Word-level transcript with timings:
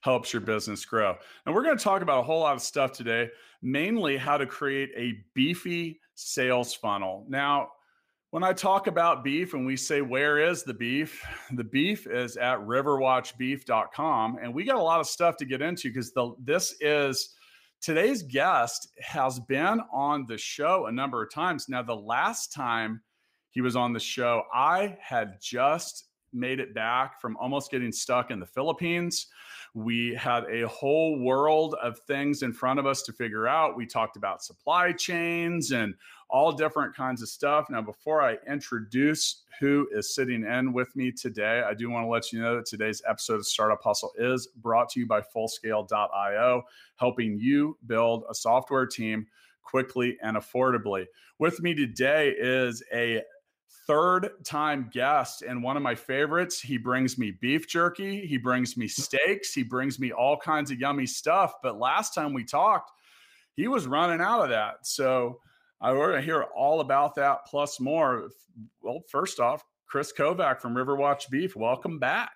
helps 0.00 0.32
your 0.32 0.42
business 0.42 0.84
grow. 0.84 1.16
And 1.46 1.54
we're 1.54 1.62
going 1.62 1.76
to 1.76 1.84
talk 1.84 2.02
about 2.02 2.20
a 2.20 2.22
whole 2.22 2.40
lot 2.40 2.56
of 2.56 2.62
stuff 2.62 2.92
today, 2.92 3.28
mainly 3.62 4.16
how 4.16 4.36
to 4.36 4.46
create 4.46 4.90
a 4.96 5.14
beefy 5.34 6.00
sales 6.14 6.74
funnel. 6.74 7.26
Now, 7.28 7.68
when 8.30 8.44
I 8.44 8.52
talk 8.52 8.86
about 8.86 9.24
beef 9.24 9.54
and 9.54 9.66
we 9.66 9.76
say, 9.76 10.02
where 10.02 10.38
is 10.38 10.62
the 10.62 10.74
beef? 10.74 11.24
The 11.52 11.64
beef 11.64 12.06
is 12.06 12.36
at 12.36 12.58
riverwatchbeef.com. 12.60 14.38
And 14.40 14.54
we 14.54 14.64
got 14.64 14.76
a 14.76 14.82
lot 14.82 15.00
of 15.00 15.06
stuff 15.06 15.36
to 15.38 15.44
get 15.44 15.62
into 15.62 15.88
because 15.88 16.12
this 16.38 16.76
is 16.80 17.34
today's 17.80 18.22
guest 18.22 18.88
has 19.00 19.40
been 19.40 19.80
on 19.92 20.26
the 20.26 20.38
show 20.38 20.86
a 20.86 20.92
number 20.92 21.22
of 21.22 21.32
times. 21.32 21.68
Now, 21.68 21.82
the 21.82 21.96
last 21.96 22.52
time 22.52 23.02
he 23.50 23.62
was 23.62 23.74
on 23.74 23.92
the 23.92 24.00
show, 24.00 24.44
I 24.54 24.96
had 25.00 25.38
just 25.42 26.06
made 26.32 26.60
it 26.60 26.72
back 26.72 27.20
from 27.20 27.36
almost 27.36 27.72
getting 27.72 27.90
stuck 27.90 28.30
in 28.30 28.38
the 28.38 28.46
Philippines. 28.46 29.26
We 29.74 30.14
had 30.14 30.44
a 30.50 30.66
whole 30.68 31.18
world 31.18 31.74
of 31.80 31.98
things 32.00 32.42
in 32.42 32.52
front 32.52 32.80
of 32.80 32.86
us 32.86 33.02
to 33.02 33.12
figure 33.12 33.46
out. 33.46 33.76
We 33.76 33.86
talked 33.86 34.16
about 34.16 34.42
supply 34.42 34.92
chains 34.92 35.70
and 35.70 35.94
all 36.28 36.52
different 36.52 36.94
kinds 36.94 37.22
of 37.22 37.28
stuff. 37.28 37.68
Now, 37.70 37.82
before 37.82 38.22
I 38.22 38.38
introduce 38.48 39.42
who 39.60 39.88
is 39.92 40.14
sitting 40.14 40.44
in 40.44 40.72
with 40.72 40.94
me 40.96 41.12
today, 41.12 41.62
I 41.66 41.74
do 41.74 41.90
want 41.90 42.04
to 42.04 42.08
let 42.08 42.32
you 42.32 42.40
know 42.40 42.56
that 42.56 42.66
today's 42.66 43.02
episode 43.06 43.34
of 43.34 43.46
Startup 43.46 43.82
Hustle 43.82 44.12
is 44.18 44.48
brought 44.56 44.88
to 44.90 45.00
you 45.00 45.06
by 45.06 45.20
Fullscale.io, 45.20 46.62
helping 46.96 47.38
you 47.38 47.76
build 47.86 48.24
a 48.30 48.34
software 48.34 48.86
team 48.86 49.26
quickly 49.62 50.16
and 50.22 50.36
affordably. 50.36 51.06
With 51.38 51.62
me 51.62 51.74
today 51.74 52.34
is 52.36 52.82
a 52.92 53.22
third 53.90 54.30
time 54.44 54.88
guest 54.92 55.42
and 55.42 55.60
one 55.60 55.76
of 55.76 55.82
my 55.82 55.96
favorites. 55.96 56.60
He 56.60 56.78
brings 56.78 57.18
me 57.18 57.32
beef 57.40 57.66
jerky, 57.66 58.24
he 58.24 58.38
brings 58.38 58.76
me 58.76 58.86
steaks, 58.86 59.52
he 59.52 59.64
brings 59.64 59.98
me 59.98 60.12
all 60.12 60.36
kinds 60.36 60.70
of 60.70 60.78
yummy 60.78 61.06
stuff. 61.06 61.54
But 61.60 61.76
last 61.76 62.14
time 62.14 62.32
we 62.32 62.44
talked, 62.44 62.92
he 63.56 63.66
was 63.66 63.88
running 63.88 64.20
out 64.20 64.44
of 64.44 64.50
that. 64.50 64.86
So 64.86 65.40
I 65.80 65.92
want 65.92 66.14
to 66.14 66.20
hear 66.20 66.44
all 66.56 66.78
about 66.78 67.16
that 67.16 67.46
plus 67.46 67.80
more. 67.80 68.30
Well, 68.80 69.00
first 69.10 69.40
off, 69.40 69.64
Chris 69.88 70.12
Kovac 70.16 70.60
from 70.60 70.76
Riverwatch 70.76 71.28
Beef, 71.28 71.56
welcome 71.56 71.98
back. 71.98 72.34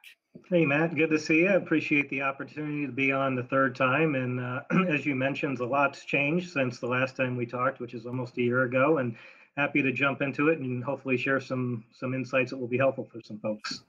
Hey, 0.51 0.67
Matt, 0.67 0.97
good 0.97 1.11
to 1.11 1.21
see 1.21 1.43
you. 1.43 1.51
Appreciate 1.51 2.11
the 2.11 2.23
opportunity 2.23 2.85
to 2.85 2.93
be 2.93 3.13
on 3.13 3.37
the 3.37 3.45
third 3.45 3.77
time. 3.77 4.17
And 4.17 4.41
uh, 4.41 4.63
as 4.89 5.07
you 5.07 5.15
mentioned, 5.15 5.61
a 5.61 5.65
lot's 5.65 6.05
changed 6.05 6.53
since 6.53 6.81
the 6.81 6.89
last 6.89 7.15
time 7.17 7.37
we 7.37 7.47
talked, 7.47 7.79
which 7.79 7.95
is 7.95 8.07
almost 8.07 8.39
a 8.39 8.43
year 8.43 8.65
ago. 8.65 8.99
And 8.99 9.15
happy 9.57 9.83
to 9.83 9.93
jump 9.93 10.23
into 10.23 10.49
it 10.49 10.59
and 10.59 10.83
hopefully 10.83 11.17
share 11.17 11.41
some 11.41 11.85
some 11.93 12.15
insights 12.15 12.51
that 12.51 12.59
will 12.59 12.69
be 12.69 12.79
helpful 12.79 13.07
for 13.11 13.21
some 13.23 13.39
folks. 13.39 13.83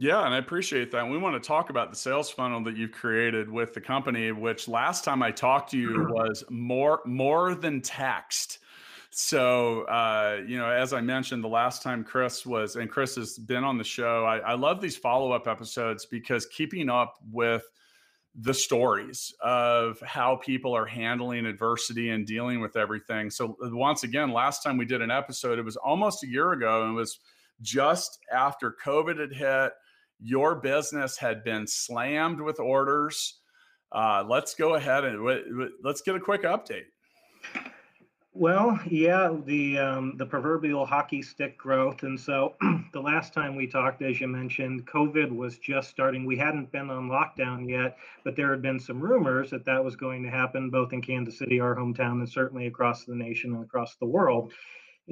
Yeah, 0.00 0.24
and 0.24 0.32
I 0.32 0.38
appreciate 0.38 0.92
that. 0.92 1.08
We 1.08 1.18
want 1.18 1.42
to 1.42 1.46
talk 1.46 1.70
about 1.70 1.90
the 1.90 1.96
sales 1.96 2.30
funnel 2.30 2.62
that 2.64 2.76
you've 2.76 2.92
created 2.92 3.50
with 3.50 3.74
the 3.74 3.80
company, 3.80 4.30
which 4.30 4.68
last 4.68 5.02
time 5.02 5.24
I 5.24 5.32
talked 5.32 5.72
to 5.72 5.78
you 5.78 6.06
was 6.10 6.44
more 6.48 7.00
more 7.04 7.54
than 7.54 7.80
text. 7.80 8.60
So, 9.10 9.82
uh, 9.84 10.42
you 10.46 10.58
know, 10.58 10.70
as 10.70 10.92
I 10.92 11.00
mentioned 11.00 11.42
the 11.42 11.48
last 11.48 11.82
time 11.82 12.04
Chris 12.04 12.44
was, 12.44 12.76
and 12.76 12.90
Chris 12.90 13.16
has 13.16 13.38
been 13.38 13.64
on 13.64 13.78
the 13.78 13.84
show, 13.84 14.24
I, 14.24 14.38
I 14.38 14.54
love 14.54 14.80
these 14.80 14.96
follow 14.96 15.32
up 15.32 15.48
episodes 15.48 16.06
because 16.06 16.46
keeping 16.46 16.88
up 16.88 17.16
with 17.32 17.64
the 18.40 18.54
stories 18.54 19.34
of 19.42 19.98
how 20.00 20.36
people 20.36 20.74
are 20.74 20.86
handling 20.86 21.44
adversity 21.44 22.10
and 22.10 22.24
dealing 22.24 22.60
with 22.60 22.76
everything. 22.76 23.30
So, 23.30 23.56
once 23.60 24.04
again, 24.04 24.30
last 24.32 24.62
time 24.62 24.76
we 24.76 24.84
did 24.84 25.02
an 25.02 25.10
episode, 25.10 25.58
it 25.58 25.64
was 25.64 25.76
almost 25.76 26.22
a 26.22 26.28
year 26.28 26.52
ago, 26.52 26.82
and 26.82 26.92
it 26.92 26.96
was 26.96 27.18
just 27.60 28.18
after 28.32 28.76
COVID 28.84 29.18
had 29.18 29.32
hit. 29.32 29.72
Your 30.20 30.56
business 30.56 31.16
had 31.16 31.42
been 31.44 31.66
slammed 31.66 32.40
with 32.40 32.60
orders. 32.60 33.40
Uh, 33.90 34.24
let's 34.28 34.54
go 34.54 34.74
ahead 34.74 35.04
and 35.04 35.16
w- 35.16 35.44
w- 35.44 35.72
let's 35.82 36.02
get 36.02 36.14
a 36.14 36.20
quick 36.20 36.42
update. 36.42 36.86
Well, 38.40 38.78
yeah, 38.88 39.34
the 39.46 39.78
um, 39.78 40.16
the 40.16 40.24
proverbial 40.24 40.86
hockey 40.86 41.22
stick 41.22 41.58
growth, 41.58 42.04
and 42.04 42.18
so 42.18 42.54
the 42.92 43.00
last 43.00 43.34
time 43.34 43.56
we 43.56 43.66
talked, 43.66 44.00
as 44.00 44.20
you 44.20 44.28
mentioned, 44.28 44.86
COVID 44.86 45.34
was 45.34 45.58
just 45.58 45.90
starting. 45.90 46.24
We 46.24 46.36
hadn't 46.36 46.70
been 46.70 46.88
on 46.88 47.08
lockdown 47.08 47.68
yet, 47.68 47.98
but 48.22 48.36
there 48.36 48.52
had 48.52 48.62
been 48.62 48.78
some 48.78 49.00
rumors 49.00 49.50
that 49.50 49.64
that 49.64 49.82
was 49.82 49.96
going 49.96 50.22
to 50.22 50.30
happen, 50.30 50.70
both 50.70 50.92
in 50.92 51.02
Kansas 51.02 51.36
City, 51.36 51.58
our 51.58 51.74
hometown, 51.74 52.20
and 52.20 52.28
certainly 52.28 52.68
across 52.68 53.04
the 53.04 53.16
nation 53.16 53.56
and 53.56 53.64
across 53.64 53.96
the 53.96 54.06
world. 54.06 54.52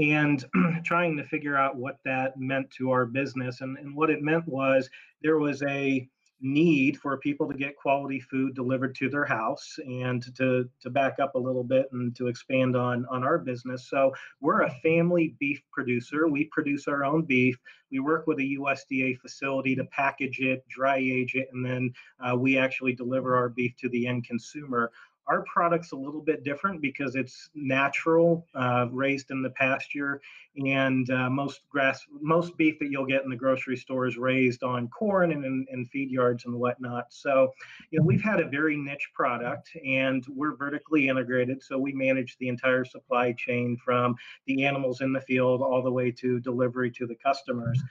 And 0.00 0.44
trying 0.84 1.16
to 1.16 1.25
figure 1.25 1.56
out 1.56 1.75
what 1.75 1.98
that 2.04 2.38
meant 2.38 2.70
to 2.78 2.93
our 2.93 3.06
business, 3.06 3.60
and, 3.60 3.76
and 3.76 3.97
what 3.97 4.08
it 4.08 4.22
meant 4.22 4.47
was 4.47 4.88
there 5.22 5.38
was 5.38 5.64
a 5.64 6.08
need 6.41 6.99
for 6.99 7.17
people 7.17 7.51
to 7.51 7.57
get 7.57 7.77
quality 7.77 8.21
food 8.21 8.55
delivered 8.55 8.95
to 8.95 9.09
their 9.09 9.25
house 9.25 9.79
and 9.87 10.23
to 10.37 10.69
to 10.81 10.91
back 10.91 11.19
up 11.19 11.35
a 11.35 11.39
little 11.39 11.65
bit 11.65 11.87
and 11.93 12.15
to 12.17 12.27
expand 12.27 12.77
on 12.77 13.07
on 13.11 13.25
our 13.25 13.39
business. 13.39 13.89
So 13.89 14.13
we're 14.41 14.63
a 14.63 14.75
family 14.83 15.35
beef 15.39 15.63
producer. 15.73 16.29
We 16.29 16.45
produce 16.53 16.89
our 16.89 17.05
own 17.05 17.23
beef. 17.23 17.59
We 17.91 18.01
work 18.01 18.27
with 18.27 18.39
a 18.39 18.57
usda 18.59 19.19
facility 19.19 19.75
to 19.77 19.85
package 19.87 20.41
it 20.41 20.67
dry 20.69 20.99
age 20.99 21.35
it 21.35 21.49
and 21.53 21.65
then 21.65 21.93
uh, 22.21 22.37
we 22.37 22.59
actually 22.59 22.95
deliver 22.95 23.37
our 23.37 23.49
beef 23.49 23.75
to 23.79 23.89
the 23.89 24.07
end 24.07 24.25
consumer 24.25 24.93
our 25.28 25.42
product's 25.42 25.92
a 25.92 25.97
little 25.97 26.20
bit 26.20 26.44
different 26.44 26.81
because 26.81 27.16
it's 27.16 27.50
natural, 27.54 28.47
uh, 28.54 28.87
raised 28.91 29.31
in 29.31 29.42
the 29.42 29.50
pasture, 29.50 30.20
and 30.56 31.10
uh, 31.10 31.28
most 31.28 31.62
grass, 31.69 32.06
most 32.20 32.56
beef 32.56 32.78
that 32.78 32.91
you'll 32.91 33.06
get 33.06 33.25
in 33.25 33.31
the 33.31 33.37
grocery 33.37 33.76
store 33.76 34.06
is 34.06 34.16
raised 34.16 34.62
on 34.62 34.88
corn 34.88 35.32
and 35.32 35.44
in, 35.44 35.87
feed 35.87 36.10
yards 36.10 36.44
and 36.47 36.54
whatnot. 36.54 37.06
So, 37.10 37.53
you 37.91 37.98
know, 37.98 38.04
we've 38.04 38.22
had 38.22 38.41
a 38.41 38.48
very 38.48 38.76
niche 38.76 39.10
product, 39.14 39.70
and 39.84 40.25
we're 40.28 40.56
vertically 40.56 41.09
integrated. 41.09 41.62
So 41.62 41.78
we 41.78 41.93
manage 41.93 42.37
the 42.38 42.48
entire 42.48 42.84
supply 42.84 43.32
chain 43.32 43.76
from 43.84 44.14
the 44.47 44.64
animals 44.64 45.00
in 45.00 45.12
the 45.12 45.20
field 45.20 45.60
all 45.60 45.82
the 45.82 45.93
way 45.93 46.10
to 46.12 46.41
delivery 46.41 46.91
to 46.93 47.06
the 47.06 47.16
customers. 47.16 47.82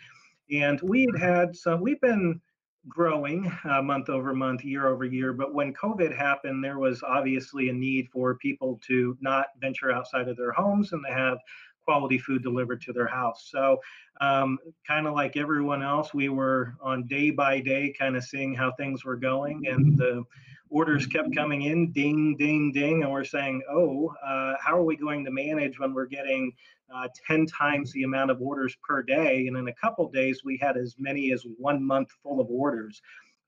And 0.51 0.79
we 0.81 1.07
had 1.11 1.21
had 1.21 1.55
some. 1.55 1.81
We've 1.81 2.01
been 2.01 2.39
growing 2.87 3.51
uh, 3.63 3.81
month 3.81 4.09
over 4.09 4.33
month, 4.33 4.63
year 4.63 4.87
over 4.87 5.05
year. 5.05 5.33
But 5.33 5.53
when 5.53 5.73
COVID 5.73 6.15
happened, 6.15 6.63
there 6.63 6.79
was 6.79 7.03
obviously 7.03 7.69
a 7.69 7.73
need 7.73 8.09
for 8.11 8.35
people 8.35 8.79
to 8.87 9.17
not 9.21 9.47
venture 9.59 9.91
outside 9.91 10.27
of 10.27 10.37
their 10.37 10.51
homes 10.51 10.93
and 10.93 11.03
to 11.07 11.13
have 11.13 11.37
quality 11.83 12.17
food 12.17 12.43
delivered 12.43 12.81
to 12.81 12.93
their 12.93 13.07
house. 13.07 13.47
So, 13.51 13.79
um, 14.21 14.57
kind 14.87 15.07
of 15.07 15.13
like 15.13 15.37
everyone 15.37 15.83
else, 15.83 16.13
we 16.13 16.29
were 16.29 16.75
on 16.81 17.05
day 17.07 17.29
by 17.31 17.59
day, 17.59 17.93
kind 17.97 18.15
of 18.15 18.23
seeing 18.23 18.55
how 18.55 18.71
things 18.71 19.05
were 19.05 19.17
going, 19.17 19.67
and 19.67 19.97
the 19.97 20.23
orders 20.69 21.05
kept 21.05 21.33
coming 21.35 21.63
in, 21.63 21.91
ding, 21.91 22.35
ding, 22.37 22.71
ding, 22.71 23.03
and 23.03 23.11
we're 23.11 23.23
saying, 23.23 23.61
oh, 23.69 24.13
uh, 24.25 24.55
how 24.59 24.77
are 24.77 24.83
we 24.83 24.95
going 24.95 25.23
to 25.23 25.31
manage 25.31 25.79
when 25.79 25.93
we're 25.93 26.07
getting 26.07 26.51
uh, 26.93 27.07
10 27.27 27.45
times 27.47 27.91
the 27.91 28.03
amount 28.03 28.31
of 28.31 28.41
orders 28.41 28.75
per 28.87 29.01
day? 29.01 29.47
And 29.47 29.57
in 29.57 29.67
a 29.67 29.73
couple 29.73 30.09
days, 30.09 30.41
we 30.43 30.57
had 30.57 30.77
as 30.77 30.95
many 30.97 31.31
as 31.31 31.45
one 31.57 31.83
month 31.83 32.09
full 32.23 32.39
of 32.39 32.47
orders. 32.49 33.01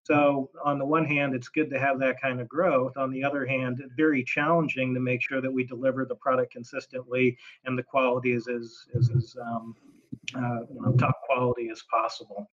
So, 0.04 0.50
on 0.64 0.80
the 0.80 0.86
one 0.86 1.04
hand, 1.04 1.36
it's 1.36 1.50
good 1.50 1.70
to 1.70 1.80
have 1.80 2.00
that 2.00 2.22
kind 2.22 2.40
of 2.40 2.48
growth. 2.48 2.96
On 2.96 3.12
the 3.12 3.26
other 3.26 3.46
hand, 3.46 3.84
very 3.98 4.24
challenging 4.24 4.94
to 4.94 5.02
make 5.02 5.22
sure 5.22 5.42
that 5.42 5.52
we 5.52 5.66
deliver 5.66 6.06
the 6.06 6.16
product 6.16 6.54
consistently 6.54 7.38
and 7.66 7.78
the 7.78 7.84
quality 7.84 8.32
is 8.32 8.48
as, 8.48 8.86
is 8.94 9.10
as 9.10 9.36
um, 9.46 9.76
uh, 10.34 10.62
you 10.74 10.82
know, 10.82 10.94
top 10.94 11.22
quality 11.26 11.68
as 11.70 11.84
possible. 11.92 12.50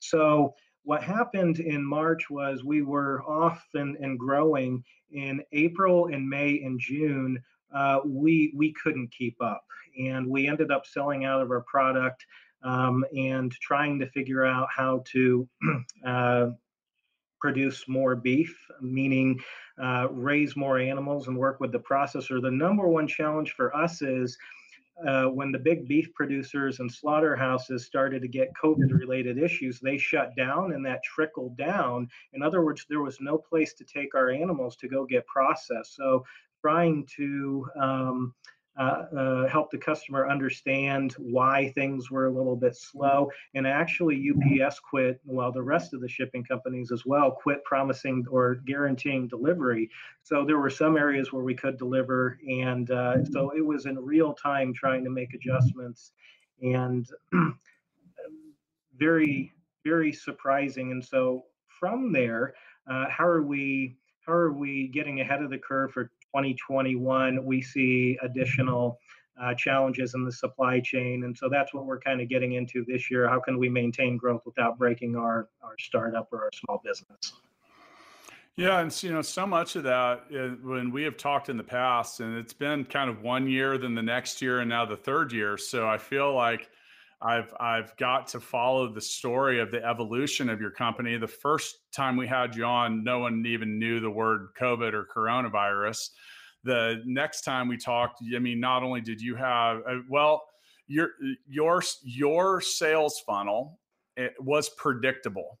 So, 0.00 0.54
what 0.82 1.02
happened 1.02 1.60
in 1.60 1.84
March 1.84 2.28
was 2.28 2.64
we 2.64 2.82
were 2.82 3.22
off 3.22 3.64
and, 3.74 3.96
and 3.96 4.18
growing. 4.18 4.82
In 5.12 5.42
April 5.52 6.06
and 6.06 6.28
May 6.28 6.60
and 6.62 6.78
June, 6.80 7.40
uh, 7.74 8.00
we 8.04 8.52
we 8.56 8.72
couldn't 8.72 9.12
keep 9.12 9.36
up, 9.40 9.64
and 9.98 10.26
we 10.26 10.46
ended 10.46 10.70
up 10.70 10.86
selling 10.86 11.24
out 11.24 11.42
of 11.42 11.50
our 11.50 11.62
product 11.62 12.24
um, 12.62 13.04
and 13.16 13.52
trying 13.52 13.98
to 13.98 14.06
figure 14.10 14.44
out 14.44 14.68
how 14.74 15.02
to 15.06 15.48
uh, 16.06 16.48
produce 17.40 17.86
more 17.88 18.16
beef, 18.16 18.56
meaning 18.80 19.38
uh, 19.82 20.08
raise 20.10 20.56
more 20.56 20.78
animals 20.78 21.28
and 21.28 21.36
work 21.36 21.60
with 21.60 21.72
the 21.72 21.78
processor. 21.78 22.40
The 22.40 22.50
number 22.50 22.88
one 22.88 23.06
challenge 23.06 23.52
for 23.52 23.74
us 23.76 24.02
is 24.02 24.36
uh, 25.06 25.24
when 25.24 25.52
the 25.52 25.58
big 25.58 25.86
beef 25.86 26.12
producers 26.14 26.80
and 26.80 26.90
slaughterhouses 26.90 27.84
started 27.84 28.22
to 28.22 28.28
get 28.28 28.54
COVID 28.60 28.98
related 28.98 29.36
issues, 29.36 29.78
they 29.78 29.98
shut 29.98 30.34
down 30.36 30.72
and 30.72 30.84
that 30.86 31.02
trickled 31.04 31.56
down. 31.58 32.08
In 32.32 32.42
other 32.42 32.64
words, 32.64 32.86
there 32.88 33.02
was 33.02 33.20
no 33.20 33.36
place 33.36 33.74
to 33.74 33.84
take 33.84 34.14
our 34.14 34.30
animals 34.30 34.74
to 34.76 34.88
go 34.88 35.04
get 35.04 35.26
processed. 35.26 35.94
So 35.96 36.24
trying 36.66 37.06
to 37.16 37.64
um, 37.80 38.34
uh, 38.76 39.04
uh, 39.16 39.46
help 39.46 39.70
the 39.70 39.78
customer 39.78 40.28
understand 40.28 41.14
why 41.16 41.70
things 41.76 42.10
were 42.10 42.26
a 42.26 42.30
little 42.30 42.56
bit 42.56 42.74
slow. 42.74 43.30
And 43.54 43.68
actually, 43.68 44.28
UPS 44.32 44.80
quit, 44.80 45.20
while 45.24 45.52
the 45.52 45.62
rest 45.62 45.94
of 45.94 46.00
the 46.00 46.08
shipping 46.08 46.42
companies 46.42 46.90
as 46.90 47.06
well 47.06 47.30
quit 47.30 47.62
promising 47.64 48.26
or 48.28 48.56
guaranteeing 48.66 49.28
delivery. 49.28 49.88
So 50.24 50.44
there 50.44 50.58
were 50.58 50.70
some 50.70 50.96
areas 50.96 51.32
where 51.32 51.44
we 51.44 51.54
could 51.54 51.78
deliver. 51.78 52.36
And 52.48 52.90
uh, 52.90 53.24
so 53.26 53.52
it 53.56 53.64
was 53.64 53.86
in 53.86 53.96
real 53.96 54.34
time 54.34 54.74
trying 54.74 55.04
to 55.04 55.10
make 55.10 55.34
adjustments. 55.34 56.10
And 56.60 57.08
very, 58.98 59.52
very 59.84 60.12
surprising. 60.12 60.90
And 60.90 61.04
so 61.04 61.44
from 61.68 62.12
there, 62.12 62.54
uh, 62.90 63.06
how 63.08 63.26
are 63.26 63.42
we? 63.42 63.96
How 64.26 64.32
are 64.32 64.52
we 64.52 64.88
getting 64.88 65.20
ahead 65.20 65.40
of 65.40 65.50
the 65.50 65.58
curve 65.58 65.92
for 65.92 66.10
2021, 66.36 67.44
we 67.44 67.62
see 67.62 68.18
additional 68.22 68.98
uh, 69.40 69.54
challenges 69.54 70.14
in 70.14 70.24
the 70.24 70.32
supply 70.32 70.80
chain. 70.80 71.24
And 71.24 71.36
so 71.36 71.48
that's 71.48 71.72
what 71.72 71.86
we're 71.86 72.00
kind 72.00 72.20
of 72.20 72.28
getting 72.28 72.52
into 72.52 72.84
this 72.86 73.10
year. 73.10 73.28
How 73.28 73.40
can 73.40 73.58
we 73.58 73.68
maintain 73.68 74.16
growth 74.16 74.42
without 74.44 74.78
breaking 74.78 75.16
our, 75.16 75.48
our 75.62 75.74
startup 75.78 76.28
or 76.32 76.44
our 76.44 76.50
small 76.52 76.80
business? 76.84 77.32
Yeah, 78.56 78.80
and 78.80 79.02
you 79.02 79.12
know, 79.12 79.20
so 79.20 79.46
much 79.46 79.76
of 79.76 79.82
that 79.82 80.24
uh, 80.34 80.48
when 80.66 80.90
we 80.90 81.02
have 81.02 81.18
talked 81.18 81.50
in 81.50 81.58
the 81.58 81.64
past, 81.64 82.20
and 82.20 82.38
it's 82.38 82.54
been 82.54 82.86
kind 82.86 83.10
of 83.10 83.20
one 83.20 83.46
year, 83.46 83.76
then 83.76 83.94
the 83.94 84.02
next 84.02 84.40
year, 84.40 84.60
and 84.60 84.70
now 84.70 84.86
the 84.86 84.96
third 84.96 85.30
year. 85.32 85.58
So 85.58 85.86
I 85.86 85.98
feel 85.98 86.34
like 86.34 86.70
I've 87.22 87.52
I've 87.58 87.96
got 87.96 88.26
to 88.28 88.40
follow 88.40 88.92
the 88.92 89.00
story 89.00 89.58
of 89.60 89.70
the 89.70 89.84
evolution 89.84 90.48
of 90.50 90.60
your 90.60 90.70
company. 90.70 91.16
The 91.16 91.26
first 91.26 91.78
time 91.92 92.16
we 92.16 92.26
had 92.26 92.54
you 92.54 92.64
on, 92.64 93.02
no 93.04 93.20
one 93.20 93.44
even 93.46 93.78
knew 93.78 94.00
the 94.00 94.10
word 94.10 94.48
COVID 94.58 94.92
or 94.92 95.06
coronavirus. 95.14 96.10
The 96.64 97.02
next 97.06 97.42
time 97.42 97.68
we 97.68 97.78
talked, 97.78 98.20
I 98.34 98.38
mean, 98.38 98.60
not 98.60 98.82
only 98.82 99.00
did 99.00 99.20
you 99.20 99.34
have 99.36 99.78
uh, 99.88 100.00
well, 100.10 100.42
your 100.86 101.10
your 101.48 101.82
your 102.02 102.60
sales 102.60 103.20
funnel 103.26 103.78
it 104.16 104.34
was 104.40 104.70
predictable 104.70 105.58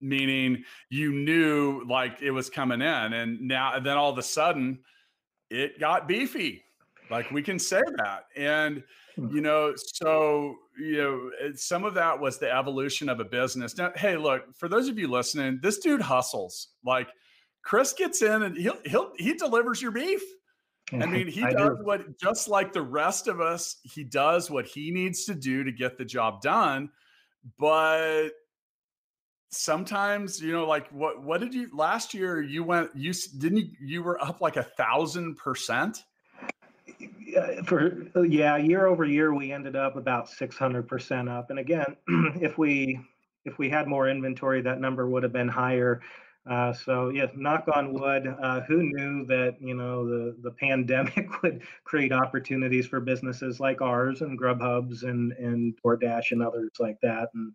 meaning 0.00 0.62
you 0.90 1.12
knew 1.12 1.82
like 1.88 2.20
it 2.20 2.30
was 2.30 2.50
coming 2.50 2.82
in 2.82 3.12
and 3.12 3.40
now 3.40 3.78
then 3.78 3.96
all 3.96 4.10
of 4.10 4.18
a 4.18 4.22
sudden 4.22 4.78
it 5.50 5.80
got 5.80 6.06
beefy 6.06 6.62
like 7.10 7.30
we 7.30 7.42
can 7.42 7.58
say 7.58 7.82
that 7.96 8.24
and. 8.36 8.82
You 9.16 9.40
know 9.40 9.72
so 9.94 10.56
you 10.78 10.98
know 10.98 11.30
eh, 11.42 11.52
some 11.54 11.84
of 11.84 11.94
that 11.94 12.20
was 12.20 12.38
the 12.38 12.52
evolution 12.52 13.08
of 13.08 13.20
a 13.20 13.24
business. 13.24 13.76
Now 13.76 13.92
hey 13.96 14.16
look 14.16 14.54
for 14.54 14.68
those 14.68 14.88
of 14.88 14.98
you 14.98 15.08
listening 15.08 15.58
this 15.62 15.78
dude 15.78 16.02
hustles. 16.02 16.68
Like 16.84 17.08
chris 17.62 17.92
gets 17.92 18.22
in 18.22 18.42
and 18.42 18.56
he'll 18.56 18.78
he'll 18.84 19.12
he 19.16 19.34
delivers 19.34 19.80
your 19.80 19.92
beef. 19.92 20.22
I 20.92 20.96
mean 21.06 21.28
he 21.28 21.42
I 21.42 21.52
does 21.52 21.78
do. 21.78 21.84
what 21.84 22.18
just 22.18 22.48
like 22.48 22.72
the 22.72 22.82
rest 22.82 23.26
of 23.26 23.40
us 23.40 23.76
he 23.82 24.04
does 24.04 24.50
what 24.50 24.66
he 24.66 24.90
needs 24.90 25.24
to 25.26 25.34
do 25.34 25.64
to 25.64 25.72
get 25.72 25.96
the 25.96 26.04
job 26.04 26.42
done. 26.42 26.90
But 27.58 28.30
sometimes 29.50 30.40
you 30.40 30.52
know 30.52 30.66
like 30.66 30.88
what 30.90 31.22
what 31.22 31.40
did 31.40 31.54
you 31.54 31.70
last 31.72 32.12
year 32.12 32.42
you 32.42 32.62
went 32.64 32.90
you 32.94 33.12
didn't 33.38 33.58
you 33.58 33.66
you 33.80 34.02
were 34.02 34.22
up 34.22 34.40
like 34.40 34.56
a 34.56 34.62
thousand 34.62 35.36
percent 35.36 36.04
for 37.64 38.24
yeah, 38.24 38.56
year 38.56 38.86
over 38.86 39.04
year, 39.04 39.34
we 39.34 39.52
ended 39.52 39.76
up 39.76 39.96
about 39.96 40.28
600% 40.28 41.30
up. 41.30 41.50
And 41.50 41.58
again, 41.58 41.96
if 42.40 42.58
we 42.58 43.00
if 43.44 43.58
we 43.58 43.70
had 43.70 43.86
more 43.86 44.08
inventory, 44.08 44.60
that 44.62 44.80
number 44.80 45.08
would 45.08 45.22
have 45.22 45.32
been 45.32 45.48
higher. 45.48 46.00
Uh, 46.48 46.72
so 46.72 47.08
yes, 47.08 47.30
knock 47.36 47.64
on 47.74 47.92
wood. 47.92 48.26
Uh, 48.40 48.60
who 48.62 48.82
knew 48.82 49.24
that 49.26 49.56
you 49.60 49.74
know 49.74 50.06
the 50.06 50.36
the 50.42 50.52
pandemic 50.52 51.28
would 51.42 51.62
create 51.84 52.12
opportunities 52.12 52.86
for 52.86 53.00
businesses 53.00 53.58
like 53.58 53.80
ours 53.80 54.22
and 54.22 54.40
Grubhubs 54.40 55.02
and 55.02 55.32
and 55.32 55.76
DoorDash 55.84 56.30
and 56.30 56.42
others 56.42 56.70
like 56.78 56.98
that. 57.02 57.28
And 57.34 57.52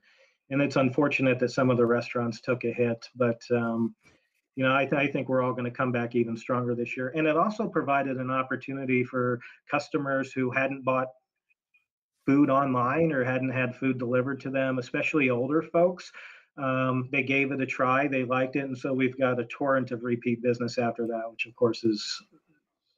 and 0.49 0.61
it's 0.61 0.75
unfortunate 0.75 1.39
that 1.39 1.51
some 1.51 1.69
of 1.69 1.77
the 1.77 1.85
restaurants 1.85 2.41
took 2.41 2.65
a 2.65 2.73
hit, 2.73 3.07
but 3.15 3.41
um, 3.51 3.95
you 4.55 4.63
know, 4.63 4.75
I, 4.75 4.85
th- 4.85 5.01
I 5.01 5.07
think 5.07 5.29
we're 5.29 5.41
all 5.41 5.53
going 5.53 5.65
to 5.65 5.71
come 5.71 5.91
back 5.91 6.15
even 6.15 6.35
stronger 6.35 6.75
this 6.75 6.97
year. 6.97 7.13
And 7.15 7.27
it 7.27 7.37
also 7.37 7.67
provided 7.67 8.17
an 8.17 8.29
opportunity 8.29 9.03
for 9.03 9.39
customers 9.69 10.33
who 10.33 10.51
hadn't 10.51 10.83
bought 10.83 11.07
food 12.25 12.49
online 12.49 13.11
or 13.11 13.23
hadn't 13.23 13.51
had 13.51 13.75
food 13.75 13.97
delivered 13.97 14.39
to 14.41 14.49
them, 14.49 14.77
especially 14.77 15.29
older 15.29 15.61
folks. 15.61 16.11
Um, 16.57 17.07
they 17.11 17.23
gave 17.23 17.51
it 17.51 17.61
a 17.61 17.65
try, 17.65 18.07
they 18.07 18.25
liked 18.25 18.57
it, 18.57 18.65
and 18.65 18.77
so 18.77 18.93
we've 18.93 19.17
got 19.17 19.39
a 19.39 19.45
torrent 19.45 19.91
of 19.91 20.03
repeat 20.03 20.43
business 20.43 20.77
after 20.77 21.07
that, 21.07 21.23
which 21.31 21.45
of 21.45 21.55
course 21.55 21.83
is 21.85 22.21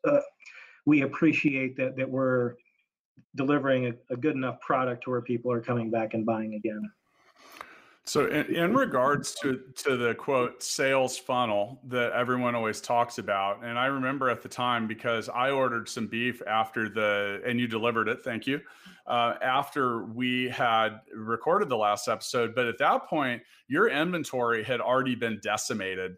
uh, 0.06 0.20
we 0.86 1.02
appreciate 1.02 1.78
that 1.78 1.96
that 1.96 2.10
we're 2.10 2.56
delivering 3.36 3.88
a, 3.88 3.94
a 4.14 4.18
good 4.18 4.36
enough 4.36 4.60
product 4.60 5.04
to 5.04 5.12
where 5.12 5.22
people 5.22 5.52
are 5.52 5.62
coming 5.62 5.92
back 5.92 6.16
and 6.16 6.26
buying 6.26 6.56
again. 6.56 6.92
So, 8.06 8.28
in, 8.28 8.54
in, 8.54 8.76
regards 8.76 9.34
to 9.36 9.62
to 9.76 9.96
the 9.96 10.14
quote 10.14 10.62
sales 10.62 11.18
funnel 11.18 11.80
that 11.88 12.12
everyone 12.12 12.54
always 12.54 12.82
talks 12.82 13.18
about, 13.18 13.64
and 13.64 13.80
I 13.80 13.86
remember 13.86 14.30
at 14.30 14.42
the 14.42 14.50
time 14.50 14.88
because 14.88 15.30
I 15.30 15.52
ordered 15.52 15.88
some 15.88 16.08
beef 16.08 16.42
after 16.46 16.90
the 16.90 17.42
and 17.46 17.62
you 17.62 17.68
delivered 17.68 18.10
it, 18.10 18.22
thank 18.22 18.46
you, 18.46 18.60
uh, 19.08 19.36
after 19.42 20.04
we 20.04 20.50
had 20.50 21.00
recorded 21.16 21.70
the 21.70 21.78
last 21.78 22.10
episode. 22.10 22.54
But 22.54 22.66
at 22.66 22.78
that 22.80 23.08
point, 23.08 23.42
your 23.70 23.88
inventory 23.88 24.64
had 24.66 24.82
already 24.82 25.16
been 25.16 25.40
decimated. 25.42 26.18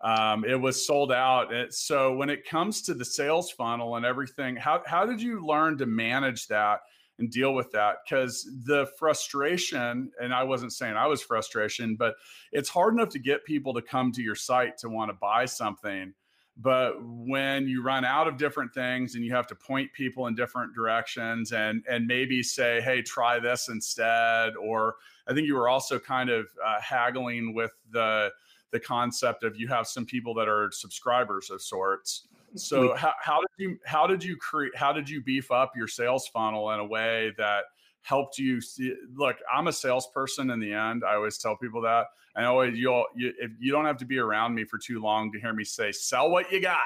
Um, 0.00 0.42
it 0.42 0.58
was 0.58 0.86
sold 0.86 1.12
out. 1.12 1.52
It, 1.52 1.74
so, 1.74 2.14
when 2.14 2.30
it 2.30 2.48
comes 2.48 2.80
to 2.82 2.94
the 2.94 3.04
sales 3.04 3.50
funnel 3.50 3.96
and 3.96 4.06
everything, 4.06 4.56
how 4.56 4.82
how 4.86 5.04
did 5.04 5.20
you 5.20 5.44
learn 5.46 5.76
to 5.78 5.86
manage 5.86 6.46
that? 6.46 6.80
And 7.18 7.30
deal 7.30 7.54
with 7.54 7.70
that 7.72 7.96
because 8.04 8.48
the 8.64 8.86
frustration 8.98 10.10
and 10.20 10.34
i 10.34 10.42
wasn't 10.42 10.72
saying 10.72 10.96
i 10.96 11.06
was 11.06 11.22
frustration 11.22 11.96
but 11.96 12.14
it's 12.52 12.68
hard 12.68 12.94
enough 12.94 13.08
to 13.08 13.18
get 13.18 13.44
people 13.44 13.72
to 13.74 13.82
come 13.82 14.12
to 14.12 14.22
your 14.22 14.34
site 14.34 14.76
to 14.78 14.88
want 14.88 15.10
to 15.10 15.14
buy 15.14 15.44
something 15.44 16.12
but 16.58 16.94
when 17.02 17.68
you 17.68 17.82
run 17.82 18.04
out 18.04 18.26
of 18.26 18.38
different 18.38 18.72
things 18.72 19.14
and 19.14 19.24
you 19.24 19.34
have 19.34 19.46
to 19.46 19.54
point 19.54 19.92
people 19.92 20.26
in 20.26 20.34
different 20.34 20.74
directions 20.74 21.52
and 21.52 21.84
and 21.88 22.06
maybe 22.06 22.42
say 22.42 22.80
hey 22.80 23.02
try 23.02 23.38
this 23.38 23.68
instead 23.68 24.56
or 24.56 24.96
i 25.26 25.34
think 25.34 25.46
you 25.46 25.54
were 25.54 25.68
also 25.68 25.98
kind 25.98 26.30
of 26.30 26.46
uh, 26.64 26.80
haggling 26.80 27.54
with 27.54 27.72
the 27.90 28.30
the 28.72 28.80
concept 28.80 29.44
of 29.44 29.56
you 29.56 29.68
have 29.68 29.86
some 29.86 30.04
people 30.04 30.34
that 30.34 30.48
are 30.48 30.70
subscribers 30.72 31.50
of 31.50 31.62
sorts 31.62 32.26
so 32.54 32.94
how, 32.94 33.12
how 33.20 33.40
did 33.40 33.48
you 33.58 33.78
how 33.84 34.06
did 34.06 34.22
you 34.22 34.36
create 34.36 34.74
how 34.76 34.92
did 34.92 35.08
you 35.08 35.22
beef 35.22 35.50
up 35.50 35.72
your 35.76 35.88
sales 35.88 36.28
funnel 36.28 36.70
in 36.70 36.80
a 36.80 36.84
way 36.84 37.32
that 37.36 37.64
helped 38.02 38.38
you 38.38 38.60
see 38.60 38.94
look 39.14 39.36
i'm 39.52 39.66
a 39.66 39.72
salesperson 39.72 40.50
in 40.50 40.60
the 40.60 40.72
end. 40.72 41.02
I 41.04 41.14
always 41.14 41.38
tell 41.38 41.56
people 41.56 41.82
that. 41.82 42.06
And 42.36 42.44
always 42.44 42.78
you'll 42.78 43.06
you, 43.14 43.32
if 43.38 43.50
you 43.58 43.72
don't 43.72 43.86
have 43.86 43.96
to 43.98 44.04
be 44.04 44.18
around 44.18 44.54
me 44.54 44.64
for 44.64 44.78
too 44.78 45.00
long 45.00 45.32
to 45.32 45.40
hear 45.40 45.52
me 45.52 45.64
say 45.64 45.90
sell 45.92 46.30
what 46.30 46.50
you 46.52 46.60
got. 46.60 46.78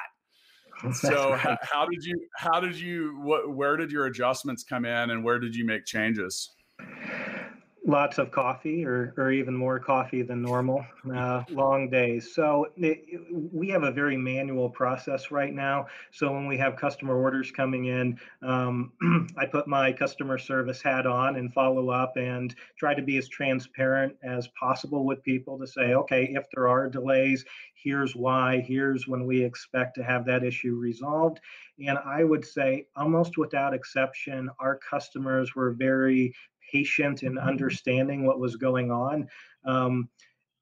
So 0.95 1.37
how, 1.37 1.59
how, 1.61 1.87
did 1.87 2.03
you 2.03 2.19
how 2.37 2.59
did 2.59 2.75
you 2.75 3.19
what, 3.21 3.51
where 3.55 3.77
did 3.77 3.93
your 3.93 4.07
adjustments 4.07 4.63
come 4.63 4.87
in 4.87 5.11
and 5.11 5.23
where 5.23 5.39
did 5.39 5.55
you 5.55 5.67
make 5.67 5.85
changes 5.85 6.53
lots 7.91 8.19
of 8.19 8.31
coffee 8.31 8.85
or, 8.85 9.13
or 9.17 9.33
even 9.33 9.55
more 9.55 9.79
coffee 9.79 10.23
than 10.23 10.43
normal 10.43 10.85
uh, 11.15 11.43
long 11.51 11.91
days. 11.91 12.35
So 12.35 12.67
it, 12.77 13.05
we 13.53 13.69
have 13.69 13.83
a 13.83 13.91
very 13.91 14.17
manual 14.17 14.71
process 14.71 15.31
right 15.31 15.53
now. 15.53 15.87
So 16.13 16.33
when 16.33 16.47
we 16.47 16.57
have 16.59 16.77
customer 16.77 17.21
orders 17.21 17.51
coming 17.51 17.87
in 17.87 18.19
um, 18.43 18.93
i 19.37 19.47
put 19.47 19.67
my 19.67 19.93
customer 19.93 20.39
service 20.39 20.83
hat 20.83 21.07
on 21.07 21.37
and 21.37 21.53
follow 21.53 21.91
up 21.91 22.17
and 22.17 22.55
try 22.79 22.95
to 22.95 23.03
be 23.03 23.17
as 23.17 23.29
transparent 23.29 24.15
as 24.23 24.49
possible 24.49 25.05
with 25.05 25.23
people 25.23 25.59
to 25.59 25.67
say 25.67 25.95
okay 25.95 26.31
if 26.33 26.45
there 26.55 26.69
are 26.69 26.89
delays 26.89 27.45
here's 27.75 28.15
why 28.15 28.63
here's 28.67 29.09
when 29.09 29.27
we 29.27 29.43
expect 29.43 29.95
to 29.95 30.03
have 30.03 30.25
that 30.27 30.45
issue 30.45 30.75
resolved. 30.75 31.41
And 31.87 31.99
i 31.99 32.25
would 32.25 32.45
say 32.45 32.87
almost 32.97 33.39
without 33.39 33.75
exception 33.75 34.51
our 34.59 34.79
customers 34.79 35.55
were 35.55 35.73
very 35.73 36.35
patient 36.71 37.23
in 37.23 37.39
understanding 37.39 38.27
what 38.27 38.39
was 38.41 38.57
going 38.57 38.91
on. 38.91 39.29
Um, 39.65 40.09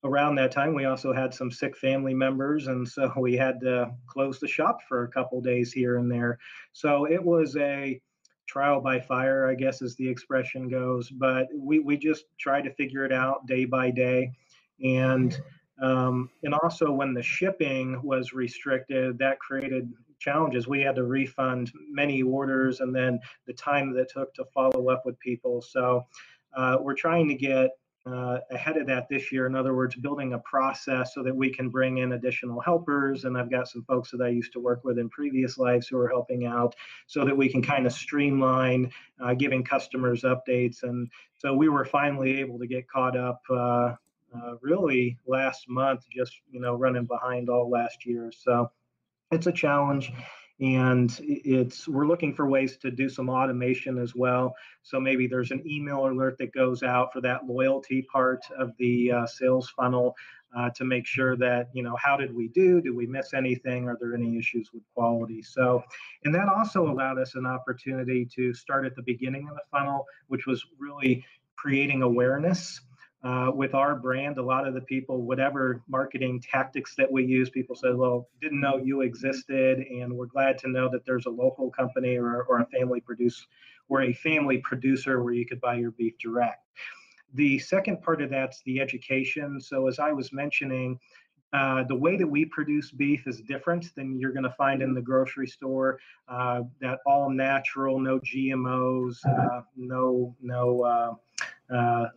around 0.04 0.36
that 0.36 0.52
time, 0.52 0.74
we 0.74 0.84
also 0.84 1.12
had 1.12 1.34
some 1.34 1.50
sick 1.50 1.76
family 1.76 2.14
members, 2.14 2.68
and 2.68 2.86
so 2.88 3.12
we 3.20 3.36
had 3.36 3.60
to 3.60 3.90
close 4.06 4.38
the 4.38 4.48
shop 4.48 4.78
for 4.88 5.04
a 5.04 5.08
couple 5.08 5.40
days 5.40 5.72
here 5.72 5.98
and 5.98 6.10
there. 6.10 6.38
So 6.72 7.06
it 7.06 7.22
was 7.22 7.56
a 7.56 8.00
trial 8.46 8.80
by 8.80 9.00
fire, 9.00 9.48
I 9.48 9.54
guess, 9.54 9.82
as 9.82 9.94
the 9.96 10.08
expression 10.08 10.68
goes. 10.68 11.10
But 11.10 11.48
we 11.54 11.80
we 11.80 11.96
just 11.96 12.24
tried 12.38 12.62
to 12.62 12.74
figure 12.74 13.04
it 13.04 13.12
out 13.12 13.46
day 13.46 13.64
by 13.64 13.90
day, 13.90 14.32
and 14.82 15.38
Um, 15.80 16.28
and 16.42 16.54
also, 16.54 16.90
when 16.90 17.14
the 17.14 17.22
shipping 17.22 18.02
was 18.02 18.32
restricted, 18.32 19.16
that 19.18 19.38
created 19.38 19.92
challenges. 20.18 20.66
We 20.66 20.80
had 20.80 20.96
to 20.96 21.04
refund 21.04 21.72
many 21.90 22.22
orders 22.22 22.80
and 22.80 22.94
then 22.94 23.20
the 23.46 23.52
time 23.52 23.92
that 23.92 24.00
it 24.00 24.10
took 24.12 24.34
to 24.34 24.44
follow 24.54 24.88
up 24.88 25.02
with 25.04 25.18
people. 25.20 25.62
So, 25.62 26.06
uh, 26.56 26.78
we're 26.80 26.94
trying 26.94 27.28
to 27.28 27.34
get 27.34 27.70
uh, 28.06 28.38
ahead 28.50 28.76
of 28.76 28.86
that 28.86 29.08
this 29.08 29.30
year. 29.30 29.46
In 29.46 29.54
other 29.54 29.74
words, 29.74 29.94
building 29.96 30.32
a 30.32 30.38
process 30.40 31.14
so 31.14 31.22
that 31.22 31.34
we 31.34 31.50
can 31.50 31.68
bring 31.68 31.98
in 31.98 32.12
additional 32.12 32.60
helpers. 32.60 33.24
And 33.24 33.36
I've 33.36 33.50
got 33.50 33.68
some 33.68 33.84
folks 33.84 34.10
that 34.12 34.22
I 34.22 34.28
used 34.28 34.52
to 34.52 34.60
work 34.60 34.84
with 34.84 34.98
in 34.98 35.08
previous 35.10 35.58
lives 35.58 35.88
who 35.88 35.98
are 35.98 36.08
helping 36.08 36.46
out 36.46 36.74
so 37.06 37.24
that 37.24 37.36
we 37.36 37.48
can 37.48 37.62
kind 37.62 37.86
of 37.86 37.92
streamline 37.92 38.90
uh, 39.20 39.34
giving 39.34 39.62
customers 39.62 40.22
updates. 40.22 40.82
And 40.82 41.10
so 41.36 41.54
we 41.54 41.68
were 41.68 41.84
finally 41.84 42.40
able 42.40 42.58
to 42.58 42.66
get 42.66 42.88
caught 42.88 43.16
up. 43.16 43.42
Uh, 43.50 43.94
uh 44.34 44.56
really 44.60 45.16
last 45.26 45.70
month 45.70 46.04
just 46.14 46.34
you 46.50 46.60
know 46.60 46.74
running 46.74 47.06
behind 47.06 47.48
all 47.48 47.70
last 47.70 48.04
year 48.04 48.30
so 48.30 48.70
it's 49.30 49.46
a 49.46 49.52
challenge 49.52 50.12
and 50.60 51.16
it's 51.22 51.86
we're 51.86 52.06
looking 52.06 52.34
for 52.34 52.48
ways 52.48 52.76
to 52.78 52.90
do 52.90 53.08
some 53.08 53.28
automation 53.28 53.96
as 53.98 54.14
well. 54.14 54.54
So 54.82 54.98
maybe 54.98 55.28
there's 55.28 55.52
an 55.52 55.62
email 55.64 56.06
alert 56.06 56.36
that 56.38 56.52
goes 56.52 56.82
out 56.82 57.12
for 57.12 57.20
that 57.20 57.46
loyalty 57.46 58.02
part 58.02 58.40
of 58.58 58.72
the 58.78 59.12
uh, 59.12 59.26
sales 59.26 59.70
funnel 59.70 60.16
uh, 60.56 60.70
to 60.70 60.84
make 60.84 61.06
sure 61.06 61.36
that 61.36 61.68
you 61.74 61.82
know 61.82 61.96
how 62.02 62.16
did 62.16 62.34
we 62.34 62.48
do? 62.48 62.80
Do 62.80 62.96
we 62.96 63.06
miss 63.06 63.34
anything? 63.34 63.88
Are 63.88 63.96
there 64.00 64.14
any 64.14 64.36
issues 64.36 64.70
with 64.72 64.82
quality? 64.94 65.42
So 65.42 65.84
and 66.24 66.34
that 66.34 66.48
also 66.48 66.90
allowed 66.90 67.18
us 67.18 67.36
an 67.36 67.46
opportunity 67.46 68.26
to 68.34 68.52
start 68.52 68.84
at 68.84 68.96
the 68.96 69.02
beginning 69.02 69.48
of 69.48 69.54
the 69.54 69.62
funnel 69.70 70.06
which 70.26 70.46
was 70.46 70.64
really 70.78 71.24
creating 71.56 72.02
awareness 72.02 72.80
uh, 73.24 73.50
with 73.52 73.74
our 73.74 73.96
brand, 73.96 74.38
a 74.38 74.42
lot 74.42 74.66
of 74.66 74.74
the 74.74 74.80
people, 74.82 75.22
whatever 75.22 75.82
marketing 75.88 76.40
tactics 76.40 76.94
that 76.94 77.10
we 77.10 77.24
use, 77.24 77.50
people 77.50 77.74
said, 77.74 77.96
well, 77.96 78.28
didn't 78.40 78.60
know 78.60 78.76
you 78.76 79.00
existed, 79.00 79.78
and 79.78 80.12
we're 80.12 80.26
glad 80.26 80.56
to 80.58 80.68
know 80.68 80.88
that 80.88 81.04
there's 81.04 81.26
a 81.26 81.30
local 81.30 81.70
company 81.70 82.16
or, 82.16 82.42
or 82.42 82.60
a 82.60 82.66
family 82.66 83.00
produce 83.00 83.46
or 83.88 84.02
a 84.02 84.12
family 84.12 84.58
producer 84.58 85.22
where 85.22 85.32
you 85.32 85.46
could 85.46 85.60
buy 85.60 85.74
your 85.74 85.90
beef 85.92 86.14
direct. 86.22 86.66
The 87.34 87.58
second 87.58 88.02
part 88.02 88.22
of 88.22 88.30
that's 88.30 88.62
the 88.62 88.80
education. 88.80 89.60
So 89.60 89.88
as 89.88 89.98
I 89.98 90.12
was 90.12 90.32
mentioning, 90.32 90.98
uh, 91.52 91.84
the 91.84 91.94
way 91.94 92.16
that 92.16 92.26
we 92.26 92.44
produce 92.44 92.90
beef 92.90 93.26
is 93.26 93.40
different 93.40 93.94
than 93.94 94.18
you're 94.18 94.32
going 94.32 94.44
to 94.44 94.54
find 94.58 94.82
in 94.82 94.94
the 94.94 95.00
grocery 95.00 95.46
store. 95.46 95.98
Uh, 96.28 96.62
that 96.80 96.98
all 97.06 97.30
natural, 97.30 97.98
no 97.98 98.20
GMOs, 98.20 99.16
uh, 99.26 99.62
no 99.74 100.36
no 100.42 100.82
uh, 100.82 101.74
uh, 101.74 102.08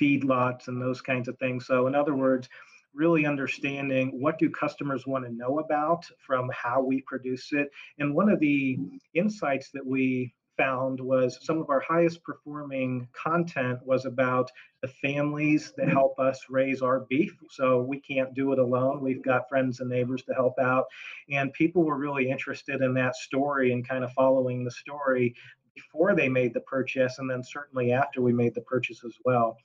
feedlots 0.00 0.68
and 0.68 0.80
those 0.80 1.00
kinds 1.00 1.28
of 1.28 1.38
things. 1.38 1.66
So, 1.66 1.86
in 1.86 1.94
other 1.94 2.14
words, 2.14 2.48
really 2.94 3.26
understanding 3.26 4.20
what 4.20 4.38
do 4.38 4.50
customers 4.50 5.06
want 5.06 5.24
to 5.24 5.32
know 5.32 5.60
about 5.60 6.04
from 6.26 6.50
how 6.52 6.82
we 6.82 7.02
produce 7.02 7.52
it. 7.52 7.70
And 7.98 8.14
one 8.14 8.28
of 8.28 8.40
the 8.40 8.78
insights 9.14 9.70
that 9.72 9.86
we 9.86 10.34
found 10.56 11.00
was 11.00 11.38
some 11.40 11.58
of 11.58 11.70
our 11.70 11.80
highest 11.80 12.22
performing 12.22 13.08
content 13.12 13.78
was 13.84 14.04
about 14.04 14.50
the 14.82 14.88
families 14.88 15.72
that 15.76 15.88
help 15.88 16.18
us 16.18 16.44
raise 16.50 16.82
our 16.82 17.00
beef. 17.00 17.34
So 17.48 17.80
we 17.80 17.98
can't 18.00 18.34
do 18.34 18.52
it 18.52 18.58
alone. 18.58 19.00
We've 19.00 19.22
got 19.22 19.48
friends 19.48 19.80
and 19.80 19.88
neighbors 19.88 20.22
to 20.24 20.34
help 20.34 20.58
out. 20.58 20.84
And 21.30 21.52
people 21.54 21.82
were 21.82 21.96
really 21.96 22.28
interested 22.28 22.82
in 22.82 22.92
that 22.94 23.16
story 23.16 23.72
and 23.72 23.88
kind 23.88 24.04
of 24.04 24.12
following 24.12 24.64
the 24.64 24.70
story 24.70 25.34
before 25.74 26.14
they 26.14 26.28
made 26.28 26.52
the 26.52 26.60
purchase 26.60 27.18
and 27.18 27.30
then 27.30 27.42
certainly 27.42 27.92
after 27.92 28.20
we 28.20 28.32
made 28.32 28.54
the 28.54 28.60
purchase 28.60 29.02
as 29.04 29.14
well 29.24 29.56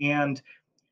and 0.00 0.40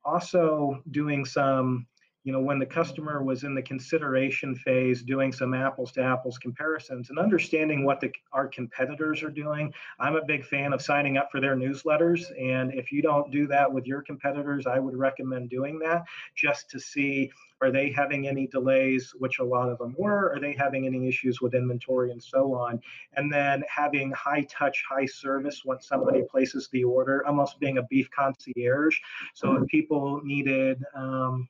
also 0.04 0.82
doing 0.90 1.24
some 1.24 1.86
you 2.24 2.32
know 2.32 2.40
when 2.40 2.58
the 2.58 2.66
customer 2.66 3.22
was 3.22 3.44
in 3.44 3.54
the 3.54 3.62
consideration 3.62 4.56
phase 4.56 5.02
doing 5.02 5.32
some 5.32 5.54
apples 5.54 5.92
to 5.92 6.02
apples 6.02 6.38
comparisons 6.38 7.10
and 7.10 7.18
understanding 7.18 7.84
what 7.84 8.00
the, 8.00 8.10
our 8.32 8.48
competitors 8.48 9.22
are 9.22 9.30
doing 9.30 9.72
i'm 10.00 10.16
a 10.16 10.24
big 10.24 10.44
fan 10.44 10.72
of 10.72 10.82
signing 10.82 11.16
up 11.16 11.30
for 11.30 11.40
their 11.40 11.54
newsletters 11.54 12.22
and 12.40 12.72
if 12.74 12.90
you 12.90 13.02
don't 13.02 13.30
do 13.30 13.46
that 13.46 13.70
with 13.70 13.86
your 13.86 14.02
competitors 14.02 14.66
i 14.66 14.78
would 14.78 14.96
recommend 14.96 15.48
doing 15.50 15.78
that 15.78 16.02
just 16.34 16.68
to 16.70 16.80
see 16.80 17.30
are 17.60 17.70
they 17.70 17.90
having 17.90 18.28
any 18.28 18.46
delays, 18.46 19.14
which 19.18 19.38
a 19.38 19.44
lot 19.44 19.70
of 19.70 19.78
them 19.78 19.94
were? 19.96 20.30
Are 20.34 20.38
they 20.38 20.52
having 20.52 20.86
any 20.86 21.08
issues 21.08 21.40
with 21.40 21.54
inventory 21.54 22.10
and 22.10 22.22
so 22.22 22.52
on? 22.52 22.78
And 23.16 23.32
then 23.32 23.62
having 23.74 24.10
high 24.10 24.46
touch, 24.50 24.84
high 24.86 25.06
service 25.06 25.62
once 25.64 25.88
somebody 25.88 26.22
places 26.30 26.68
the 26.72 26.84
order, 26.84 27.26
almost 27.26 27.58
being 27.60 27.78
a 27.78 27.82
beef 27.84 28.10
concierge. 28.10 28.98
So 29.32 29.54
if 29.54 29.66
people 29.68 30.20
needed 30.24 30.82
um, 30.94 31.48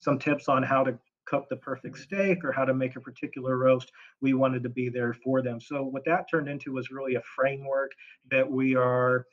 some 0.00 0.18
tips 0.18 0.48
on 0.48 0.62
how 0.62 0.82
to 0.84 0.98
cook 1.26 1.48
the 1.48 1.56
perfect 1.56 1.98
steak 1.98 2.44
or 2.44 2.52
how 2.52 2.64
to 2.64 2.74
make 2.74 2.96
a 2.96 3.00
particular 3.00 3.56
roast, 3.56 3.92
we 4.20 4.34
wanted 4.34 4.62
to 4.62 4.68
be 4.68 4.88
there 4.88 5.14
for 5.14 5.42
them. 5.42 5.60
So 5.60 5.84
what 5.84 6.04
that 6.06 6.28
turned 6.28 6.48
into 6.48 6.72
was 6.72 6.90
really 6.90 7.14
a 7.14 7.22
framework 7.36 7.92
that 8.30 8.50
we 8.50 8.74
are 8.74 9.26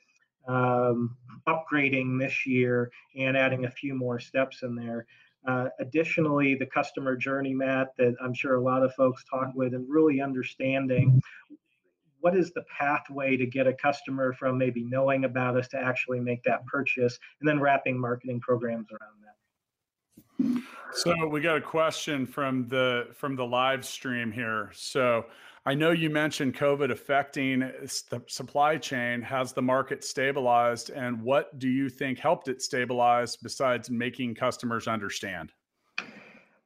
um, 0.46 1.16
upgrading 1.48 2.18
this 2.18 2.46
year 2.46 2.90
and 3.16 3.36
adding 3.36 3.64
a 3.64 3.70
few 3.70 3.94
more 3.94 4.20
steps 4.20 4.62
in 4.62 4.74
there. 4.74 5.06
Uh, 5.46 5.68
additionally, 5.80 6.54
the 6.54 6.66
customer 6.66 7.16
journey 7.16 7.54
map 7.54 7.88
that 7.96 8.14
I'm 8.22 8.34
sure 8.34 8.56
a 8.56 8.62
lot 8.62 8.82
of 8.82 8.94
folks 8.94 9.24
talk 9.24 9.52
with 9.54 9.74
and 9.74 9.86
really 9.88 10.20
understanding 10.20 11.20
what 12.20 12.36
is 12.36 12.52
the 12.52 12.64
pathway 12.76 13.36
to 13.36 13.46
get 13.46 13.66
a 13.66 13.72
customer 13.72 14.32
from 14.32 14.58
maybe 14.58 14.84
knowing 14.84 15.24
about 15.24 15.56
us 15.56 15.68
to 15.68 15.78
actually 15.78 16.20
make 16.20 16.42
that 16.42 16.66
purchase 16.66 17.18
and 17.40 17.48
then 17.48 17.60
wrapping 17.60 17.98
marketing 17.98 18.40
programs 18.40 18.88
around 18.90 19.22
that. 19.22 19.37
So 20.92 21.26
we 21.26 21.40
got 21.40 21.56
a 21.56 21.60
question 21.60 22.26
from 22.26 22.66
the 22.68 23.08
from 23.14 23.36
the 23.36 23.44
live 23.44 23.84
stream 23.84 24.32
here. 24.32 24.70
So 24.72 25.26
I 25.66 25.74
know 25.74 25.90
you 25.90 26.08
mentioned 26.08 26.54
COVID 26.56 26.90
affecting 26.90 27.60
the 27.60 28.22
supply 28.26 28.78
chain. 28.78 29.20
Has 29.20 29.52
the 29.52 29.62
market 29.62 30.02
stabilized? 30.02 30.90
And 30.90 31.20
what 31.20 31.58
do 31.58 31.68
you 31.68 31.90
think 31.90 32.18
helped 32.18 32.48
it 32.48 32.62
stabilize 32.62 33.36
besides 33.36 33.90
making 33.90 34.34
customers 34.34 34.88
understand? 34.88 35.52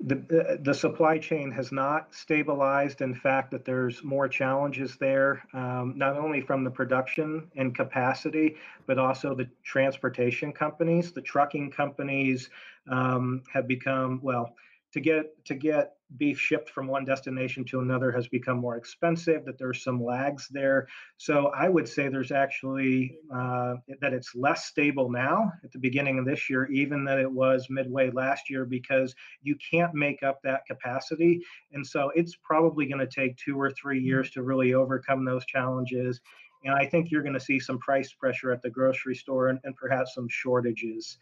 The, 0.05 0.59
the 0.63 0.75
supply 0.75 1.19
chain 1.19 1.53
has 1.53 1.71
not 1.71 2.13
stabilized. 2.13 3.03
In 3.03 3.15
fact, 3.15 3.53
that 3.53 3.65
there's 3.65 4.03
more 4.03 4.27
challenges 4.27 4.97
there, 4.97 5.45
um, 5.53 5.95
not 5.97 6.17
only 6.17 6.41
from 6.41 6.65
the 6.65 6.71
production 6.71 7.49
and 7.57 7.73
capacity, 7.73 8.57
but 8.87 8.99
also 8.99 9.33
the 9.33 9.49
transportation 9.63 10.53
companies. 10.53 11.13
The 11.13 11.23
trucking 11.23 11.71
companies 11.71 12.51
um, 12.91 13.43
have 13.53 13.69
become 13.69 14.21
well 14.23 14.55
to 14.93 15.01
get 15.01 15.45
to 15.47 15.55
get 15.55 15.95
beef 16.19 16.39
shipped 16.39 16.69
from 16.69 16.87
one 16.87 17.07
destination 17.07 17.65
to 17.65 17.81
another 17.81 18.13
has 18.13 18.29
become 18.29 18.59
more 18.59 18.77
expensive 18.77 19.47
that 19.47 19.57
there's 19.59 19.83
some 19.83 20.03
lags 20.03 20.47
there. 20.51 20.87
So 21.17 21.51
i 21.57 21.69
would 21.69 21.89
say 21.89 22.09
there's 22.09 22.33
actually 22.33 23.17
uh, 23.35 23.75
that 24.01 24.13
it's 24.13 24.35
less 24.35 24.67
stable 24.67 25.11
now 25.11 25.51
at 25.65 25.73
the 25.73 25.79
beginning 25.79 26.19
of 26.19 26.27
this 26.27 26.51
year 26.51 26.71
even 26.71 27.05
than 27.05 27.19
it 27.19 27.31
was 27.31 27.69
midway 27.71 28.11
last 28.11 28.51
year 28.51 28.67
because 28.67 29.15
you 29.43 29.57
can't 29.71 29.95
make 29.95 30.23
up 30.23 30.41
that 30.43 30.67
capacity. 30.67 31.41
And 31.73 31.87
so 31.87 32.11
it's 32.15 32.37
probably 32.43 32.87
going 32.87 33.07
to 33.07 33.07
take 33.07 33.37
two 33.37 33.59
or 33.59 33.71
three 33.71 34.01
years 34.01 34.31
to 34.33 34.43
really 34.43 34.75
overcome 34.75 35.25
those 35.25 35.47
challenges. 35.47 36.21
And 36.65 36.75
i 36.75 36.87
think 36.87 37.11
you're 37.11 37.23
going 37.23 37.33
to 37.35 37.41
see 37.41 37.59
some 37.59 37.79
price 37.79 38.13
pressure 38.13 38.53
at 38.53 38.61
the 38.61 38.71
grocery 38.71 39.15
store 39.15 39.49
and, 39.49 39.59
and 39.65 39.75
perhaps 39.77 40.15
some 40.15 40.29
shortages 40.29 41.17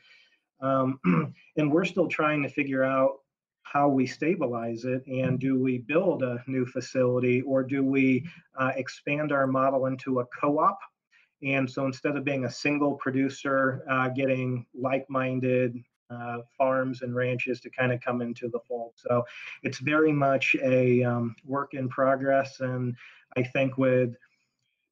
um, 0.61 0.99
and 1.57 1.73
we're 1.73 1.85
still 1.85 2.09
trying 2.09 2.43
to 2.43 2.49
figure 2.49 2.85
out 2.85 3.19
how 3.63 3.89
we 3.89 4.07
stabilize 4.07 4.85
it 4.85 5.07
and 5.07 5.39
do 5.39 5.59
we 5.59 5.79
build 5.79 6.23
a 6.23 6.43
new 6.47 6.67
facility 6.67 7.41
or 7.43 7.63
do 7.63 7.85
we 7.85 8.27
uh, 8.59 8.73
expand 8.75 9.31
our 9.31 9.47
model 9.47 9.87
into 9.87 10.21
a 10.21 10.27
co-op? 10.27 10.79
And 11.43 11.71
so 11.71 11.87
instead 11.87 12.17
of 12.17 12.25
being 12.25 12.47
a 12.47 12.51
single 12.51 12.95
producer 12.95 13.85
uh, 13.89 14.09
getting 14.09 14.67
like-minded 14.75 15.77
uh, 16.11 16.39
farms 16.59 17.03
and 17.03 17.15
ranches 17.15 17.61
to 17.61 17.71
kind 17.71 17.93
of 17.93 18.01
come 18.01 18.21
into 18.21 18.49
the 18.49 18.59
fold. 18.67 18.93
So 18.97 19.25
it's 19.63 19.79
very 19.79 20.13
much 20.13 20.57
a 20.61 21.05
um, 21.05 21.37
work 21.45 21.75
in 21.75 21.89
progress 21.89 22.61
and 22.61 22.97
i 23.37 23.43
think 23.43 23.79
with 23.79 24.15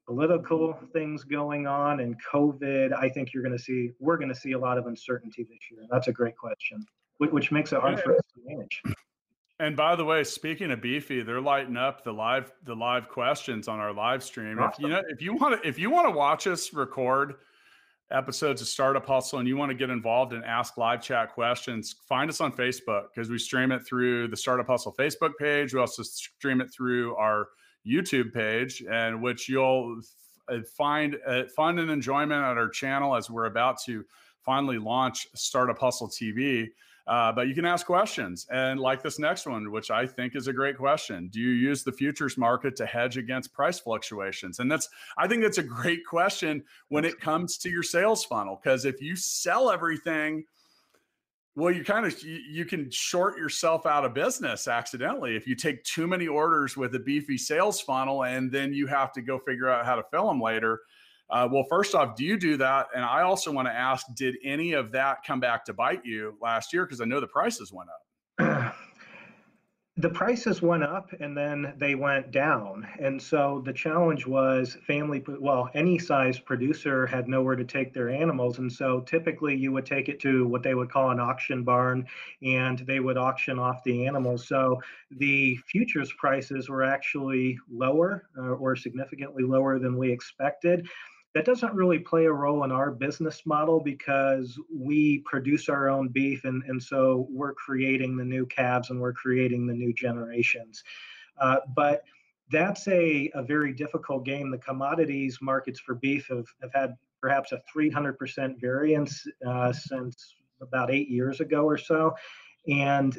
political 0.08 0.78
things 0.94 1.22
going 1.22 1.66
on 1.66 2.00
and 2.00 2.16
covid 2.32 2.94
i 2.94 3.10
think 3.10 3.34
you're 3.34 3.42
going 3.42 3.56
to 3.56 3.62
see 3.62 3.90
we're 4.00 4.16
going 4.16 4.28
to 4.28 4.34
see 4.34 4.52
a 4.52 4.58
lot 4.58 4.78
of 4.78 4.86
uncertainty 4.86 5.42
this 5.42 5.58
year 5.70 5.82
that's 5.90 6.08
a 6.08 6.12
great 6.12 6.36
question 6.36 6.82
which 7.18 7.50
makes 7.52 7.72
it 7.72 7.80
hard 7.80 8.00
for 8.00 8.14
us 8.14 8.22
to 8.34 8.40
manage. 8.44 8.82
And 9.60 9.76
by 9.76 9.96
the 9.96 10.04
way, 10.04 10.22
speaking 10.22 10.70
of 10.70 10.80
beefy, 10.80 11.22
they're 11.22 11.40
lighting 11.40 11.76
up 11.76 12.04
the 12.04 12.12
live 12.12 12.52
the 12.64 12.76
live 12.76 13.08
questions 13.08 13.66
on 13.66 13.80
our 13.80 13.92
live 13.92 14.22
stream. 14.22 14.58
Awesome. 14.58 14.84
If 14.84 14.88
you 14.88 14.88
know 14.88 15.02
if 15.08 15.22
you 15.22 15.34
want 15.34 15.62
to 15.62 15.68
if 15.68 15.78
you 15.78 15.90
want 15.90 16.06
to 16.06 16.12
watch 16.12 16.46
us 16.46 16.72
record 16.72 17.34
episodes 18.12 18.62
of 18.62 18.68
Startup 18.68 19.04
Hustle 19.04 19.40
and 19.40 19.48
you 19.48 19.56
want 19.56 19.70
to 19.70 19.74
get 19.74 19.90
involved 19.90 20.32
and 20.32 20.44
ask 20.44 20.78
live 20.78 21.02
chat 21.02 21.34
questions, 21.34 21.96
find 22.08 22.30
us 22.30 22.40
on 22.40 22.52
Facebook 22.52 23.06
because 23.12 23.28
we 23.28 23.38
stream 23.38 23.72
it 23.72 23.84
through 23.84 24.28
the 24.28 24.36
Startup 24.36 24.66
Hustle 24.66 24.94
Facebook 24.96 25.32
page. 25.40 25.74
We 25.74 25.80
also 25.80 26.04
stream 26.04 26.60
it 26.60 26.70
through 26.72 27.16
our 27.16 27.48
YouTube 27.86 28.32
page, 28.32 28.82
and 28.90 29.22
which 29.22 29.48
you'll 29.48 30.00
find 30.76 31.16
uh, 31.26 31.44
fun 31.54 31.78
and 31.78 31.90
enjoyment 31.90 32.42
at 32.42 32.56
our 32.56 32.68
channel 32.68 33.14
as 33.14 33.30
we're 33.30 33.46
about 33.46 33.80
to 33.84 34.04
finally 34.44 34.78
launch 34.78 35.26
Startup 35.34 35.78
Hustle 35.78 36.08
TV. 36.08 36.68
Uh, 37.06 37.32
but 37.32 37.48
you 37.48 37.54
can 37.54 37.64
ask 37.64 37.86
questions. 37.86 38.46
And 38.50 38.78
like 38.78 39.02
this 39.02 39.18
next 39.18 39.46
one, 39.46 39.70
which 39.70 39.90
I 39.90 40.06
think 40.06 40.36
is 40.36 40.46
a 40.46 40.52
great 40.52 40.76
question 40.76 41.28
Do 41.28 41.40
you 41.40 41.50
use 41.50 41.82
the 41.82 41.92
futures 41.92 42.36
market 42.36 42.76
to 42.76 42.86
hedge 42.86 43.16
against 43.16 43.54
price 43.54 43.78
fluctuations? 43.78 44.58
And 44.58 44.70
that's, 44.70 44.90
I 45.16 45.26
think 45.26 45.42
that's 45.42 45.58
a 45.58 45.62
great 45.62 46.04
question 46.06 46.62
when 46.88 47.06
it 47.06 47.18
comes 47.18 47.56
to 47.58 47.70
your 47.70 47.82
sales 47.82 48.24
funnel. 48.24 48.60
Because 48.62 48.84
if 48.84 49.00
you 49.00 49.16
sell 49.16 49.70
everything, 49.70 50.44
well, 51.58 51.74
you 51.74 51.84
kind 51.84 52.06
of 52.06 52.22
you, 52.22 52.64
can 52.64 52.90
short 52.90 53.36
yourself 53.36 53.84
out 53.84 54.04
of 54.04 54.14
business 54.14 54.68
accidentally 54.68 55.36
if 55.36 55.46
you 55.46 55.54
take 55.54 55.82
too 55.84 56.06
many 56.06 56.26
orders 56.26 56.76
with 56.76 56.94
a 56.94 56.98
beefy 56.98 57.36
sales 57.36 57.80
funnel 57.80 58.24
and 58.24 58.50
then 58.52 58.72
you 58.72 58.86
have 58.86 59.12
to 59.12 59.20
go 59.20 59.38
figure 59.38 59.68
out 59.68 59.84
how 59.84 59.96
to 59.96 60.04
fill 60.10 60.28
them 60.28 60.40
later 60.40 60.80
uh, 61.30 61.48
well, 61.50 61.64
first 61.68 61.94
off, 61.94 62.16
do 62.16 62.24
you 62.24 62.38
do 62.38 62.56
that? 62.56 62.86
And 62.94 63.04
I 63.04 63.22
also 63.22 63.52
want 63.52 63.68
to 63.68 63.72
ask, 63.72 64.06
did 64.14 64.36
any 64.42 64.72
of 64.72 64.92
that 64.92 65.18
come 65.26 65.40
back 65.40 65.64
to 65.66 65.74
bite 65.74 66.04
you 66.04 66.38
last 66.40 66.72
year? 66.72 66.86
Because 66.86 67.00
I 67.00 67.04
know 67.04 67.20
the 67.20 67.26
prices 67.26 67.72
went 67.72 67.90
up. 67.90 68.74
the 69.98 70.08
prices 70.08 70.62
went 70.62 70.84
up 70.84 71.12
and 71.18 71.36
then 71.36 71.74
they 71.76 71.96
went 71.96 72.30
down. 72.30 72.86
And 73.00 73.20
so 73.20 73.60
the 73.64 73.72
challenge 73.72 74.28
was 74.28 74.76
family, 74.86 75.24
well, 75.26 75.68
any 75.74 75.98
size 75.98 76.38
producer 76.38 77.04
had 77.04 77.26
nowhere 77.26 77.56
to 77.56 77.64
take 77.64 77.92
their 77.92 78.08
animals. 78.08 78.58
And 78.58 78.72
so 78.72 79.00
typically 79.00 79.56
you 79.56 79.72
would 79.72 79.86
take 79.86 80.08
it 80.08 80.20
to 80.20 80.46
what 80.46 80.62
they 80.62 80.76
would 80.76 80.88
call 80.88 81.10
an 81.10 81.18
auction 81.18 81.64
barn 81.64 82.06
and 82.42 82.78
they 82.78 83.00
would 83.00 83.18
auction 83.18 83.58
off 83.58 83.82
the 83.82 84.06
animals. 84.06 84.46
So 84.46 84.80
the 85.10 85.56
futures 85.66 86.12
prices 86.16 86.68
were 86.68 86.84
actually 86.84 87.58
lower 87.68 88.28
uh, 88.38 88.52
or 88.52 88.76
significantly 88.76 89.42
lower 89.42 89.80
than 89.80 89.98
we 89.98 90.12
expected 90.12 90.86
that 91.34 91.44
doesn't 91.44 91.74
really 91.74 91.98
play 91.98 92.24
a 92.24 92.32
role 92.32 92.64
in 92.64 92.72
our 92.72 92.90
business 92.90 93.42
model 93.44 93.80
because 93.80 94.58
we 94.74 95.18
produce 95.26 95.68
our 95.68 95.88
own 95.88 96.08
beef 96.08 96.44
and, 96.44 96.62
and 96.64 96.82
so 96.82 97.26
we're 97.30 97.52
creating 97.54 98.16
the 98.16 98.24
new 98.24 98.46
calves 98.46 98.90
and 98.90 99.00
we're 99.00 99.12
creating 99.12 99.66
the 99.66 99.74
new 99.74 99.92
generations. 99.92 100.82
Uh, 101.40 101.58
but 101.76 102.02
that's 102.50 102.88
a, 102.88 103.30
a 103.34 103.42
very 103.42 103.72
difficult 103.74 104.24
game. 104.24 104.50
The 104.50 104.58
commodities 104.58 105.38
markets 105.42 105.78
for 105.78 105.94
beef 105.94 106.28
have, 106.28 106.46
have 106.62 106.72
had 106.74 106.96
perhaps 107.20 107.52
a 107.52 107.60
300% 107.76 108.60
variance 108.60 109.26
uh, 109.46 109.72
since 109.72 110.34
about 110.62 110.90
eight 110.90 111.08
years 111.08 111.40
ago 111.40 111.64
or 111.64 111.76
so. 111.76 112.14
And 112.68 113.16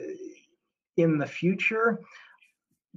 in 0.97 1.17
the 1.17 1.27
future, 1.27 1.99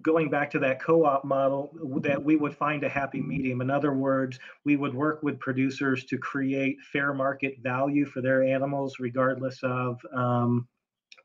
going 0.01 0.31
back 0.31 0.51
to 0.51 0.59
that 0.59 0.81
co-op 0.81 1.25
model 1.25 1.71
that 2.01 2.23
we 2.23 2.37
would 2.37 2.57
find 2.57 2.83
a 2.83 2.89
happy 2.89 3.21
medium. 3.21 3.61
In 3.61 3.71
other 3.71 3.93
words 3.93 4.39
we 4.65 4.77
would 4.77 4.95
work 4.95 5.23
with 5.23 5.39
producers 5.39 6.05
to 6.07 6.19
create 6.19 6.79
fair 6.93 7.13
market 7.13 7.59
value 7.63 8.07
for 8.07 8.23
their 8.23 8.43
animals 8.43 8.97
regardless 8.99 9.59
of 9.63 10.01
um, 10.15 10.67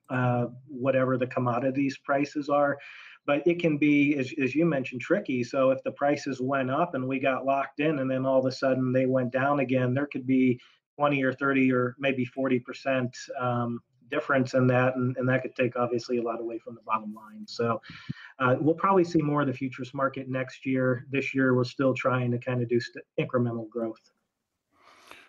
uh, 0.09 0.47
whatever 0.67 1.17
the 1.17 1.27
commodities 1.27 1.97
prices 1.97 2.49
are. 2.49 2.77
But 3.25 3.45
it 3.45 3.59
can 3.59 3.77
be 3.77 4.15
as, 4.15 4.33
as 4.41 4.55
you 4.55 4.65
mentioned 4.65 5.01
tricky. 5.01 5.43
So 5.43 5.71
if 5.71 5.83
the 5.83 5.91
prices 5.91 6.39
went 6.39 6.71
up 6.71 6.95
and 6.95 7.07
we 7.07 7.19
got 7.19 7.45
locked 7.45 7.79
in 7.79 7.99
and 7.99 8.09
then 8.09 8.25
all 8.25 8.39
of 8.39 8.45
a 8.45 8.51
sudden 8.51 8.91
they 8.91 9.05
went 9.05 9.31
down 9.31 9.59
again 9.61 9.93
there 9.93 10.07
could 10.07 10.27
be 10.27 10.59
20 10.97 11.23
or 11.23 11.33
30 11.33 11.71
or 11.71 11.95
maybe 11.99 12.25
40 12.25 12.59
percent 12.59 13.15
um, 13.39 13.79
difference 14.09 14.53
in 14.53 14.67
that 14.67 14.95
and, 14.95 15.15
and 15.17 15.27
that 15.27 15.41
could 15.41 15.55
take 15.55 15.75
obviously 15.75 16.17
a 16.17 16.21
lot 16.21 16.39
away 16.39 16.57
from 16.57 16.75
the 16.75 16.81
bottom 16.85 17.13
line 17.13 17.45
so 17.47 17.79
uh, 18.39 18.55
we'll 18.59 18.75
probably 18.75 19.03
see 19.03 19.21
more 19.21 19.41
of 19.41 19.47
the 19.47 19.53
futures 19.53 19.93
market 19.93 20.29
next 20.29 20.65
year. 20.65 21.07
This 21.11 21.33
year, 21.33 21.55
we're 21.55 21.63
still 21.63 21.93
trying 21.93 22.31
to 22.31 22.37
kind 22.37 22.61
of 22.61 22.69
do 22.69 22.79
st- 22.79 23.03
incremental 23.19 23.67
growth. 23.69 24.11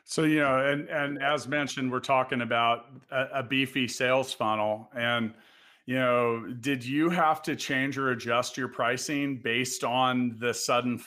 So 0.05 0.25
you 0.25 0.41
know, 0.41 0.67
and 0.67 0.89
and 0.89 1.23
as 1.23 1.49
mentioned, 1.49 1.91
we're 1.91 2.01
talking 2.01 2.43
about 2.43 2.87
a, 3.11 3.27
a, 3.35 3.43
beefy 3.43 3.89
sales 3.89 4.33
funnel, 4.33 4.91
and 4.95 5.35
you 5.87 5.97
know, 5.97 6.47
did 6.61 6.85
you 6.85 7.11
have 7.11 7.43
to 7.43 7.57
change 7.57 7.99
or 7.99 8.11
adjust 8.11 8.57
your 8.57 8.69
pricing 8.69 9.41
based 9.43 9.85
on 9.85 10.37
the 10.39 10.53
sudden, 10.53 11.03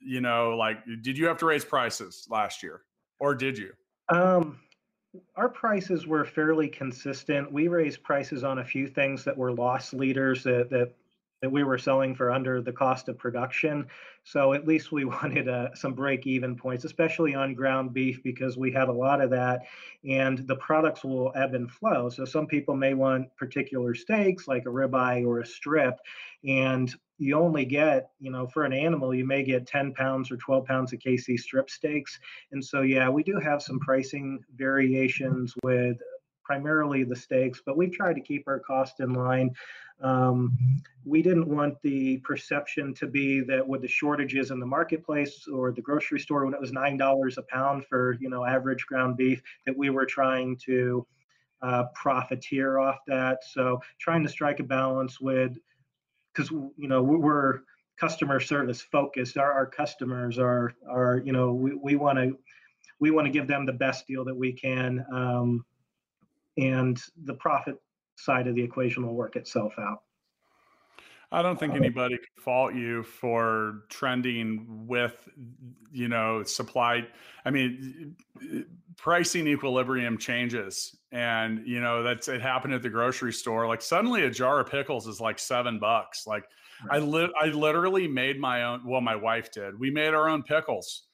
you 0.00 0.20
know, 0.20 0.50
like 0.50 0.78
did 1.02 1.16
you 1.16 1.26
have 1.26 1.38
to 1.38 1.46
raise 1.46 1.64
prices 1.64 2.26
last 2.30 2.62
year, 2.62 2.82
or 3.20 3.34
did 3.34 3.56
you? 3.56 3.72
Um, 4.10 4.58
our 5.36 5.48
prices 5.48 6.06
were 6.06 6.24
fairly 6.24 6.68
consistent. 6.68 7.52
We 7.52 7.68
raised 7.68 8.02
prices 8.02 8.44
on 8.44 8.58
a 8.58 8.64
few 8.64 8.88
things 8.88 9.24
that 9.24 9.36
were 9.36 9.52
loss 9.52 9.92
leaders 9.92 10.42
that 10.44 10.70
that 10.70 10.94
that 11.42 11.50
we 11.50 11.64
were 11.64 11.76
selling 11.76 12.14
for 12.14 12.30
under 12.30 12.62
the 12.62 12.72
cost 12.72 13.08
of 13.08 13.18
production. 13.18 13.84
So 14.22 14.52
at 14.52 14.66
least 14.66 14.92
we 14.92 15.04
wanted 15.04 15.48
uh, 15.48 15.74
some 15.74 15.92
break 15.92 16.26
even 16.26 16.56
points, 16.56 16.84
especially 16.84 17.34
on 17.34 17.54
ground 17.54 17.92
beef, 17.92 18.22
because 18.22 18.56
we 18.56 18.70
had 18.70 18.88
a 18.88 18.92
lot 18.92 19.20
of 19.20 19.30
that 19.30 19.62
and 20.08 20.38
the 20.46 20.56
products 20.56 21.04
will 21.04 21.32
ebb 21.34 21.54
and 21.54 21.70
flow. 21.70 22.08
So 22.08 22.24
some 22.24 22.46
people 22.46 22.76
may 22.76 22.94
want 22.94 23.36
particular 23.36 23.94
steaks 23.94 24.46
like 24.46 24.66
a 24.66 24.70
ribeye 24.70 25.26
or 25.26 25.40
a 25.40 25.46
strip. 25.46 25.98
And 26.44 26.94
you 27.22 27.38
only 27.38 27.64
get, 27.64 28.10
you 28.18 28.32
know, 28.32 28.46
for 28.48 28.64
an 28.64 28.72
animal, 28.72 29.14
you 29.14 29.24
may 29.24 29.44
get 29.44 29.66
10 29.66 29.94
pounds 29.94 30.30
or 30.30 30.36
12 30.36 30.66
pounds 30.66 30.92
of 30.92 30.98
KC 30.98 31.38
strip 31.38 31.70
steaks. 31.70 32.18
And 32.50 32.64
so, 32.64 32.82
yeah, 32.82 33.08
we 33.08 33.22
do 33.22 33.38
have 33.38 33.62
some 33.62 33.78
pricing 33.78 34.44
variations 34.56 35.54
with 35.62 35.98
primarily 36.42 37.04
the 37.04 37.14
steaks, 37.14 37.62
but 37.64 37.76
we've 37.76 37.92
tried 37.92 38.14
to 38.14 38.20
keep 38.20 38.48
our 38.48 38.58
cost 38.58 38.98
in 38.98 39.12
line. 39.12 39.54
Um, 40.00 40.58
we 41.04 41.22
didn't 41.22 41.46
want 41.46 41.80
the 41.82 42.18
perception 42.18 42.92
to 42.94 43.06
be 43.06 43.40
that 43.42 43.66
with 43.66 43.82
the 43.82 43.88
shortages 43.88 44.50
in 44.50 44.58
the 44.58 44.66
marketplace 44.66 45.46
or 45.46 45.70
the 45.70 45.80
grocery 45.80 46.18
store 46.18 46.44
when 46.44 46.54
it 46.54 46.60
was 46.60 46.72
nine 46.72 46.96
dollars 46.96 47.38
a 47.38 47.42
pound 47.42 47.84
for 47.86 48.16
you 48.20 48.28
know 48.28 48.44
average 48.44 48.84
ground 48.86 49.16
beef 49.16 49.40
that 49.64 49.76
we 49.76 49.90
were 49.90 50.06
trying 50.06 50.56
to 50.64 51.06
uh, 51.62 51.84
profiteer 51.94 52.80
off 52.80 52.98
that. 53.06 53.44
So 53.44 53.80
trying 54.00 54.24
to 54.24 54.28
strike 54.28 54.58
a 54.58 54.64
balance 54.64 55.20
with 55.20 55.56
because 56.34 56.50
you 56.50 56.88
know 56.88 57.02
we're 57.02 57.60
customer 57.98 58.40
service 58.40 58.80
focused. 58.80 59.36
Our, 59.36 59.52
our 59.52 59.66
customers 59.66 60.38
are 60.38 60.74
are 60.90 61.22
you 61.24 61.32
know 61.32 61.52
we 61.52 61.96
want 61.96 62.18
to 62.18 62.38
we 63.00 63.10
want 63.10 63.26
to 63.26 63.32
give 63.32 63.48
them 63.48 63.66
the 63.66 63.72
best 63.72 64.06
deal 64.06 64.24
that 64.24 64.34
we 64.34 64.52
can. 64.52 65.04
Um, 65.12 65.64
and 66.56 67.00
the 67.24 67.34
profit 67.34 67.76
side 68.16 68.46
of 68.46 68.54
the 68.54 68.62
equation 68.62 69.06
will 69.06 69.14
work 69.14 69.36
itself 69.36 69.74
out. 69.78 70.02
I 71.32 71.40
don't 71.40 71.58
think 71.58 71.74
anybody 71.74 72.16
can 72.16 72.42
fault 72.44 72.74
you 72.74 73.02
for 73.02 73.84
trending 73.88 74.66
with, 74.86 75.28
you 75.90 76.08
know, 76.08 76.42
supply. 76.42 77.06
I 77.44 77.50
mean, 77.50 78.14
eh, 78.42 78.60
pricing 78.98 79.46
equilibrium 79.48 80.18
changes, 80.18 80.94
and 81.10 81.66
you 81.66 81.80
know 81.80 82.02
that's 82.02 82.28
it 82.28 82.42
happened 82.42 82.74
at 82.74 82.82
the 82.82 82.90
grocery 82.90 83.32
store. 83.32 83.66
Like 83.66 83.82
suddenly, 83.82 84.24
a 84.24 84.30
jar 84.30 84.60
of 84.60 84.70
pickles 84.70 85.06
is 85.06 85.20
like 85.20 85.38
seven 85.38 85.78
bucks. 85.78 86.26
Like 86.26 86.44
right. 86.88 87.00
I 87.00 87.04
li- 87.04 87.32
I 87.40 87.46
literally 87.46 88.06
made 88.06 88.38
my 88.38 88.64
own. 88.64 88.82
Well, 88.84 89.00
my 89.00 89.16
wife 89.16 89.50
did. 89.50 89.78
We 89.78 89.90
made 89.90 90.12
our 90.14 90.28
own 90.28 90.42
pickles. 90.42 91.04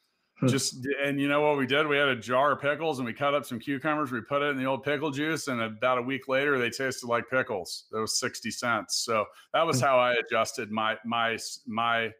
Just 0.46 0.86
and 1.02 1.20
you 1.20 1.28
know 1.28 1.40
what 1.40 1.58
we 1.58 1.66
did? 1.66 1.86
We 1.86 1.96
had 1.96 2.08
a 2.08 2.16
jar 2.16 2.52
of 2.52 2.60
pickles 2.60 2.98
and 2.98 3.06
we 3.06 3.12
cut 3.12 3.34
up 3.34 3.44
some 3.44 3.58
cucumbers 3.58 4.12
we 4.12 4.20
put 4.20 4.42
it 4.42 4.50
in 4.50 4.56
the 4.56 4.66
old 4.66 4.84
pickle 4.84 5.10
juice 5.10 5.48
and 5.48 5.60
about 5.60 5.98
a 5.98 6.02
week 6.02 6.28
later 6.28 6.58
they 6.58 6.70
tasted 6.70 7.06
like 7.06 7.28
pickles. 7.28 7.84
That 7.90 8.00
was 8.00 8.18
60 8.20 8.50
cents. 8.50 8.96
So 8.96 9.24
that 9.52 9.66
was 9.66 9.80
hmm. 9.80 9.86
how 9.86 9.98
i 9.98 10.14
adjusted 10.14 10.70
my 10.70 10.96
my 11.04 11.38
my 11.66 12.12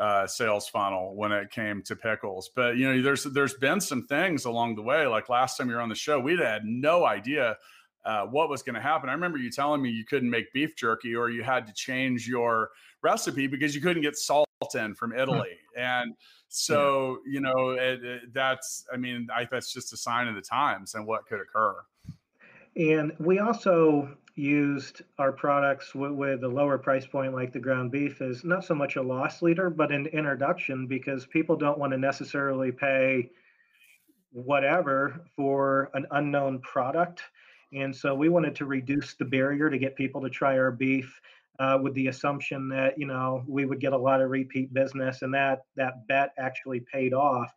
uh, 0.00 0.26
sales 0.26 0.68
funnel 0.68 1.14
when 1.14 1.30
it 1.30 1.52
came 1.52 1.80
to 1.82 1.94
pickles. 1.94 2.50
But 2.56 2.76
you 2.76 2.92
know 2.92 3.00
there's 3.02 3.22
there's 3.24 3.54
been 3.54 3.80
some 3.80 4.06
things 4.06 4.46
along 4.46 4.74
the 4.74 4.82
way. 4.82 5.06
Like 5.06 5.28
last 5.28 5.56
time 5.56 5.68
you 5.68 5.76
were 5.76 5.80
on 5.80 5.88
the 5.88 5.94
show 5.94 6.18
we 6.18 6.36
had 6.36 6.64
no 6.64 7.06
idea 7.06 7.56
uh, 8.04 8.26
what 8.26 8.48
was 8.48 8.62
going 8.62 8.74
to 8.74 8.82
happen. 8.82 9.08
I 9.08 9.12
remember 9.12 9.38
you 9.38 9.50
telling 9.50 9.80
me 9.80 9.90
you 9.90 10.04
couldn't 10.04 10.28
make 10.28 10.52
beef 10.52 10.74
jerky 10.76 11.14
or 11.14 11.30
you 11.30 11.44
had 11.44 11.66
to 11.68 11.72
change 11.72 12.26
your 12.26 12.70
recipe 13.02 13.46
because 13.46 13.74
you 13.74 13.80
couldn't 13.80 14.02
get 14.02 14.16
salt 14.16 14.48
in 14.74 14.94
from 14.94 15.12
hmm. 15.12 15.18
italy 15.18 15.58
and 15.76 16.14
so 16.48 17.18
yeah. 17.26 17.32
you 17.32 17.40
know 17.40 17.70
it, 17.70 18.04
it, 18.04 18.34
that's 18.34 18.84
i 18.92 18.96
mean 18.96 19.26
I, 19.34 19.46
that's 19.50 19.72
just 19.72 19.92
a 19.92 19.96
sign 19.96 20.28
of 20.28 20.34
the 20.34 20.42
times 20.42 20.94
and 20.94 21.06
what 21.06 21.26
could 21.26 21.40
occur 21.40 21.76
and 22.76 23.12
we 23.18 23.38
also 23.38 24.16
used 24.36 25.02
our 25.18 25.30
products 25.30 25.92
w- 25.92 26.12
with 26.12 26.42
a 26.42 26.48
lower 26.48 26.76
price 26.76 27.06
point 27.06 27.34
like 27.34 27.52
the 27.52 27.60
ground 27.60 27.92
beef 27.92 28.20
is 28.20 28.44
not 28.44 28.64
so 28.64 28.74
much 28.74 28.96
a 28.96 29.02
loss 29.02 29.42
leader 29.42 29.70
but 29.70 29.92
an 29.92 30.06
introduction 30.06 30.86
because 30.86 31.26
people 31.26 31.56
don't 31.56 31.78
want 31.78 31.92
to 31.92 31.98
necessarily 31.98 32.72
pay 32.72 33.30
whatever 34.32 35.24
for 35.36 35.90
an 35.94 36.04
unknown 36.12 36.58
product 36.60 37.22
and 37.72 37.94
so 37.94 38.14
we 38.14 38.28
wanted 38.28 38.54
to 38.54 38.66
reduce 38.66 39.14
the 39.14 39.24
barrier 39.24 39.70
to 39.70 39.78
get 39.78 39.96
people 39.96 40.20
to 40.20 40.30
try 40.30 40.58
our 40.58 40.70
beef 40.70 41.20
uh, 41.58 41.78
with 41.80 41.94
the 41.94 42.08
assumption 42.08 42.68
that 42.68 42.98
you 42.98 43.06
know 43.06 43.44
we 43.46 43.64
would 43.64 43.80
get 43.80 43.92
a 43.92 43.98
lot 43.98 44.20
of 44.20 44.30
repeat 44.30 44.72
business, 44.72 45.22
and 45.22 45.32
that 45.34 45.64
that 45.76 46.06
bet 46.06 46.32
actually 46.38 46.80
paid 46.80 47.14
off. 47.14 47.52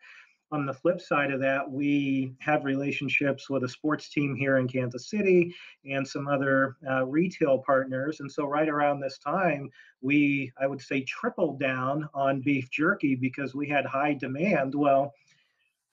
On 0.50 0.66
the 0.66 0.74
flip 0.74 1.02
side 1.02 1.32
of 1.32 1.42
that, 1.42 1.70
we 1.70 2.34
have 2.40 2.64
relationships 2.64 3.50
with 3.50 3.66
a 3.66 3.68
sports 3.68 4.08
team 4.08 4.34
here 4.34 4.58
in 4.60 4.68
Kansas 4.68 5.10
City 5.10 5.54
and 5.84 6.08
some 6.08 6.30
other 6.30 6.78
uh, 6.90 7.06
retail 7.06 7.58
partners. 7.58 8.22
And 8.22 8.32
so, 8.32 8.46
right 8.46 8.70
around 8.70 9.02
this 9.02 9.18
time, 9.18 9.70
we, 10.02 10.54
I 10.58 10.68
would 10.68 10.80
say, 10.80 11.02
tripled 11.02 11.60
down 11.60 12.08
on 12.14 12.40
beef 12.40 12.70
jerky 12.72 13.14
because 13.14 13.56
we 13.56 13.68
had 13.68 13.86
high 13.86 14.14
demand. 14.14 14.74
Well, 14.74 15.14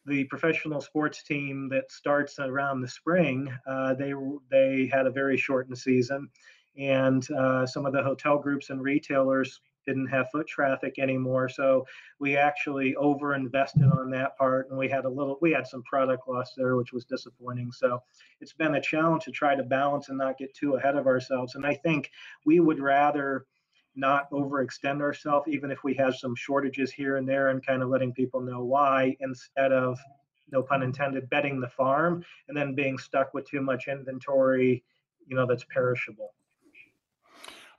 the 0.06 0.24
professional 0.24 0.80
sports 0.80 1.24
team 1.24 1.68
that 1.70 1.90
starts 1.90 2.38
around 2.38 2.80
the 2.80 2.88
spring, 2.88 3.52
uh, 3.66 3.94
they 3.94 4.12
they 4.50 4.86
had 4.92 5.06
a 5.06 5.10
very 5.10 5.36
shortened 5.36 5.78
season, 5.78 6.28
and 6.78 7.28
uh, 7.32 7.66
some 7.66 7.86
of 7.86 7.92
the 7.92 8.02
hotel 8.02 8.38
groups 8.38 8.70
and 8.70 8.82
retailers 8.82 9.60
didn't 9.86 10.06
have 10.06 10.30
foot 10.30 10.46
traffic 10.46 10.98
anymore. 10.98 11.48
So 11.48 11.86
we 12.18 12.36
actually 12.36 12.96
over 12.96 13.34
invested 13.34 13.84
on 13.84 14.10
that 14.10 14.36
part, 14.38 14.70
and 14.70 14.78
we 14.78 14.88
had 14.88 15.04
a 15.04 15.08
little 15.08 15.38
we 15.42 15.52
had 15.52 15.66
some 15.66 15.82
product 15.82 16.26
loss 16.28 16.54
there, 16.56 16.76
which 16.76 16.92
was 16.92 17.04
disappointing. 17.04 17.70
So 17.72 18.00
it's 18.40 18.54
been 18.54 18.76
a 18.76 18.80
challenge 18.80 19.24
to 19.24 19.30
try 19.30 19.54
to 19.54 19.62
balance 19.62 20.08
and 20.08 20.18
not 20.18 20.38
get 20.38 20.54
too 20.54 20.74
ahead 20.74 20.96
of 20.96 21.06
ourselves. 21.06 21.54
And 21.54 21.66
I 21.66 21.74
think 21.74 22.10
we 22.46 22.60
would 22.60 22.80
rather 22.80 23.46
not 23.94 24.30
overextend 24.30 25.00
ourselves, 25.00 25.46
even 25.48 25.70
if 25.70 25.84
we 25.84 25.94
have 25.94 26.16
some 26.16 26.34
shortages 26.34 26.90
here 26.90 27.16
and 27.16 27.28
there, 27.28 27.48
and 27.48 27.64
kind 27.64 27.82
of 27.82 27.90
letting 27.90 28.12
people 28.12 28.40
know 28.40 28.64
why, 28.64 29.16
instead 29.20 29.70
of, 29.72 29.98
no 30.50 30.62
pun 30.62 30.82
intended, 30.82 31.30
betting 31.30 31.60
the 31.60 31.68
farm 31.68 32.24
and 32.48 32.56
then 32.56 32.74
being 32.74 32.98
stuck 32.98 33.32
with 33.34 33.48
too 33.48 33.60
much 33.60 33.86
inventory, 33.88 34.82
you 35.26 35.36
know, 35.36 35.46
that's 35.46 35.64
perishable. 35.64 36.34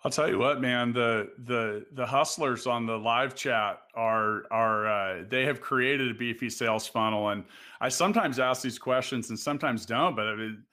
I'll 0.05 0.11
tell 0.11 0.29
you 0.29 0.37
what, 0.37 0.61
man 0.61 0.93
the 0.93 1.31
the 1.45 1.83
the 1.93 2.05
hustlers 2.05 2.67
on 2.67 2.85
the 2.85 2.95
live 2.95 3.33
chat 3.33 3.79
are 3.95 4.43
are 4.51 4.85
uh, 4.87 5.23
they 5.27 5.45
have 5.45 5.61
created 5.61 6.11
a 6.11 6.13
beefy 6.13 6.47
sales 6.47 6.85
funnel, 6.85 7.29
and 7.29 7.43
I 7.81 7.89
sometimes 7.89 8.37
ask 8.37 8.61
these 8.61 8.77
questions 8.77 9.31
and 9.31 9.39
sometimes 9.39 9.83
don't, 9.83 10.15
but 10.15 10.27
I 10.27 10.35
mean, 10.35 10.63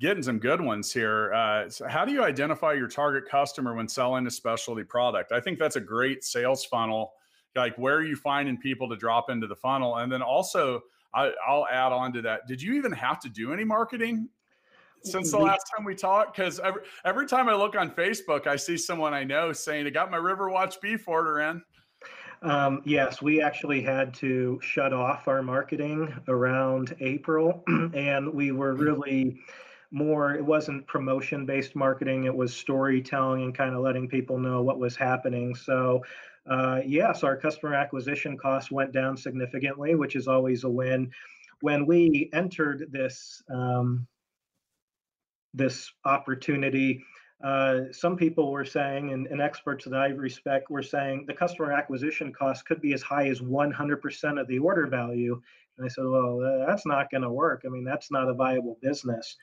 getting 0.00 0.22
some 0.22 0.38
good 0.38 0.60
ones 0.60 0.92
here. 0.92 1.34
Uh, 1.34 1.68
so 1.68 1.88
how 1.88 2.04
do 2.04 2.12
you 2.12 2.22
identify 2.22 2.74
your 2.74 2.86
target 2.86 3.28
customer 3.28 3.74
when 3.74 3.88
selling 3.88 4.24
a 4.28 4.30
specialty 4.30 4.84
product? 4.84 5.32
I 5.32 5.40
think 5.40 5.58
that's 5.58 5.74
a 5.74 5.80
great 5.80 6.22
sales 6.22 6.64
funnel. 6.64 7.12
Like, 7.56 7.76
where 7.78 7.96
are 7.96 8.04
you 8.04 8.14
finding 8.14 8.56
people 8.56 8.88
to 8.90 8.96
drop 8.96 9.30
into 9.30 9.48
the 9.48 9.56
funnel? 9.56 9.96
And 9.96 10.12
then 10.12 10.22
also, 10.22 10.82
I, 11.12 11.32
will 11.48 11.66
add 11.72 11.90
on 11.90 12.12
to 12.12 12.22
that. 12.22 12.46
Did 12.46 12.62
you 12.62 12.74
even 12.74 12.92
have 12.92 13.18
to 13.20 13.28
do 13.28 13.52
any 13.52 13.64
marketing 13.64 14.28
since 15.02 15.30
the 15.30 15.38
last 15.38 15.70
time 15.74 15.84
we 15.84 15.94
talked? 15.94 16.36
Because 16.36 16.60
every, 16.60 16.82
every 17.04 17.26
time 17.26 17.48
I 17.48 17.54
look 17.54 17.76
on 17.76 17.90
Facebook, 17.90 18.46
I 18.46 18.56
see 18.56 18.76
someone 18.76 19.14
I 19.14 19.24
know 19.24 19.52
saying, 19.52 19.86
I 19.86 19.90
got 19.90 20.10
my 20.10 20.18
Riverwatch 20.18 20.80
beef 20.80 21.06
order 21.08 21.40
in. 21.40 21.62
Um, 22.42 22.82
yes, 22.84 23.22
we 23.22 23.40
actually 23.40 23.82
had 23.82 24.12
to 24.14 24.58
shut 24.62 24.92
off 24.92 25.26
our 25.26 25.42
marketing 25.42 26.14
around 26.28 26.94
April, 27.00 27.64
and 27.94 28.32
we 28.32 28.52
were 28.52 28.74
hmm. 28.74 28.82
really 28.82 29.40
more 29.90 30.34
it 30.34 30.44
wasn't 30.44 30.86
promotion 30.86 31.46
based 31.46 31.76
marketing 31.76 32.24
it 32.24 32.34
was 32.34 32.54
storytelling 32.54 33.42
and 33.42 33.54
kind 33.54 33.74
of 33.74 33.82
letting 33.82 34.08
people 34.08 34.38
know 34.38 34.60
what 34.60 34.78
was 34.78 34.96
happening 34.96 35.54
so 35.54 36.02
uh, 36.50 36.80
yes 36.84 37.22
our 37.22 37.36
customer 37.36 37.74
acquisition 37.74 38.36
costs 38.36 38.70
went 38.70 38.92
down 38.92 39.16
significantly 39.16 39.94
which 39.94 40.16
is 40.16 40.26
always 40.26 40.64
a 40.64 40.68
win 40.68 41.10
when 41.60 41.86
we 41.86 42.28
entered 42.32 42.86
this 42.90 43.42
um, 43.48 44.06
this 45.56 45.92
opportunity 46.04 47.02
uh, 47.44 47.92
some 47.92 48.16
people 48.16 48.50
were 48.50 48.64
saying, 48.64 49.12
and, 49.12 49.26
and, 49.26 49.42
experts 49.42 49.84
that 49.84 49.94
I 49.94 50.06
respect 50.08 50.70
were 50.70 50.82
saying 50.82 51.26
the 51.26 51.34
customer 51.34 51.70
acquisition 51.70 52.32
cost 52.32 52.64
could 52.64 52.80
be 52.80 52.94
as 52.94 53.02
high 53.02 53.28
as 53.28 53.40
100% 53.40 54.40
of 54.40 54.48
the 54.48 54.58
order 54.58 54.86
value. 54.86 55.40
And 55.76 55.84
I 55.84 55.88
said, 55.88 56.04
well, 56.06 56.38
that's 56.66 56.86
not 56.86 57.10
going 57.10 57.22
to 57.22 57.30
work. 57.30 57.64
I 57.66 57.68
mean, 57.68 57.84
that's 57.84 58.10
not 58.10 58.30
a 58.30 58.34
viable 58.34 58.78
business. 58.80 59.36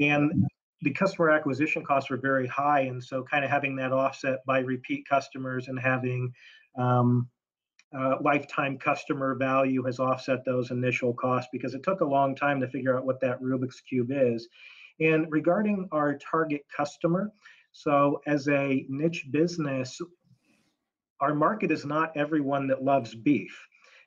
And 0.00 0.46
the 0.80 0.92
customer 0.92 1.30
acquisition 1.30 1.84
costs 1.84 2.08
were 2.08 2.16
very 2.16 2.46
high. 2.46 2.80
And 2.80 3.02
so, 3.02 3.22
kind 3.22 3.44
of 3.44 3.50
having 3.50 3.76
that 3.76 3.92
offset 3.92 4.38
by 4.46 4.60
repeat 4.60 5.06
customers 5.06 5.68
and 5.68 5.78
having 5.78 6.32
um, 6.78 7.28
uh, 7.96 8.16
lifetime 8.22 8.78
customer 8.78 9.34
value 9.34 9.82
has 9.84 10.00
offset 10.00 10.44
those 10.46 10.70
initial 10.70 11.12
costs 11.12 11.50
because 11.52 11.74
it 11.74 11.82
took 11.82 12.00
a 12.00 12.04
long 12.04 12.34
time 12.34 12.58
to 12.60 12.68
figure 12.68 12.96
out 12.96 13.04
what 13.04 13.20
that 13.20 13.40
Rubik's 13.42 13.82
Cube 13.82 14.10
is. 14.10 14.48
And 15.00 15.26
regarding 15.30 15.88
our 15.92 16.18
target 16.18 16.62
customer, 16.74 17.32
so 17.72 18.20
as 18.26 18.48
a 18.48 18.86
niche 18.88 19.26
business, 19.30 20.00
our 21.20 21.34
market 21.34 21.70
is 21.70 21.84
not 21.84 22.16
everyone 22.16 22.66
that 22.68 22.84
loves 22.84 23.14
beef. 23.14 23.58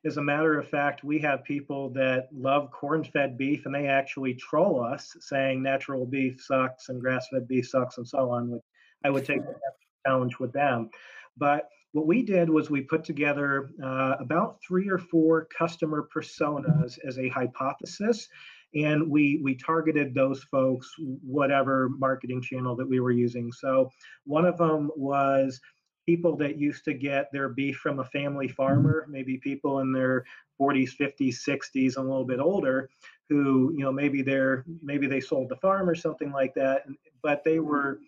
As 0.05 0.17
a 0.17 0.21
matter 0.21 0.57
of 0.57 0.69
fact, 0.69 1.03
we 1.03 1.19
have 1.19 1.43
people 1.43 1.89
that 1.89 2.29
love 2.31 2.71
corn 2.71 3.03
fed 3.03 3.37
beef 3.37 3.65
and 3.65 3.75
they 3.75 3.87
actually 3.87 4.35
troll 4.35 4.81
us 4.81 5.15
saying 5.19 5.61
natural 5.61 6.05
beef 6.05 6.41
sucks 6.41 6.89
and 6.89 7.01
grass 7.01 7.27
fed 7.31 7.47
beef 7.47 7.67
sucks 7.67 7.97
and 7.97 8.07
so 8.07 8.29
on. 8.29 8.51
Which 8.51 8.61
I 9.03 9.09
would 9.09 9.25
take 9.25 9.43
that 9.43 9.73
challenge 10.05 10.39
with 10.39 10.53
them. 10.53 10.89
But 11.35 11.67
what 11.91 12.07
we 12.07 12.21
did 12.21 12.49
was 12.49 12.69
we 12.69 12.81
put 12.81 13.03
together 13.03 13.69
uh, 13.83 14.15
about 14.19 14.59
three 14.65 14.89
or 14.89 14.97
four 14.97 15.47
customer 15.57 16.07
personas 16.15 16.99
as 17.05 17.17
a 17.17 17.29
hypothesis 17.29 18.27
and 18.75 19.09
we 19.09 19.39
we 19.43 19.55
targeted 19.55 20.13
those 20.13 20.43
folks 20.43 20.93
whatever 21.23 21.89
marketing 21.97 22.41
channel 22.41 22.75
that 22.75 22.87
we 22.87 22.99
were 22.99 23.11
using 23.11 23.51
so 23.51 23.89
one 24.25 24.45
of 24.45 24.57
them 24.57 24.91
was 24.95 25.59
people 26.07 26.37
that 26.37 26.57
used 26.57 26.85
to 26.85 26.93
get 26.93 27.31
their 27.31 27.49
beef 27.49 27.75
from 27.77 27.99
a 27.99 28.05
family 28.05 28.47
farmer, 28.47 29.05
maybe 29.09 29.37
people 29.37 29.81
in 29.81 29.91
their 29.91 30.23
40s, 30.59 30.91
50s, 30.99 31.35
60s, 31.45 31.97
and 31.97 32.05
a 32.05 32.09
little 32.09 32.25
bit 32.25 32.39
older, 32.39 32.89
who 33.29 33.73
you 33.75 33.83
know 33.83 33.91
maybe 33.91 34.23
they're 34.23 34.63
maybe 34.81 35.05
they 35.05 35.19
sold 35.19 35.49
the 35.49 35.57
farm 35.57 35.87
or 35.87 35.95
something 35.95 36.31
like 36.31 36.55
that, 36.55 36.85
but 37.21 37.43
they 37.43 37.59
were 37.59 37.99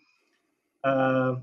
uh, 0.82 1.36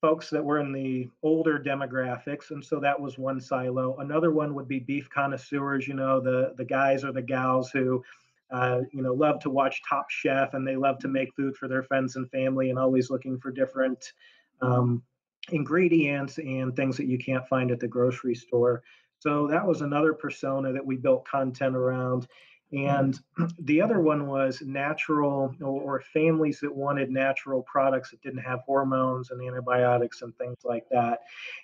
folks 0.00 0.28
that 0.28 0.44
were 0.44 0.58
in 0.58 0.72
the 0.72 1.08
older 1.22 1.58
demographics, 1.58 2.50
and 2.50 2.62
so 2.62 2.80
that 2.80 3.00
was 3.00 3.16
one 3.16 3.40
silo. 3.40 3.96
Another 3.98 4.32
one 4.32 4.54
would 4.54 4.66
be 4.66 4.80
beef 4.80 5.08
connoisseurs, 5.08 5.86
you 5.86 5.94
know, 5.94 6.20
the 6.20 6.52
the 6.58 6.64
guys 6.64 7.04
or 7.04 7.12
the 7.12 7.22
gals 7.22 7.70
who. 7.70 8.04
Uh, 8.52 8.82
you 8.92 9.02
know, 9.02 9.14
love 9.14 9.40
to 9.40 9.50
watch 9.50 9.80
Top 9.88 10.10
Chef 10.10 10.52
and 10.54 10.66
they 10.66 10.76
love 10.76 10.98
to 10.98 11.08
make 11.08 11.34
food 11.34 11.56
for 11.56 11.68
their 11.68 11.82
friends 11.82 12.16
and 12.16 12.30
family 12.30 12.68
and 12.70 12.78
always 12.78 13.08
looking 13.08 13.38
for 13.38 13.50
different 13.50 14.12
um, 14.60 15.02
ingredients 15.50 16.38
and 16.38 16.76
things 16.76 16.96
that 16.96 17.06
you 17.06 17.18
can't 17.18 17.48
find 17.48 17.70
at 17.70 17.80
the 17.80 17.88
grocery 17.88 18.34
store. 18.34 18.82
So 19.20 19.46
that 19.48 19.66
was 19.66 19.80
another 19.80 20.12
persona 20.12 20.72
that 20.72 20.84
we 20.84 20.96
built 20.96 21.24
content 21.24 21.76
around. 21.76 22.26
And 22.72 23.18
the 23.60 23.80
other 23.80 24.00
one 24.00 24.26
was 24.26 24.62
natural 24.62 25.54
or, 25.60 25.80
or, 25.82 26.00
families 26.00 26.58
that 26.60 26.74
wanted 26.74 27.10
natural 27.10 27.62
products 27.62 28.10
that 28.10 28.22
didn't 28.22 28.40
have 28.40 28.60
hormones 28.60 29.30
and 29.30 29.42
antibiotics 29.42 30.22
and 30.22 30.36
things 30.38 30.58
like 30.64 30.88
that. 30.90 31.20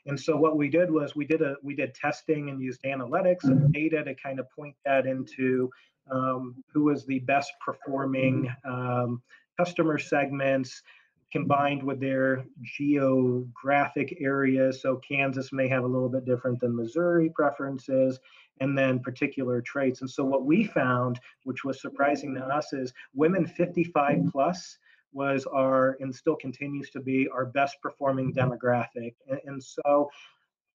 And 0.06 0.18
so 0.20 0.36
what 0.36 0.56
we 0.56 0.68
did 0.68 0.90
was 0.90 1.16
we 1.16 1.24
did 1.24 1.42
a 1.42 1.56
we 1.62 1.74
did 1.74 1.94
testing 1.94 2.50
and 2.50 2.60
used 2.60 2.82
analytics 2.82 3.44
and 3.44 3.72
data 3.72 4.04
to 4.04 4.14
kind 4.14 4.38
of 4.38 4.50
point 4.50 4.76
that 4.84 5.06
into 5.06 5.70
um, 6.10 6.62
who 6.72 6.84
was 6.84 7.04
the 7.06 7.20
best 7.20 7.52
performing 7.64 8.52
um, 8.64 9.22
customer 9.56 9.98
segments 9.98 10.82
combined 11.30 11.82
with 11.82 12.00
their 12.00 12.44
geographic 12.62 14.16
areas. 14.20 14.80
So 14.80 15.00
Kansas 15.06 15.52
may 15.52 15.68
have 15.68 15.84
a 15.84 15.86
little 15.86 16.08
bit 16.08 16.24
different 16.24 16.60
than 16.60 16.74
Missouri 16.74 17.30
preferences, 17.34 18.18
and 18.60 18.76
then 18.76 18.98
particular 18.98 19.60
traits. 19.60 20.00
And 20.00 20.10
so 20.10 20.24
what 20.24 20.44
we 20.44 20.64
found, 20.64 21.20
which 21.44 21.64
was 21.64 21.80
surprising 21.80 22.34
to 22.34 22.40
us, 22.40 22.72
is 22.72 22.92
women 23.14 23.46
55 23.46 24.30
plus 24.32 24.78
was 25.12 25.46
our 25.46 25.96
and 26.00 26.14
still 26.14 26.36
continues 26.36 26.90
to 26.90 27.00
be 27.00 27.28
our 27.32 27.46
best 27.46 27.76
performing 27.82 28.32
demographic. 28.32 29.14
And, 29.28 29.40
and 29.44 29.62
so 29.62 30.10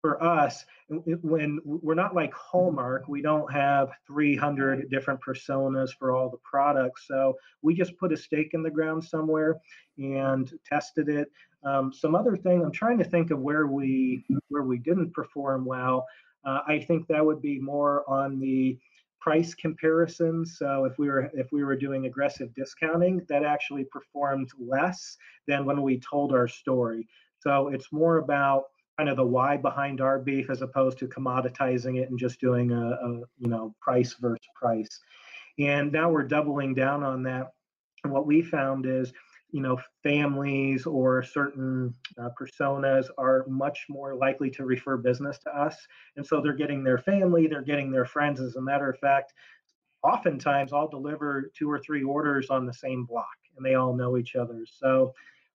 for 0.03 0.21
us, 0.21 0.65
when 0.89 1.61
we're 1.63 1.93
not 1.93 2.13
like 2.13 2.33
Hallmark, 2.33 3.07
we 3.07 3.21
don't 3.21 3.49
have 3.53 3.89
300 4.05 4.91
different 4.91 5.21
personas 5.21 5.91
for 5.97 6.11
all 6.11 6.29
the 6.29 6.39
products. 6.43 7.07
So 7.07 7.37
we 7.61 7.73
just 7.73 7.97
put 7.97 8.11
a 8.11 8.17
stake 8.17 8.49
in 8.53 8.63
the 8.63 8.69
ground 8.69 9.01
somewhere 9.01 9.61
and 9.97 10.51
tested 10.65 11.07
it. 11.07 11.31
Um, 11.63 11.93
some 11.93 12.15
other 12.15 12.35
thing, 12.35 12.65
I'm 12.65 12.71
trying 12.73 12.97
to 12.97 13.05
think 13.05 13.31
of 13.31 13.39
where 13.39 13.67
we 13.67 14.25
where 14.49 14.63
we 14.63 14.77
didn't 14.77 15.13
perform 15.13 15.63
well. 15.63 16.05
Uh, 16.43 16.59
I 16.67 16.79
think 16.79 17.07
that 17.07 17.25
would 17.25 17.41
be 17.41 17.57
more 17.57 18.03
on 18.09 18.41
the 18.41 18.77
price 19.21 19.55
comparison. 19.55 20.45
So 20.45 20.83
if 20.83 20.99
we 20.99 21.07
were 21.07 21.31
if 21.33 21.53
we 21.53 21.63
were 21.63 21.77
doing 21.77 22.07
aggressive 22.07 22.53
discounting, 22.55 23.25
that 23.29 23.45
actually 23.45 23.85
performed 23.85 24.49
less 24.59 25.15
than 25.47 25.63
when 25.63 25.81
we 25.81 26.01
told 26.01 26.33
our 26.33 26.49
story. 26.49 27.07
So 27.39 27.69
it's 27.69 27.93
more 27.93 28.17
about 28.17 28.65
kind 28.97 29.09
of 29.09 29.17
the 29.17 29.25
why 29.25 29.57
behind 29.57 30.01
our 30.01 30.19
beef 30.19 30.49
as 30.49 30.61
opposed 30.61 30.97
to 30.99 31.07
commoditizing 31.07 31.99
it 31.99 32.09
and 32.09 32.19
just 32.19 32.39
doing 32.39 32.71
a, 32.71 32.89
a 32.89 33.09
you 33.37 33.47
know 33.47 33.73
price 33.81 34.15
versus 34.19 34.45
price. 34.55 34.99
And 35.59 35.91
now 35.91 36.09
we're 36.09 36.23
doubling 36.23 36.73
down 36.73 37.03
on 37.03 37.23
that. 37.23 37.51
And 38.03 38.11
what 38.11 38.25
we 38.25 38.41
found 38.41 38.85
is 38.85 39.13
you 39.53 39.61
know 39.61 39.79
families 40.01 40.85
or 40.85 41.23
certain 41.23 41.93
uh, 42.17 42.29
personas 42.39 43.05
are 43.17 43.45
much 43.47 43.85
more 43.87 44.15
likely 44.15 44.49
to 44.49 44.65
refer 44.65 44.97
business 44.97 45.37
to 45.37 45.55
us 45.55 45.77
and 46.17 46.25
so 46.25 46.41
they're 46.41 46.53
getting 46.53 46.83
their 46.83 46.97
family 46.97 47.45
they're 47.47 47.61
getting 47.61 47.91
their 47.91 48.03
friends 48.03 48.41
as 48.41 48.55
a 48.55 48.61
matter 48.61 48.89
of 48.89 48.97
fact 48.97 49.33
oftentimes 50.01 50.73
i'll 50.73 50.87
deliver 50.87 51.51
two 51.55 51.69
or 51.69 51.77
three 51.79 52.03
orders 52.03 52.49
on 52.49 52.65
the 52.65 52.73
same 52.73 53.05
block 53.05 53.37
and 53.55 53.63
they 53.63 53.75
all 53.75 53.95
know 53.95 54.17
each 54.17 54.35
other 54.35 54.65
so 54.65 55.13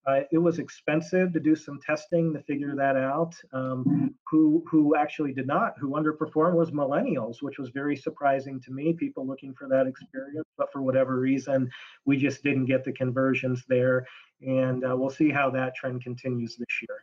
Uh, 0.08 0.20
it 0.32 0.38
was 0.38 0.58
expensive 0.58 1.34
to 1.34 1.40
do 1.40 1.54
some 1.54 1.78
testing 1.84 2.32
to 2.32 2.40
figure 2.40 2.74
that 2.74 2.96
out. 2.96 3.34
Um, 3.52 4.14
who 4.26 4.64
who 4.66 4.96
actually 4.96 5.34
did 5.34 5.46
not, 5.46 5.74
who 5.78 5.90
underperformed, 5.90 6.54
was 6.54 6.70
millennials, 6.70 7.42
which 7.42 7.58
was 7.58 7.68
very 7.68 7.94
surprising 7.94 8.58
to 8.62 8.70
me. 8.70 8.94
People 8.94 9.26
looking 9.26 9.52
for 9.52 9.68
that 9.68 9.86
experience, 9.86 10.46
but 10.56 10.72
for 10.72 10.80
whatever 10.80 11.20
reason, 11.20 11.70
we 12.06 12.16
just 12.16 12.42
didn't 12.42 12.64
get 12.64 12.84
the 12.84 12.92
conversions 12.92 13.64
there. 13.68 14.06
And 14.40 14.82
uh, 14.82 14.96
we'll 14.96 15.10
see 15.10 15.30
how 15.30 15.50
that 15.50 15.74
trend 15.74 16.02
continues 16.02 16.56
this 16.56 16.82
year. 16.82 17.02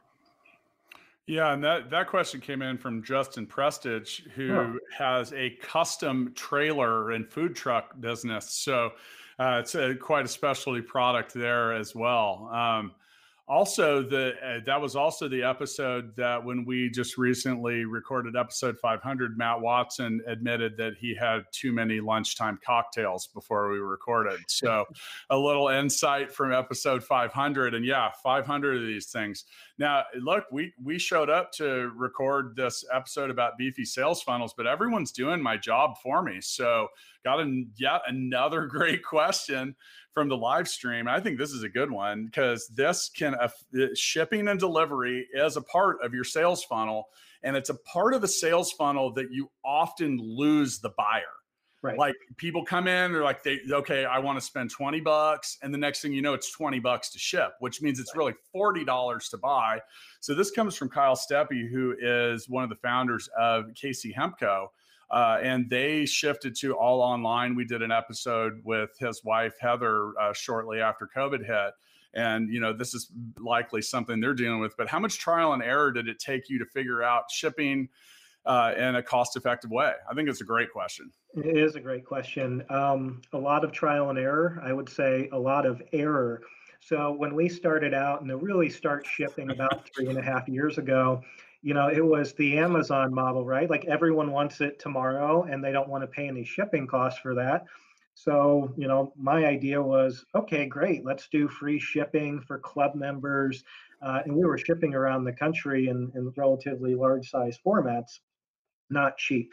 Yeah, 1.28 1.54
and 1.54 1.64
that 1.64 1.92
that 1.92 2.08
question 2.08 2.42
came 2.42 2.64
in 2.64 2.76
from 2.76 3.04
Justin 3.04 3.46
Prestige, 3.46 4.22
who 4.34 4.80
has 4.98 5.32
a 5.34 5.52
custom 5.62 6.34
trailer 6.36 7.12
and 7.12 7.30
food 7.32 7.56
truck 7.56 8.00
business. 8.00 8.52
So 8.52 8.94
uh, 9.40 9.60
it's 9.62 9.76
a, 9.76 9.96
quite 9.96 10.26
a 10.26 10.30
specialty 10.30 10.82
product 10.82 11.34
there 11.34 11.74
as 11.74 11.94
well. 11.94 12.50
Um, 12.52 12.92
also 13.48 14.02
the 14.02 14.34
uh, 14.44 14.60
that 14.66 14.82
was 14.82 14.96
also 14.96 15.28
the 15.28 15.44
episode 15.44 16.16
that 16.16 16.44
when 16.44 16.66
we 16.66 16.90
just 16.90 17.18
recently 17.18 17.86
recorded 17.86 18.36
episode 18.36 18.78
500 18.80 19.38
matt 19.38 19.62
watson 19.62 20.20
admitted 20.26 20.76
that 20.78 20.94
he 21.00 21.16
had 21.16 21.44
too 21.52 21.72
many 21.72 22.00
lunchtime 22.00 22.58
cocktails 22.66 23.28
before 23.28 23.70
we 23.70 23.78
recorded. 23.78 24.40
So 24.48 24.86
a 25.30 25.38
little 25.38 25.68
insight 25.68 26.32
from 26.32 26.54
episode 26.54 27.04
500 27.04 27.76
and 27.76 27.86
yeah 27.86 28.10
500 28.24 28.78
of 28.78 28.88
these 28.88 29.08
things. 29.08 29.46
Now 29.78 30.06
look 30.20 30.46
we 30.52 30.74
we 30.84 30.98
showed 30.98 31.30
up 31.30 31.52
to 31.54 31.92
record 31.96 32.56
this 32.56 32.84
episode 32.92 33.30
about 33.30 33.60
beefy 33.60 33.86
sales 33.86 34.24
funnels 34.24 34.56
but 34.58 34.66
everyone's 34.66 35.12
doing 35.12 35.42
my 35.42 35.56
job 35.56 35.98
for 36.02 36.24
me. 36.24 36.42
So 36.42 36.88
got 37.26 37.42
a, 37.42 37.66
yet 37.76 38.02
another 38.08 38.66
great 38.68 39.04
question 39.04 39.76
from 40.14 40.30
the 40.30 40.38
live 40.38 40.70
stream. 40.70 41.10
I 41.10 41.20
think 41.20 41.38
this 41.38 41.52
is 41.52 41.64
a 41.64 41.70
good 41.70 41.92
one 41.92 42.26
because 42.26 42.70
this 42.70 43.10
can 43.10 43.36
uh, 43.36 43.50
shipping 43.96 44.48
and 44.48 44.58
delivery 44.60 45.28
is 45.34 45.58
a 45.58 45.62
part 45.62 45.98
of 46.02 46.14
your 46.14 46.24
sales 46.24 46.64
funnel, 46.64 47.10
and 47.44 47.58
it's 47.58 47.70
a 47.70 47.76
part 47.80 48.14
of 48.14 48.22
the 48.22 48.28
sales 48.28 48.72
funnel 48.72 49.12
that 49.14 49.32
you 49.32 49.52
often 49.66 50.18
lose 50.18 50.80
the 50.80 50.92
buyer. 50.98 51.24
Right. 51.82 52.00
Like 52.00 52.16
people 52.38 52.66
come 52.66 52.88
in, 52.88 53.14
they're 53.14 53.24
like, 53.24 53.44
they 53.44 53.60
okay, 53.70 54.06
I 54.06 54.18
want 54.18 54.40
to 54.40 54.42
spend 54.44 54.72
20 54.72 55.02
bucks. 55.02 55.60
And 55.62 55.72
the 55.72 55.78
next 55.78 56.02
thing 56.02 56.14
you 56.14 56.22
know, 56.24 56.34
it's 56.34 56.50
20 56.50 56.80
bucks 56.80 57.12
to 57.12 57.20
ship, 57.20 57.52
which 57.60 57.80
means 57.80 58.00
it's 58.00 58.16
really 58.16 58.34
$40 58.56 59.30
to 59.30 59.38
buy. 59.38 59.80
So 60.20 60.34
this 60.34 60.50
comes 60.50 60.76
from 60.76 60.90
Kyle 60.90 61.16
Steppe, 61.16 61.52
who 61.52 61.96
is 62.02 62.50
one 62.50 62.64
of 62.64 62.72
the 62.72 62.76
founders 62.78 63.30
of 63.38 63.66
KC 63.76 64.16
Hempco. 64.16 64.70
Uh, 65.12 65.40
and 65.42 65.70
they 65.70 66.06
shifted 66.06 66.56
to 66.56 66.76
all 66.76 67.02
online. 67.02 67.56
We 67.56 67.66
did 67.66 67.82
an 67.82 67.92
episode 67.92 68.62
with 68.64 68.98
his 69.00 69.24
wife 69.24 69.56
Heather 69.60 70.12
uh, 70.20 70.34
shortly 70.34 70.82
after 70.82 71.08
COVID 71.16 71.46
hit, 71.46 71.74
and 72.14 72.50
you 72.50 72.60
know 72.60 72.74
this 72.74 72.94
is 72.96 73.12
likely 73.38 73.82
something 73.82 74.20
they're 74.20 74.34
dealing 74.34 74.60
with. 74.60 74.76
But 74.78 74.88
how 74.88 75.00
much 75.00 75.20
trial 75.20 75.54
and 75.54 75.62
error 75.62 75.92
did 75.92 76.08
it 76.08 76.20
take 76.20 76.50
you 76.50 76.58
to 76.60 76.66
figure 76.66 77.04
out 77.04 77.30
shipping 77.30 77.88
uh, 78.46 78.74
in 78.78 78.96
a 78.96 79.04
cost-effective 79.04 79.70
way? 79.70 79.94
I 80.10 80.16
think 80.16 80.28
it's 80.28 80.42
a 80.42 80.46
great 80.46 80.72
question. 80.72 81.12
It 81.36 81.58
is 81.58 81.76
a 81.76 81.80
great 81.80 82.06
question. 82.06 82.64
Um, 82.70 83.22
a 83.32 83.38
lot 83.38 83.64
of 83.64 83.72
trial 83.72 84.10
and 84.10 84.18
error. 84.18 84.60
I 84.64 84.74
would 84.74 84.90
say 84.90 85.30
a 85.32 85.40
lot 85.40 85.68
of 85.68 85.82
error. 85.94 86.42
So 86.80 87.12
when 87.12 87.34
we 87.34 87.50
started 87.50 87.94
out 87.94 88.22
and 88.22 88.30
to 88.30 88.38
really 88.38 88.70
start 88.70 89.08
shipping 89.08 89.50
about 89.50 89.90
three 89.90 90.08
and 90.08 90.18
a 90.18 90.22
half 90.22 90.48
years 90.48 90.78
ago, 90.78 91.24
you 91.66 91.74
know, 91.74 91.88
it 91.88 92.06
was 92.06 92.34
the 92.34 92.60
Amazon 92.60 93.12
model, 93.12 93.44
right? 93.44 93.68
Like 93.68 93.86
everyone 93.86 94.32
wants 94.32 94.62
it 94.62 94.78
tomorrow 94.78 95.48
and 95.50 95.64
they 95.64 95.72
don't 95.72 95.90
want 95.90 96.04
to 96.04 96.08
pay 96.08 96.28
any 96.28 96.44
shipping 96.44 96.86
costs 96.86 97.20
for 97.20 97.34
that. 97.34 97.66
So, 98.14 98.72
you 98.78 98.88
know, 98.88 99.14
my 99.18 99.48
idea 99.48 99.82
was 99.82 100.24
okay, 100.36 100.68
great, 100.68 101.04
let's 101.04 101.28
do 101.28 101.48
free 101.48 101.80
shipping 101.80 102.40
for 102.40 102.60
club 102.60 102.94
members. 102.94 103.64
Uh, 104.00 104.20
and 104.24 104.36
we 104.36 104.46
were 104.46 104.60
shipping 104.60 104.94
around 104.94 105.24
the 105.24 105.34
country 105.34 105.88
in, 105.88 106.12
in 106.14 106.32
relatively 106.38 106.94
large 106.94 107.32
size 107.32 107.58
formats, 107.66 108.20
not 108.92 109.18
cheap. 109.18 109.52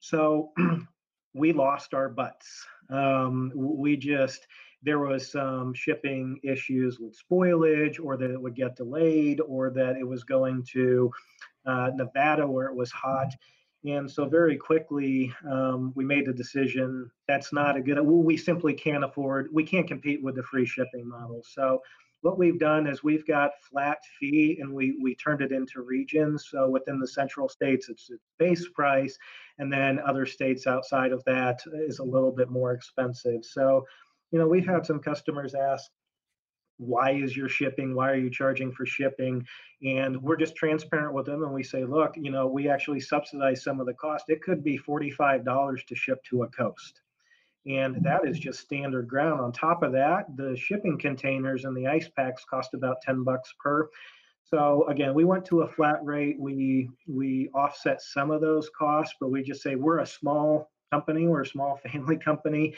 So 0.00 0.52
we 1.34 1.54
lost 1.54 1.94
our 1.94 2.10
butts. 2.10 2.66
Um, 2.90 3.50
we 3.54 3.96
just, 3.96 4.46
there 4.82 4.98
was 4.98 5.32
some 5.32 5.72
shipping 5.72 6.38
issues 6.42 7.00
with 7.00 7.18
spoilage 7.18 7.98
or 8.04 8.18
that 8.18 8.30
it 8.30 8.40
would 8.40 8.54
get 8.54 8.76
delayed 8.76 9.40
or 9.40 9.70
that 9.70 9.96
it 9.96 10.06
was 10.06 10.24
going 10.24 10.62
to 10.72 11.10
uh, 11.66 11.90
Nevada 11.94 12.46
where 12.46 12.66
it 12.66 12.74
was 12.74 12.90
hot. 12.90 13.32
And 13.84 14.10
so 14.10 14.24
very 14.24 14.56
quickly, 14.56 15.32
um, 15.46 15.92
we 15.94 16.04
made 16.04 16.26
the 16.26 16.32
decision 16.32 17.10
that's 17.28 17.52
not 17.52 17.76
a 17.76 17.82
good, 17.82 18.00
we 18.00 18.36
simply 18.36 18.72
can't 18.72 19.04
afford, 19.04 19.48
we 19.52 19.62
can't 19.64 19.86
compete 19.86 20.22
with 20.22 20.36
the 20.36 20.42
free 20.42 20.64
shipping 20.64 21.06
model. 21.06 21.42
So 21.44 21.82
what 22.22 22.38
we've 22.38 22.58
done 22.58 22.86
is 22.86 23.04
we've 23.04 23.26
got 23.26 23.50
flat 23.70 23.98
fee 24.18 24.56
and 24.58 24.72
we, 24.72 24.96
we 25.02 25.14
turned 25.16 25.42
it 25.42 25.52
into 25.52 25.82
regions. 25.82 26.46
So 26.50 26.70
within 26.70 26.98
the 26.98 27.06
central 27.06 27.50
states, 27.50 27.90
it's 27.90 28.08
a 28.08 28.14
base 28.38 28.66
price. 28.70 29.18
And 29.58 29.70
then 29.70 30.00
other 30.00 30.24
states 30.24 30.66
outside 30.66 31.12
of 31.12 31.22
that 31.24 31.60
is 31.74 31.98
a 31.98 32.04
little 32.04 32.32
bit 32.32 32.48
more 32.48 32.72
expensive. 32.72 33.44
So, 33.44 33.84
you 34.30 34.38
know, 34.38 34.48
we've 34.48 34.66
had 34.66 34.86
some 34.86 35.00
customers 35.00 35.54
ask, 35.54 35.90
why 36.78 37.12
is 37.12 37.36
your 37.36 37.48
shipping 37.48 37.94
why 37.94 38.10
are 38.10 38.16
you 38.16 38.30
charging 38.30 38.72
for 38.72 38.86
shipping? 38.86 39.46
And 39.82 40.20
we're 40.22 40.36
just 40.36 40.56
transparent 40.56 41.14
with 41.14 41.26
them 41.26 41.42
and 41.42 41.52
we 41.52 41.62
say 41.62 41.84
look 41.84 42.14
you 42.16 42.30
know 42.30 42.46
we 42.46 42.68
actually 42.68 43.00
subsidize 43.00 43.62
some 43.62 43.80
of 43.80 43.86
the 43.86 43.94
cost. 43.94 44.26
It 44.28 44.42
could 44.42 44.64
be 44.64 44.78
$45 44.78 45.86
to 45.86 45.94
ship 45.94 46.22
to 46.30 46.42
a 46.42 46.48
coast. 46.48 47.00
And 47.66 47.96
that 48.04 48.26
is 48.26 48.38
just 48.38 48.60
standard 48.60 49.08
ground. 49.08 49.40
On 49.40 49.52
top 49.52 49.82
of 49.82 49.92
that 49.92 50.26
the 50.36 50.56
shipping 50.56 50.98
containers 50.98 51.64
and 51.64 51.76
the 51.76 51.86
ice 51.86 52.08
packs 52.08 52.44
cost 52.44 52.74
about 52.74 53.02
10 53.02 53.24
bucks 53.24 53.54
per. 53.58 53.88
So 54.44 54.86
again 54.88 55.14
we 55.14 55.24
went 55.24 55.44
to 55.46 55.62
a 55.62 55.68
flat 55.68 56.04
rate. 56.04 56.36
We 56.38 56.90
we 57.06 57.50
offset 57.54 58.02
some 58.02 58.30
of 58.30 58.40
those 58.40 58.68
costs 58.76 59.14
but 59.20 59.30
we 59.30 59.42
just 59.42 59.62
say 59.62 59.76
we're 59.76 60.00
a 60.00 60.06
small 60.06 60.70
company. 60.90 61.28
We're 61.28 61.42
a 61.42 61.46
small 61.46 61.76
family 61.92 62.16
company 62.16 62.74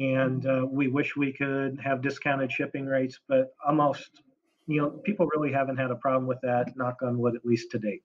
and 0.00 0.46
uh, 0.46 0.66
we 0.68 0.88
wish 0.88 1.14
we 1.14 1.30
could 1.30 1.78
have 1.84 2.00
discounted 2.00 2.50
shipping 2.50 2.86
rates, 2.86 3.20
but 3.28 3.52
almost, 3.64 4.22
you 4.66 4.80
know, 4.80 4.88
people 4.88 5.28
really 5.36 5.52
haven't 5.52 5.76
had 5.76 5.90
a 5.90 5.94
problem 5.94 6.26
with 6.26 6.40
that. 6.40 6.74
Knock 6.74 7.02
on 7.02 7.18
wood, 7.18 7.36
at 7.36 7.44
least 7.44 7.70
to 7.72 7.78
date. 7.78 8.02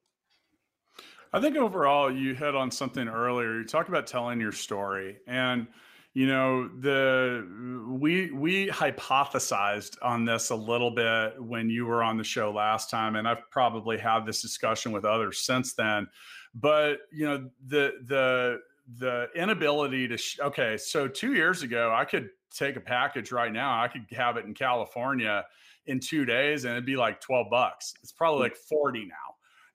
I 1.32 1.40
think 1.40 1.56
overall, 1.56 2.14
you 2.14 2.36
hit 2.36 2.54
on 2.54 2.70
something 2.70 3.08
earlier. 3.08 3.60
You 3.60 3.64
talked 3.64 3.88
about 3.88 4.08
telling 4.08 4.42
your 4.42 4.52
story, 4.52 5.18
and 5.26 5.68
you 6.14 6.28
know 6.28 6.70
the 6.80 7.46
we 7.90 8.32
we 8.32 8.68
hypothesized 8.68 9.98
on 10.02 10.26
this 10.26 10.50
a 10.50 10.56
little 10.56 10.92
bit 10.92 11.42
when 11.42 11.70
you 11.70 11.86
were 11.86 12.04
on 12.04 12.18
the 12.18 12.24
show 12.26 12.52
last 12.52 12.90
time, 12.90 13.16
and 13.16 13.28
I've 13.28 13.50
probably 13.52 13.98
had 13.98 14.26
this 14.26 14.42
discussion 14.42 14.92
with 14.92 15.06
others 15.06 15.46
since 15.46 15.74
then. 15.74 16.08
But 16.54 17.00
you 17.12 17.26
know 17.26 17.50
the 17.68 17.94
the 18.06 18.60
the 18.98 19.28
inability 19.36 20.08
to 20.08 20.18
sh- 20.18 20.40
okay 20.40 20.78
so 20.78 21.08
two 21.08 21.34
years 21.34 21.64
ago 21.64 21.94
i 21.96 22.06
could 22.06 22.30
take 22.54 22.76
a 22.76 22.80
package 22.80 23.32
right 23.32 23.52
now 23.52 23.82
i 23.82 23.88
could 23.88 24.06
have 24.12 24.38
it 24.38 24.46
in 24.46 24.54
california 24.54 25.44
in 25.88 26.00
two 26.00 26.26
days 26.26 26.66
and 26.66 26.74
it'd 26.74 26.86
be 26.86 26.96
like 26.96 27.22
12 27.22 27.48
bucks. 27.50 27.94
It's 28.02 28.12
probably 28.12 28.44
like 28.44 28.56
40 28.56 29.06
now. 29.06 29.14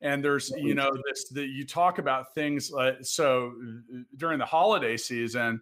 And 0.02 0.24
there's 0.24 0.50
you 0.56 0.74
know 0.74 0.90
this 1.06 1.28
that 1.28 1.48
you 1.48 1.66
talk 1.66 1.98
about 1.98 2.32
things 2.34 2.70
like 2.70 2.96
so 3.02 3.52
during 4.16 4.38
the 4.38 4.46
holiday 4.46 4.96
season 4.96 5.60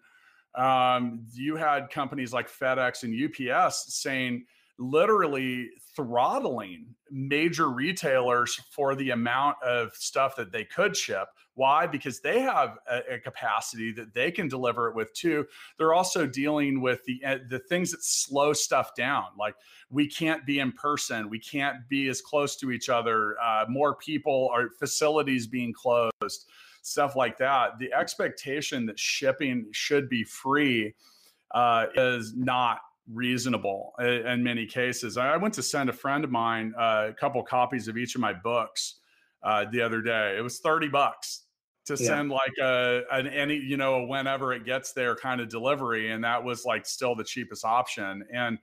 um, 0.54 1.26
you 1.34 1.56
had 1.56 1.90
companies 1.90 2.32
like 2.32 2.48
fedex 2.48 3.02
and 3.02 3.50
ups 3.50 3.94
saying 3.96 4.44
literally 4.78 5.70
throttling 5.96 6.86
major 7.10 7.68
retailers 7.70 8.54
for 8.70 8.94
the 8.94 9.10
amount 9.10 9.56
of 9.60 9.92
stuff 9.94 10.36
that 10.36 10.52
they 10.52 10.64
could 10.64 10.96
ship. 10.96 11.26
Why? 11.58 11.88
Because 11.88 12.20
they 12.20 12.38
have 12.38 12.78
a, 12.88 13.14
a, 13.14 13.18
capacity 13.18 13.90
that 13.94 14.14
they 14.14 14.30
can 14.30 14.46
deliver 14.46 14.90
it 14.90 14.94
with 14.94 15.12
too. 15.12 15.44
They're 15.76 15.92
also 15.92 16.24
dealing 16.24 16.80
with 16.80 17.04
the 17.04 17.20
uh, 17.26 17.38
the 17.50 17.58
things 17.58 17.90
that 17.90 18.04
slow 18.04 18.52
stuff 18.52 18.94
down. 18.94 19.24
Like 19.36 19.56
we 19.90 20.06
can't 20.06 20.46
be 20.46 20.60
in 20.60 20.70
person, 20.70 21.28
we 21.28 21.40
can't 21.40 21.78
be 21.88 22.06
as 22.06 22.20
close 22.20 22.54
to 22.58 22.70
each 22.70 22.88
other. 22.88 23.34
Uh, 23.42 23.64
more 23.68 23.96
people, 23.96 24.48
are 24.54 24.68
facilities 24.78 25.48
being 25.48 25.72
closed, 25.72 26.46
stuff 26.82 27.16
like 27.16 27.38
that. 27.38 27.80
The 27.80 27.92
expectation 27.92 28.86
that 28.86 28.96
shipping 28.96 29.66
should 29.72 30.08
be 30.08 30.22
free 30.22 30.94
uh, 31.50 31.86
is 31.96 32.36
not 32.36 32.82
reasonable 33.12 33.94
in 33.98 34.44
many 34.44 34.64
cases. 34.64 35.16
I 35.16 35.36
went 35.36 35.54
to 35.54 35.64
send 35.64 35.90
a 35.90 35.92
friend 35.92 36.22
of 36.22 36.30
mine 36.30 36.72
uh, 36.78 37.06
a 37.08 37.14
couple 37.14 37.42
copies 37.42 37.88
of 37.88 37.96
each 37.96 38.14
of 38.14 38.20
my 38.20 38.32
books 38.32 39.00
uh, 39.42 39.64
the 39.72 39.80
other 39.82 40.00
day. 40.02 40.36
It 40.38 40.42
was 40.42 40.60
30 40.60 40.86
bucks 40.86 41.46
to 41.88 42.02
yeah. 42.02 42.08
send 42.08 42.30
like 42.30 42.52
a 42.60 43.02
an 43.12 43.26
any 43.26 43.56
you 43.56 43.76
know 43.76 44.04
whenever 44.04 44.52
it 44.52 44.64
gets 44.64 44.92
there 44.92 45.16
kind 45.16 45.40
of 45.40 45.48
delivery 45.48 46.12
and 46.12 46.22
that 46.22 46.42
was 46.42 46.64
like 46.64 46.86
still 46.86 47.14
the 47.14 47.24
cheapest 47.24 47.64
option 47.64 48.24
and 48.32 48.58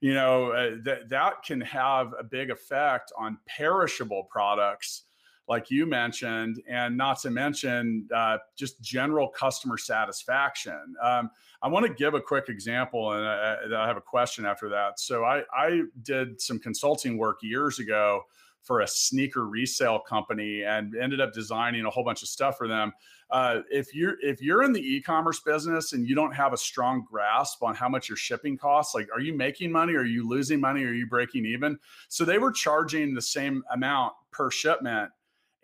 you 0.00 0.14
know 0.14 0.50
uh, 0.52 0.76
that 0.82 1.08
that 1.08 1.42
can 1.44 1.60
have 1.60 2.12
a 2.18 2.24
big 2.24 2.50
effect 2.50 3.12
on 3.18 3.38
perishable 3.46 4.24
products 4.30 5.04
like 5.48 5.70
you 5.70 5.86
mentioned, 5.86 6.62
and 6.68 6.96
not 6.96 7.20
to 7.20 7.30
mention 7.30 8.08
uh, 8.14 8.38
just 8.56 8.80
general 8.80 9.28
customer 9.28 9.76
satisfaction. 9.76 10.94
Um, 11.02 11.30
I 11.60 11.68
want 11.68 11.84
to 11.84 11.92
give 11.92 12.14
a 12.14 12.20
quick 12.20 12.48
example, 12.48 13.12
and 13.12 13.26
I, 13.26 13.56
I, 13.76 13.86
have 13.86 13.96
a 13.96 14.02
question 14.02 14.46
after 14.46 14.68
that. 14.70 14.98
So 15.00 15.24
I, 15.24 15.42
I 15.54 15.82
did 16.02 16.40
some 16.40 16.58
consulting 16.58 17.18
work 17.18 17.38
years 17.42 17.80
ago 17.80 18.22
for 18.62 18.80
a 18.80 18.86
sneaker 18.86 19.46
resale 19.46 19.98
company 19.98 20.62
and 20.62 20.94
ended 20.94 21.20
up 21.20 21.32
designing 21.32 21.84
a 21.84 21.90
whole 21.90 22.04
bunch 22.04 22.22
of 22.22 22.28
stuff 22.28 22.56
for 22.56 22.68
them. 22.68 22.92
Uh, 23.30 23.60
if 23.70 23.94
you're 23.94 24.16
if 24.20 24.42
you're 24.42 24.62
in 24.62 24.72
the 24.72 24.80
e-commerce 24.80 25.40
business 25.40 25.94
and 25.94 26.06
you 26.06 26.14
don't 26.14 26.34
have 26.34 26.52
a 26.52 26.56
strong 26.56 27.04
grasp 27.10 27.62
on 27.62 27.74
how 27.74 27.88
much 27.88 28.08
your 28.08 28.16
shipping 28.16 28.56
costs, 28.58 28.94
like 28.94 29.08
are 29.12 29.20
you 29.20 29.36
making 29.36 29.72
money? 29.72 29.94
Are 29.94 30.04
you 30.04 30.28
losing 30.28 30.60
money? 30.60 30.84
Are 30.84 30.92
you 30.92 31.06
breaking 31.06 31.46
even? 31.46 31.78
So 32.08 32.24
they 32.24 32.38
were 32.38 32.52
charging 32.52 33.14
the 33.14 33.22
same 33.22 33.62
amount 33.72 34.12
per 34.30 34.50
shipment. 34.50 35.10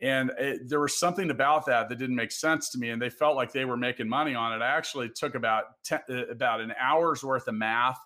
And 0.00 0.30
it, 0.38 0.68
there 0.68 0.80
was 0.80 0.96
something 0.96 1.30
about 1.30 1.66
that 1.66 1.88
that 1.88 1.98
didn't 1.98 2.14
make 2.14 2.30
sense 2.30 2.70
to 2.70 2.78
me, 2.78 2.90
and 2.90 3.02
they 3.02 3.10
felt 3.10 3.34
like 3.34 3.52
they 3.52 3.64
were 3.64 3.76
making 3.76 4.08
money 4.08 4.32
on 4.32 4.52
it. 4.52 4.62
I 4.62 4.68
actually 4.68 5.08
took 5.08 5.34
about 5.34 5.64
ten, 5.84 6.00
uh, 6.08 6.26
about 6.28 6.60
an 6.60 6.72
hour's 6.78 7.24
worth 7.24 7.48
of 7.48 7.56
math 7.56 7.98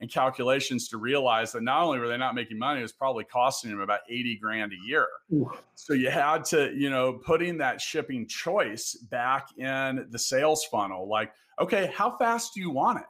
and 0.00 0.10
calculations 0.10 0.88
to 0.88 0.96
realize 0.96 1.52
that 1.52 1.62
not 1.62 1.82
only 1.82 1.98
were 1.98 2.08
they 2.08 2.16
not 2.16 2.34
making 2.34 2.58
money, 2.58 2.80
it 2.80 2.82
was 2.82 2.92
probably 2.92 3.24
costing 3.24 3.70
them 3.70 3.80
about 3.80 4.00
80 4.08 4.38
grand 4.40 4.72
a 4.72 4.88
year. 4.88 5.08
Ooh. 5.32 5.50
So 5.74 5.92
you 5.92 6.10
had 6.10 6.44
to, 6.46 6.72
you 6.74 6.88
know, 6.88 7.14
putting 7.14 7.58
that 7.58 7.80
shipping 7.80 8.26
choice 8.28 8.94
back 9.10 9.48
in 9.58 10.06
the 10.10 10.18
sales 10.18 10.64
funnel. 10.64 11.08
Like, 11.08 11.32
okay, 11.60 11.92
how 11.94 12.16
fast 12.16 12.54
do 12.54 12.60
you 12.60 12.70
want 12.70 13.00
it? 13.00 13.06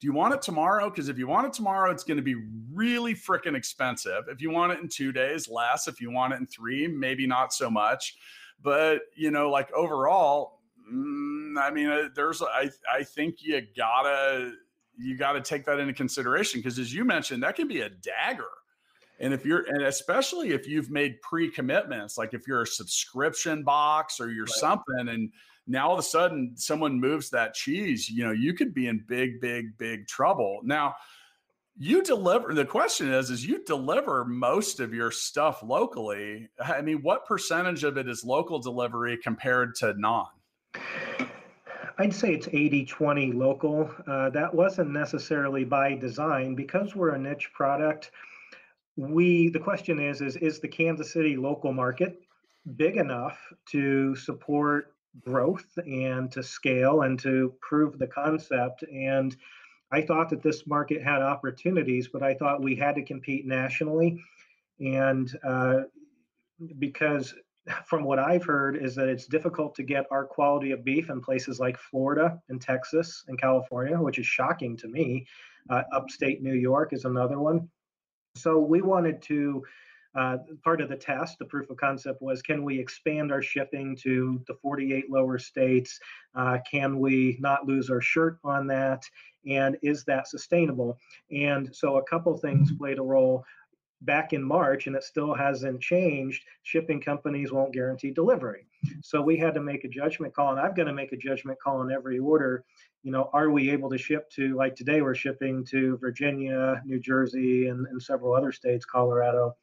Do 0.00 0.06
you 0.08 0.12
want 0.12 0.34
it 0.34 0.42
tomorrow? 0.42 0.90
Because 0.90 1.08
if 1.08 1.16
you 1.16 1.28
want 1.28 1.46
it 1.46 1.52
tomorrow, 1.52 1.92
it's 1.92 2.02
going 2.02 2.16
to 2.16 2.24
be 2.24 2.34
really 2.72 3.14
freaking 3.14 3.54
expensive. 3.54 4.24
If 4.28 4.42
you 4.42 4.50
want 4.50 4.72
it 4.72 4.80
in 4.80 4.88
two 4.88 5.12
days, 5.12 5.48
less. 5.48 5.86
If 5.86 6.00
you 6.00 6.10
want 6.10 6.32
it 6.32 6.40
in 6.40 6.46
three, 6.46 6.88
maybe 6.88 7.24
not 7.24 7.52
so 7.52 7.70
much. 7.70 8.16
But, 8.60 9.02
you 9.16 9.30
know, 9.30 9.48
like 9.48 9.72
overall, 9.72 10.58
mm, 10.92 11.56
I 11.56 11.70
mean, 11.70 11.86
uh, 11.86 12.08
there's, 12.16 12.42
I, 12.42 12.70
I 12.92 13.04
think 13.04 13.36
you 13.42 13.62
gotta, 13.76 14.54
you 14.96 15.16
got 15.16 15.32
to 15.32 15.40
take 15.40 15.64
that 15.66 15.78
into 15.78 15.92
consideration 15.92 16.60
because 16.60 16.78
as 16.78 16.92
you 16.92 17.04
mentioned 17.04 17.42
that 17.42 17.56
can 17.56 17.68
be 17.68 17.80
a 17.80 17.88
dagger. 17.88 18.48
And 19.20 19.32
if 19.32 19.44
you're 19.44 19.64
and 19.68 19.82
especially 19.82 20.50
if 20.50 20.66
you've 20.66 20.90
made 20.90 21.20
pre-commitments 21.22 22.18
like 22.18 22.34
if 22.34 22.46
you're 22.46 22.62
a 22.62 22.66
subscription 22.66 23.62
box 23.62 24.20
or 24.20 24.30
you're 24.30 24.44
right. 24.44 24.54
something 24.54 25.08
and 25.08 25.30
now 25.66 25.88
all 25.88 25.94
of 25.94 25.98
a 25.98 26.02
sudden 26.02 26.54
someone 26.56 27.00
moves 27.00 27.30
that 27.30 27.54
cheese 27.54 28.08
you 28.08 28.24
know 28.24 28.32
you 28.32 28.52
could 28.52 28.74
be 28.74 28.88
in 28.88 29.04
big 29.06 29.40
big 29.40 29.76
big 29.78 30.06
trouble. 30.06 30.60
Now 30.64 30.94
you 31.78 32.02
deliver 32.02 32.52
the 32.52 32.64
question 32.64 33.12
is 33.12 33.30
is 33.30 33.46
you 33.46 33.64
deliver 33.64 34.24
most 34.24 34.80
of 34.80 34.92
your 34.92 35.10
stuff 35.10 35.62
locally. 35.62 36.48
I 36.62 36.82
mean 36.82 36.98
what 37.02 37.26
percentage 37.26 37.84
of 37.84 37.96
it 37.96 38.08
is 38.08 38.24
local 38.24 38.58
delivery 38.58 39.16
compared 39.22 39.74
to 39.76 39.94
non 39.94 40.26
I'd 42.02 42.12
say 42.12 42.34
it's 42.34 42.48
80 42.52 42.84
20 42.84 43.30
local. 43.30 43.88
Uh, 44.08 44.28
that 44.30 44.52
wasn't 44.52 44.90
necessarily 44.90 45.62
by 45.62 45.94
design 45.94 46.56
because 46.56 46.96
we're 46.96 47.10
a 47.10 47.18
niche 47.18 47.52
product. 47.54 48.10
We 48.96 49.50
the 49.50 49.60
question 49.60 50.00
is 50.00 50.20
is 50.20 50.34
is 50.34 50.58
the 50.58 50.66
Kansas 50.66 51.12
City 51.12 51.36
local 51.36 51.72
market 51.72 52.20
big 52.74 52.96
enough 52.96 53.38
to 53.66 54.16
support 54.16 54.96
growth 55.20 55.78
and 55.86 56.28
to 56.32 56.42
scale 56.42 57.02
and 57.02 57.20
to 57.20 57.54
prove 57.60 58.00
the 58.00 58.08
concept 58.08 58.82
and 58.82 59.36
I 59.92 60.02
thought 60.02 60.28
that 60.30 60.42
this 60.42 60.66
market 60.66 61.02
had 61.02 61.22
opportunities, 61.22 62.08
but 62.08 62.22
I 62.22 62.34
thought 62.34 62.62
we 62.62 62.74
had 62.74 62.96
to 62.96 63.04
compete 63.04 63.46
nationally. 63.46 64.20
And 64.80 65.30
uh, 65.44 65.82
because 66.78 67.34
from 67.86 68.04
what 68.04 68.18
I've 68.18 68.44
heard, 68.44 68.76
is 68.76 68.94
that 68.96 69.08
it's 69.08 69.26
difficult 69.26 69.74
to 69.76 69.82
get 69.82 70.06
our 70.10 70.24
quality 70.24 70.72
of 70.72 70.84
beef 70.84 71.10
in 71.10 71.20
places 71.20 71.60
like 71.60 71.78
Florida 71.78 72.38
and 72.48 72.60
Texas 72.60 73.24
and 73.28 73.40
California, 73.40 73.96
which 74.00 74.18
is 74.18 74.26
shocking 74.26 74.76
to 74.78 74.88
me. 74.88 75.26
Uh, 75.70 75.82
upstate 75.92 76.42
New 76.42 76.54
York 76.54 76.92
is 76.92 77.04
another 77.04 77.38
one. 77.38 77.68
So 78.36 78.58
we 78.58 78.82
wanted 78.82 79.22
to. 79.22 79.62
Uh, 80.14 80.36
part 80.62 80.82
of 80.82 80.90
the 80.90 80.96
test, 80.96 81.38
the 81.38 81.44
proof 81.46 81.70
of 81.70 81.78
concept 81.78 82.20
was 82.20 82.42
can 82.42 82.62
we 82.62 82.78
expand 82.78 83.32
our 83.32 83.40
shipping 83.40 83.96
to 83.96 84.42
the 84.46 84.52
48 84.60 85.10
lower 85.10 85.38
states? 85.38 85.98
Uh, 86.34 86.58
can 86.70 86.98
we 87.00 87.38
not 87.40 87.66
lose 87.66 87.88
our 87.88 88.02
shirt 88.02 88.36
on 88.44 88.66
that? 88.66 89.02
And 89.46 89.78
is 89.82 90.04
that 90.04 90.28
sustainable? 90.28 90.98
And 91.30 91.74
so 91.74 91.96
a 91.96 92.02
couple 92.02 92.36
things 92.36 92.70
played 92.72 92.98
a 92.98 93.02
role 93.02 93.42
back 94.04 94.32
in 94.32 94.42
March, 94.42 94.86
and 94.86 94.96
it 94.96 95.04
still 95.04 95.34
hasn't 95.34 95.80
changed, 95.80 96.44
shipping 96.62 97.00
companies 97.00 97.52
won't 97.52 97.72
guarantee 97.72 98.10
delivery. 98.10 98.66
So 99.02 99.20
we 99.22 99.36
had 99.36 99.54
to 99.54 99.60
make 99.60 99.84
a 99.84 99.88
judgment 99.88 100.34
call, 100.34 100.50
and 100.50 100.60
I've 100.60 100.76
got 100.76 100.84
to 100.84 100.92
make 100.92 101.12
a 101.12 101.16
judgment 101.16 101.58
call 101.60 101.78
on 101.78 101.92
every 101.92 102.18
order. 102.18 102.64
You 103.02 103.12
know, 103.12 103.30
are 103.32 103.50
we 103.50 103.70
able 103.70 103.90
to 103.90 103.98
ship 103.98 104.30
to, 104.30 104.56
like 104.56 104.74
today, 104.74 105.02
we're 105.02 105.14
shipping 105.14 105.64
to 105.66 105.96
Virginia, 105.98 106.82
New 106.84 107.00
Jersey, 107.00 107.68
and, 107.68 107.86
and 107.86 108.02
several 108.02 108.34
other 108.34 108.52
states, 108.52 108.84
Colorado. 108.84 109.56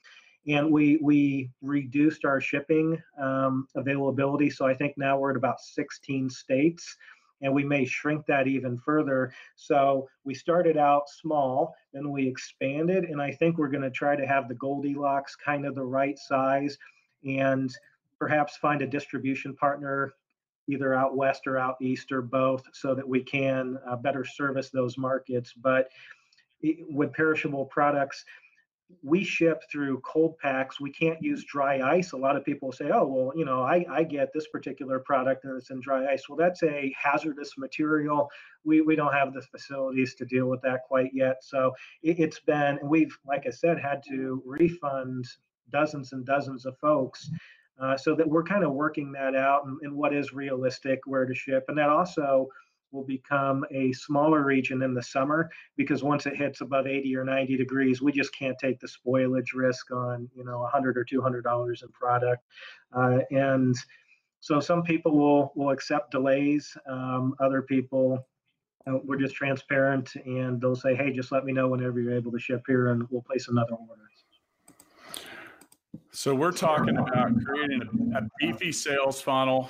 And 0.47 0.71
we 0.71 0.97
we 1.01 1.51
reduced 1.61 2.23
our 2.23 2.39
shipping 2.39 3.01
um, 3.21 3.67
availability. 3.75 4.49
So 4.49 4.65
I 4.65 4.73
think 4.73 4.97
now 4.97 5.17
we're 5.17 5.31
at 5.31 5.37
about 5.37 5.59
16 5.59 6.29
states 6.29 6.95
and 7.41 7.53
we 7.53 7.63
may 7.63 7.85
shrink 7.85 8.25
that 8.25 8.47
even 8.47 8.77
further. 8.77 9.33
So 9.55 10.09
we 10.23 10.33
started 10.33 10.77
out 10.77 11.09
small, 11.09 11.75
then 11.93 12.11
we 12.11 12.27
expanded, 12.27 13.05
and 13.05 13.21
I 13.21 13.31
think 13.31 13.57
we're 13.57 13.69
going 13.69 13.83
to 13.83 13.89
try 13.89 14.15
to 14.15 14.27
have 14.27 14.47
the 14.47 14.55
Goldilocks 14.55 15.35
kind 15.35 15.65
of 15.65 15.75
the 15.75 15.85
right 15.85 16.17
size 16.17 16.77
and 17.23 17.73
perhaps 18.17 18.57
find 18.57 18.81
a 18.81 18.87
distribution 18.87 19.55
partner 19.55 20.13
either 20.67 20.93
out 20.93 21.17
west 21.17 21.47
or 21.47 21.57
out 21.57 21.75
east 21.81 22.11
or 22.11 22.21
both 22.21 22.63
so 22.73 22.93
that 22.93 23.07
we 23.07 23.23
can 23.23 23.79
uh, 23.89 23.95
better 23.95 24.23
service 24.23 24.69
those 24.69 24.97
markets. 24.97 25.53
But 25.53 25.89
with 26.89 27.13
perishable 27.13 27.65
products, 27.65 28.25
we 29.03 29.23
ship 29.23 29.63
through 29.71 29.99
cold 30.01 30.37
packs. 30.39 30.79
We 30.79 30.91
can't 30.91 31.21
use 31.21 31.45
dry 31.45 31.79
ice. 31.79 32.11
A 32.11 32.17
lot 32.17 32.35
of 32.35 32.43
people 32.43 32.71
say, 32.71 32.89
oh, 32.91 33.05
well, 33.05 33.31
you 33.35 33.45
know, 33.45 33.61
I, 33.61 33.85
I 33.89 34.03
get 34.03 34.33
this 34.33 34.47
particular 34.47 34.99
product 34.99 35.45
and 35.45 35.55
it's 35.55 35.69
in 35.69 35.79
dry 35.79 36.11
ice. 36.11 36.27
Well, 36.27 36.37
that's 36.37 36.63
a 36.63 36.93
hazardous 36.99 37.57
material. 37.57 38.29
We, 38.63 38.81
we 38.81 38.95
don't 38.95 39.13
have 39.13 39.33
the 39.33 39.41
facilities 39.41 40.15
to 40.15 40.25
deal 40.25 40.47
with 40.47 40.61
that 40.63 40.83
quite 40.87 41.11
yet. 41.13 41.43
So 41.43 41.71
it, 42.01 42.17
has 42.17 42.39
been, 42.45 42.79
we've, 42.83 43.17
like 43.25 43.45
I 43.45 43.51
said, 43.51 43.79
had 43.79 44.01
to 44.09 44.41
refund 44.45 45.25
dozens 45.71 46.13
and 46.13 46.25
dozens 46.25 46.65
of 46.65 46.77
folks. 46.79 47.29
Uh, 47.79 47.95
so 47.95 48.13
that 48.13 48.27
we're 48.27 48.43
kind 48.43 48.65
of 48.65 48.73
working 48.73 49.09
that 49.13 49.35
out 49.35 49.65
and, 49.65 49.77
and 49.83 49.95
what 49.95 50.13
is 50.13 50.33
realistic, 50.33 50.99
where 51.05 51.25
to 51.25 51.33
ship. 51.33 51.63
And 51.69 51.77
that 51.77 51.87
also, 51.87 52.49
will 52.91 53.03
become 53.03 53.65
a 53.71 53.91
smaller 53.93 54.43
region 54.43 54.81
in 54.81 54.93
the 54.93 55.01
summer 55.01 55.49
because 55.77 56.03
once 56.03 56.25
it 56.25 56.35
hits 56.35 56.61
above 56.61 56.87
80 56.87 57.15
or 57.15 57.23
90 57.23 57.57
degrees, 57.57 58.01
we 58.01 58.11
just 58.11 58.33
can't 58.33 58.57
take 58.59 58.79
the 58.79 58.87
spoilage 58.87 59.53
risk 59.53 59.91
on 59.91 60.29
you 60.35 60.43
know 60.43 60.59
100 60.59 60.97
or 60.97 61.03
200 61.03 61.43
dollars 61.43 61.83
in 61.83 61.89
product, 61.89 62.43
uh, 62.95 63.19
and 63.31 63.75
so 64.39 64.59
some 64.59 64.83
people 64.83 65.17
will 65.17 65.51
will 65.55 65.71
accept 65.71 66.11
delays. 66.11 66.75
Um, 66.87 67.35
other 67.39 67.61
people, 67.61 68.27
uh, 68.87 68.99
we're 69.03 69.17
just 69.17 69.35
transparent, 69.35 70.15
and 70.25 70.59
they'll 70.61 70.75
say, 70.75 70.95
"Hey, 70.95 71.11
just 71.11 71.31
let 71.31 71.45
me 71.45 71.53
know 71.53 71.67
whenever 71.67 71.99
you're 71.99 72.15
able 72.15 72.31
to 72.31 72.39
ship 72.39 72.63
here, 72.67 72.91
and 72.91 73.07
we'll 73.09 73.21
place 73.21 73.47
another 73.47 73.73
order." 73.73 74.03
So 76.11 76.33
we're 76.33 76.51
talking 76.51 76.97
about 76.97 77.31
creating 77.45 78.13
a 78.15 78.21
beefy 78.39 78.71
sales 78.71 79.21
funnel 79.21 79.69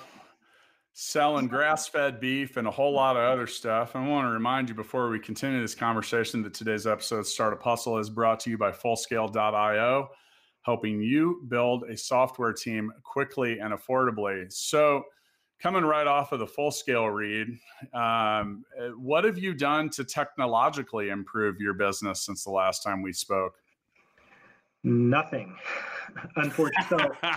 selling 1.01 1.47
grass 1.47 1.87
fed 1.87 2.19
beef 2.19 2.57
and 2.57 2.67
a 2.67 2.71
whole 2.71 2.91
lot 2.91 3.15
of 3.15 3.23
other 3.23 3.47
stuff. 3.47 3.95
I 3.95 4.05
want 4.05 4.27
to 4.27 4.31
remind 4.31 4.67
you 4.67 4.75
before 4.75 5.09
we 5.09 5.17
continue 5.17 5.61
this 5.61 5.73
conversation 5.73 6.43
that 6.43 6.53
today's 6.53 6.85
episode, 6.85 7.25
Startup 7.25 7.63
Hustle, 7.63 7.99
is 7.99 8.09
brought 8.09 8.37
to 8.41 8.49
you 8.49 8.57
by 8.57 8.71
Fullscale.io, 8.71 10.09
helping 10.63 11.01
you 11.01 11.45
build 11.47 11.83
a 11.83 11.95
software 11.95 12.51
team 12.51 12.91
quickly 13.03 13.59
and 13.59 13.73
affordably. 13.73 14.51
So, 14.51 15.05
coming 15.61 15.85
right 15.85 16.05
off 16.05 16.33
of 16.33 16.39
the 16.39 16.45
Fullscale 16.45 17.13
read, 17.13 17.47
um, 17.93 18.65
what 18.97 19.23
have 19.23 19.37
you 19.37 19.53
done 19.53 19.89
to 19.91 20.03
technologically 20.03 21.11
improve 21.11 21.61
your 21.61 21.75
business 21.75 22.23
since 22.23 22.43
the 22.43 22.51
last 22.51 22.83
time 22.83 23.01
we 23.01 23.13
spoke? 23.13 23.53
Nothing, 24.83 25.55
unfortunately. 26.35 27.15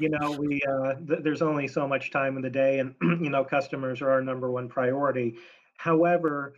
you 0.00 0.08
know, 0.08 0.32
we 0.32 0.60
uh, 0.62 0.94
th- 1.06 1.20
there's 1.22 1.42
only 1.42 1.68
so 1.68 1.86
much 1.86 2.10
time 2.10 2.36
in 2.36 2.42
the 2.42 2.50
day, 2.50 2.78
and 2.78 2.94
you 3.02 3.30
know, 3.30 3.44
customers 3.44 4.02
are 4.02 4.10
our 4.10 4.22
number 4.22 4.50
one 4.50 4.68
priority. 4.68 5.36
However, 5.76 6.54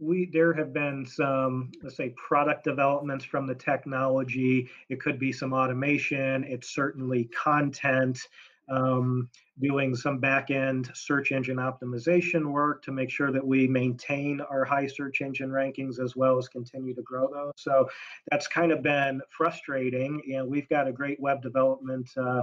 we 0.00 0.26
there 0.32 0.52
have 0.52 0.72
been 0.72 1.06
some 1.06 1.70
let's 1.82 1.96
say 1.96 2.10
product 2.16 2.64
developments 2.64 3.24
from 3.24 3.46
the 3.46 3.54
technology. 3.54 4.68
It 4.88 5.00
could 5.00 5.18
be 5.18 5.32
some 5.32 5.52
automation. 5.52 6.44
It's 6.44 6.74
certainly 6.74 7.24
content 7.26 8.28
um, 8.68 9.28
doing 9.60 9.94
some 9.94 10.18
back 10.18 10.50
end 10.50 10.90
search 10.94 11.32
engine 11.32 11.58
optimization 11.58 12.50
work 12.50 12.82
to 12.82 12.92
make 12.92 13.10
sure 13.10 13.30
that 13.30 13.46
we 13.46 13.68
maintain 13.68 14.40
our 14.40 14.64
high 14.64 14.86
search 14.86 15.20
engine 15.20 15.50
rankings 15.50 16.02
as 16.02 16.16
well 16.16 16.38
as 16.38 16.48
continue 16.48 16.94
to 16.94 17.02
grow 17.02 17.28
those. 17.32 17.52
So 17.56 17.88
that's 18.30 18.48
kind 18.48 18.72
of 18.72 18.82
been 18.82 19.20
frustrating. 19.28 20.20
And 20.34 20.48
we've 20.48 20.68
got 20.68 20.88
a 20.88 20.92
great 20.92 21.20
web 21.20 21.42
development 21.42 22.10
uh, 22.16 22.42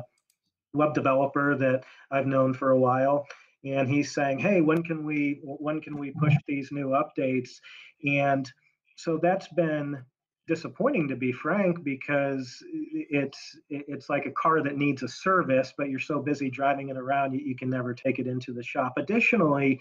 web 0.74 0.94
developer 0.94 1.56
that 1.56 1.84
I've 2.10 2.28
known 2.28 2.54
for 2.54 2.72
a 2.72 2.80
while, 2.80 3.26
and 3.64 3.90
he's 3.90 4.14
saying, 4.14 4.40
"Hey, 4.40 4.62
when 4.62 4.84
can 4.84 5.06
we 5.06 5.40
when 5.44 5.82
can 5.82 5.98
we 5.98 6.12
push 6.12 6.34
these 6.48 6.72
new 6.72 6.90
updates?" 6.90 7.60
And 8.06 8.52
so 8.96 9.18
that's 9.18 9.48
been 9.50 10.04
disappointing 10.48 11.08
to 11.08 11.16
be 11.16 11.32
frank 11.32 11.84
because 11.84 12.62
it's 12.70 13.58
it's 13.70 14.10
like 14.10 14.26
a 14.26 14.32
car 14.32 14.62
that 14.62 14.76
needs 14.76 15.04
a 15.04 15.08
service 15.08 15.72
but 15.78 15.90
you're 15.90 16.00
so 16.00 16.20
busy 16.20 16.50
driving 16.50 16.90
it 16.90 16.98
around 16.98 17.32
you, 17.32 17.40
you 17.40 17.56
can 17.56 17.70
never 17.70 17.94
take 17.94 18.20
it 18.20 18.28
into 18.28 18.52
the 18.52 18.64
shop 18.64 18.94
additionally 18.98 19.80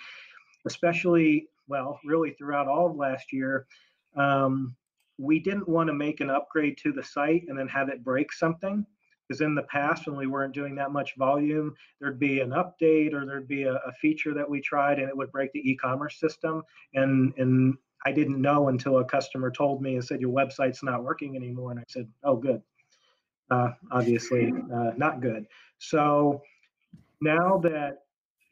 especially 0.67 1.49
well 1.67 1.99
really 2.05 2.31
throughout 2.33 2.69
all 2.69 2.87
of 2.91 2.95
last 2.95 3.33
year 3.33 3.67
um, 4.17 4.77
we 5.19 5.41
didn't 5.41 5.69
want 5.69 5.89
to 5.89 5.95
make 5.95 6.21
an 6.21 6.31
upgrade 6.31 6.77
to 6.79 6.93
the 6.93 7.03
site 7.03 7.43
and 7.49 7.59
then 7.59 7.67
have 7.67 7.89
it 7.89 8.05
break 8.05 8.33
something 8.33 8.87
because 9.31 9.43
in 9.43 9.55
the 9.55 9.63
past 9.63 10.09
when 10.09 10.17
we 10.17 10.27
weren't 10.27 10.53
doing 10.53 10.75
that 10.75 10.91
much 10.91 11.15
volume 11.17 11.73
there'd 12.01 12.19
be 12.19 12.41
an 12.41 12.51
update 12.51 13.15
or 13.15 13.25
there'd 13.25 13.47
be 13.47 13.63
a, 13.63 13.75
a 13.75 13.93
feature 14.01 14.35
that 14.35 14.49
we 14.49 14.61
tried 14.61 14.99
and 14.99 15.09
it 15.09 15.17
would 15.17 15.31
break 15.31 15.53
the 15.53 15.71
e-commerce 15.71 16.19
system 16.19 16.63
and 16.95 17.33
and 17.39 17.77
I 18.05 18.13
didn't 18.13 18.41
know 18.41 18.69
until 18.69 18.99
a 18.99 19.05
customer 19.05 19.51
told 19.51 19.83
me 19.83 19.95
and 19.97 20.05
said, 20.05 20.23
Your 20.23 20.33
website's 20.33 20.83
not 20.83 21.05
working 21.05 21.37
anymore. 21.37 21.71
And 21.71 21.81
I 21.81 21.85
said, 21.87 22.09
Oh, 22.25 22.35
good. 22.35 22.63
Uh, 23.51 23.73
obviously, 23.93 24.55
uh, 24.75 24.93
not 24.97 25.21
good. 25.21 25.47
So 25.79 26.41
now 27.21 27.59
that 27.59 28.05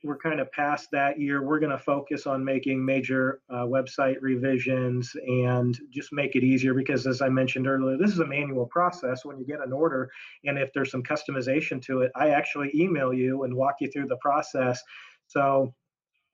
we're 0.04 0.18
kind 0.18 0.40
of 0.40 0.50
past 0.52 0.88
that 0.92 1.18
year, 1.18 1.42
we're 1.42 1.58
going 1.58 1.72
to 1.72 1.78
focus 1.78 2.26
on 2.26 2.44
making 2.44 2.84
major 2.84 3.40
uh, 3.50 3.64
website 3.64 4.16
revisions 4.20 5.14
and 5.26 5.78
just 5.90 6.12
make 6.12 6.36
it 6.36 6.44
easier 6.44 6.72
because, 6.72 7.06
as 7.06 7.20
I 7.20 7.28
mentioned 7.28 7.66
earlier, 7.66 7.96
this 7.96 8.12
is 8.12 8.20
a 8.20 8.26
manual 8.26 8.66
process. 8.66 9.24
When 9.24 9.38
you 9.38 9.44
get 9.44 9.60
an 9.60 9.72
order, 9.72 10.08
and 10.44 10.58
if 10.58 10.72
there's 10.72 10.90
some 10.90 11.02
customization 11.02 11.82
to 11.82 12.02
it, 12.02 12.12
I 12.14 12.30
actually 12.30 12.70
email 12.74 13.12
you 13.12 13.42
and 13.42 13.54
walk 13.54 13.76
you 13.80 13.90
through 13.90 14.06
the 14.06 14.18
process. 14.18 14.80
So 15.26 15.74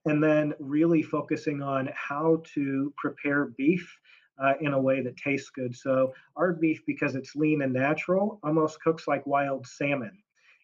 and 0.07 0.23
then 0.23 0.53
really 0.59 1.03
focusing 1.03 1.63
on 1.63 1.89
how 1.95 2.43
to 2.55 2.93
prepare 2.97 3.47
beef 3.57 3.99
uh, 4.43 4.55
in 4.61 4.73
a 4.73 4.81
way 4.81 5.01
that 5.01 5.17
tastes 5.17 5.51
good. 5.51 5.75
So 5.75 6.13
our 6.37 6.53
beef, 6.53 6.83
because 6.87 7.15
it's 7.15 7.35
lean 7.35 7.63
and 7.63 7.73
natural, 7.73 8.39
almost 8.43 8.83
cooks 8.83 9.09
like 9.09 9.27
wild 9.27 9.67
salmon. 9.67 10.13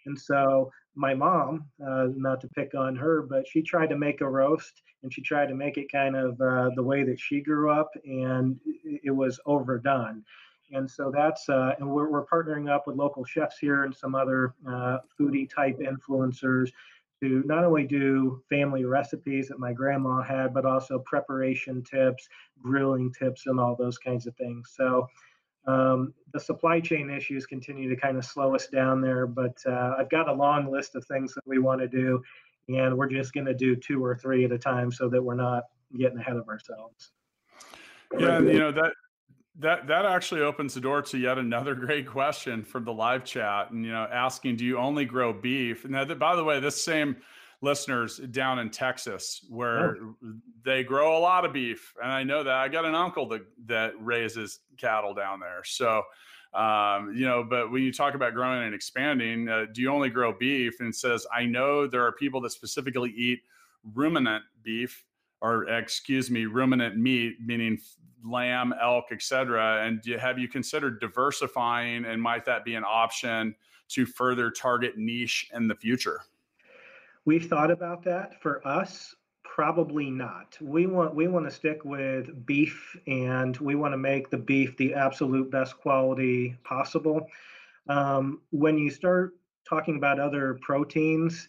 And 0.06 0.18
so 0.18 0.70
my 1.00 1.14
mom, 1.14 1.64
uh, 1.84 2.08
not 2.14 2.42
to 2.42 2.48
pick 2.48 2.74
on 2.74 2.94
her, 2.94 3.22
but 3.22 3.48
she 3.48 3.62
tried 3.62 3.88
to 3.88 3.96
make 3.96 4.20
a 4.20 4.28
roast 4.28 4.82
and 5.02 5.12
she 5.12 5.22
tried 5.22 5.46
to 5.46 5.54
make 5.54 5.78
it 5.78 5.90
kind 5.90 6.14
of 6.14 6.38
uh, 6.42 6.68
the 6.76 6.82
way 6.82 7.02
that 7.04 7.18
she 7.18 7.40
grew 7.40 7.70
up, 7.70 7.90
and 8.04 8.60
it 8.84 9.10
was 9.10 9.40
overdone. 9.46 10.22
And 10.72 10.88
so 10.88 11.10
that's, 11.10 11.48
uh, 11.48 11.72
and 11.78 11.90
we're, 11.90 12.10
we're 12.10 12.26
partnering 12.26 12.70
up 12.70 12.86
with 12.86 12.96
local 12.96 13.24
chefs 13.24 13.56
here 13.58 13.84
and 13.84 13.96
some 13.96 14.14
other 14.14 14.54
uh, 14.68 14.98
foodie 15.18 15.48
type 15.48 15.78
influencers 15.78 16.70
to 17.22 17.42
not 17.46 17.64
only 17.64 17.86
do 17.86 18.42
family 18.50 18.84
recipes 18.84 19.48
that 19.48 19.58
my 19.58 19.72
grandma 19.72 20.22
had, 20.22 20.52
but 20.52 20.66
also 20.66 20.98
preparation 21.06 21.82
tips, 21.82 22.28
grilling 22.62 23.10
tips, 23.18 23.46
and 23.46 23.58
all 23.58 23.74
those 23.74 23.98
kinds 23.98 24.26
of 24.26 24.36
things. 24.36 24.74
So 24.76 25.08
um, 25.66 26.14
the 26.32 26.40
supply 26.40 26.80
chain 26.80 27.10
issues 27.10 27.46
continue 27.46 27.88
to 27.88 27.96
kind 27.96 28.16
of 28.16 28.24
slow 28.24 28.54
us 28.54 28.66
down 28.68 29.00
there, 29.00 29.26
but 29.26 29.56
uh, 29.66 29.94
I've 29.98 30.10
got 30.10 30.28
a 30.28 30.32
long 30.32 30.70
list 30.70 30.96
of 30.96 31.04
things 31.06 31.34
that 31.34 31.46
we 31.46 31.58
want 31.58 31.80
to 31.80 31.88
do, 31.88 32.22
and 32.68 32.96
we're 32.96 33.08
just 33.08 33.32
going 33.32 33.46
to 33.46 33.54
do 33.54 33.76
two 33.76 34.04
or 34.04 34.16
three 34.16 34.44
at 34.44 34.52
a 34.52 34.58
time 34.58 34.90
so 34.90 35.08
that 35.08 35.22
we're 35.22 35.34
not 35.34 35.64
getting 35.98 36.18
ahead 36.18 36.36
of 36.36 36.48
ourselves. 36.48 37.12
Yeah, 38.18 38.40
you 38.40 38.58
know 38.58 38.72
that 38.72 38.92
that 39.58 39.86
that 39.86 40.06
actually 40.06 40.40
opens 40.40 40.74
the 40.74 40.80
door 40.80 41.02
to 41.02 41.18
yet 41.18 41.38
another 41.38 41.74
great 41.86 42.06
question 42.06 42.64
from 42.64 42.84
the 42.84 42.92
live 42.92 43.24
chat, 43.24 43.70
and 43.70 43.84
you 43.84 43.92
know, 43.92 44.08
asking, 44.10 44.56
do 44.56 44.64
you 44.64 44.78
only 44.78 45.04
grow 45.04 45.32
beef? 45.32 45.84
Now, 45.84 46.04
by 46.04 46.36
the 46.36 46.44
way, 46.44 46.58
this 46.60 46.82
same 46.82 47.16
listeners 47.62 48.18
down 48.30 48.58
in 48.58 48.70
Texas 48.70 49.44
where 49.48 49.96
oh. 49.96 50.14
they 50.64 50.82
grow 50.82 51.16
a 51.16 51.20
lot 51.20 51.44
of 51.44 51.52
beef, 51.52 51.94
and 52.02 52.10
I 52.10 52.22
know 52.22 52.42
that 52.42 52.54
I 52.54 52.68
got 52.68 52.84
an 52.84 52.94
uncle 52.94 53.28
that 53.28 53.42
that 53.66 53.92
raises 54.00 54.60
cattle 54.76 55.14
down 55.14 55.40
there, 55.40 55.62
so. 55.64 56.02
Um, 56.52 57.14
you 57.14 57.26
know, 57.26 57.44
but 57.44 57.70
when 57.70 57.84
you 57.84 57.92
talk 57.92 58.14
about 58.14 58.34
growing 58.34 58.64
and 58.64 58.74
expanding, 58.74 59.48
uh, 59.48 59.66
do 59.72 59.82
you 59.82 59.88
only 59.88 60.10
grow 60.10 60.32
beef? 60.36 60.80
And 60.80 60.88
it 60.88 60.96
says, 60.96 61.24
I 61.32 61.44
know 61.44 61.86
there 61.86 62.04
are 62.04 62.10
people 62.10 62.40
that 62.40 62.50
specifically 62.50 63.10
eat 63.10 63.38
ruminant 63.94 64.42
beef 64.64 65.04
or 65.40 65.68
excuse 65.68 66.30
me, 66.30 66.46
ruminant 66.46 66.96
meat, 66.96 67.36
meaning 67.44 67.78
lamb, 68.24 68.74
elk, 68.80 69.06
etc. 69.12 69.86
And 69.86 70.02
do, 70.02 70.16
have 70.18 70.38
you 70.38 70.48
considered 70.48 71.00
diversifying, 71.00 72.04
and 72.04 72.20
might 72.20 72.44
that 72.44 72.64
be 72.64 72.74
an 72.74 72.84
option 72.84 73.54
to 73.88 74.06
further 74.06 74.50
target 74.50 74.98
niche 74.98 75.50
in 75.54 75.68
the 75.68 75.74
future? 75.74 76.20
We've 77.24 77.46
thought 77.46 77.70
about 77.70 78.02
that. 78.04 78.40
For 78.40 78.66
us, 78.66 79.14
probably 79.44 80.10
not. 80.10 80.56
We 80.60 80.86
want 80.86 81.14
we 81.14 81.28
want 81.28 81.46
to 81.46 81.50
stick 81.50 81.84
with 81.84 82.46
beef, 82.46 82.96
and 83.06 83.56
we 83.58 83.74
want 83.74 83.92
to 83.92 83.98
make 83.98 84.30
the 84.30 84.38
beef 84.38 84.76
the 84.76 84.94
absolute 84.94 85.50
best 85.50 85.78
quality 85.78 86.56
possible. 86.64 87.26
Um, 87.88 88.40
when 88.50 88.78
you 88.78 88.90
start 88.90 89.34
talking 89.68 89.96
about 89.96 90.18
other 90.18 90.58
proteins, 90.62 91.48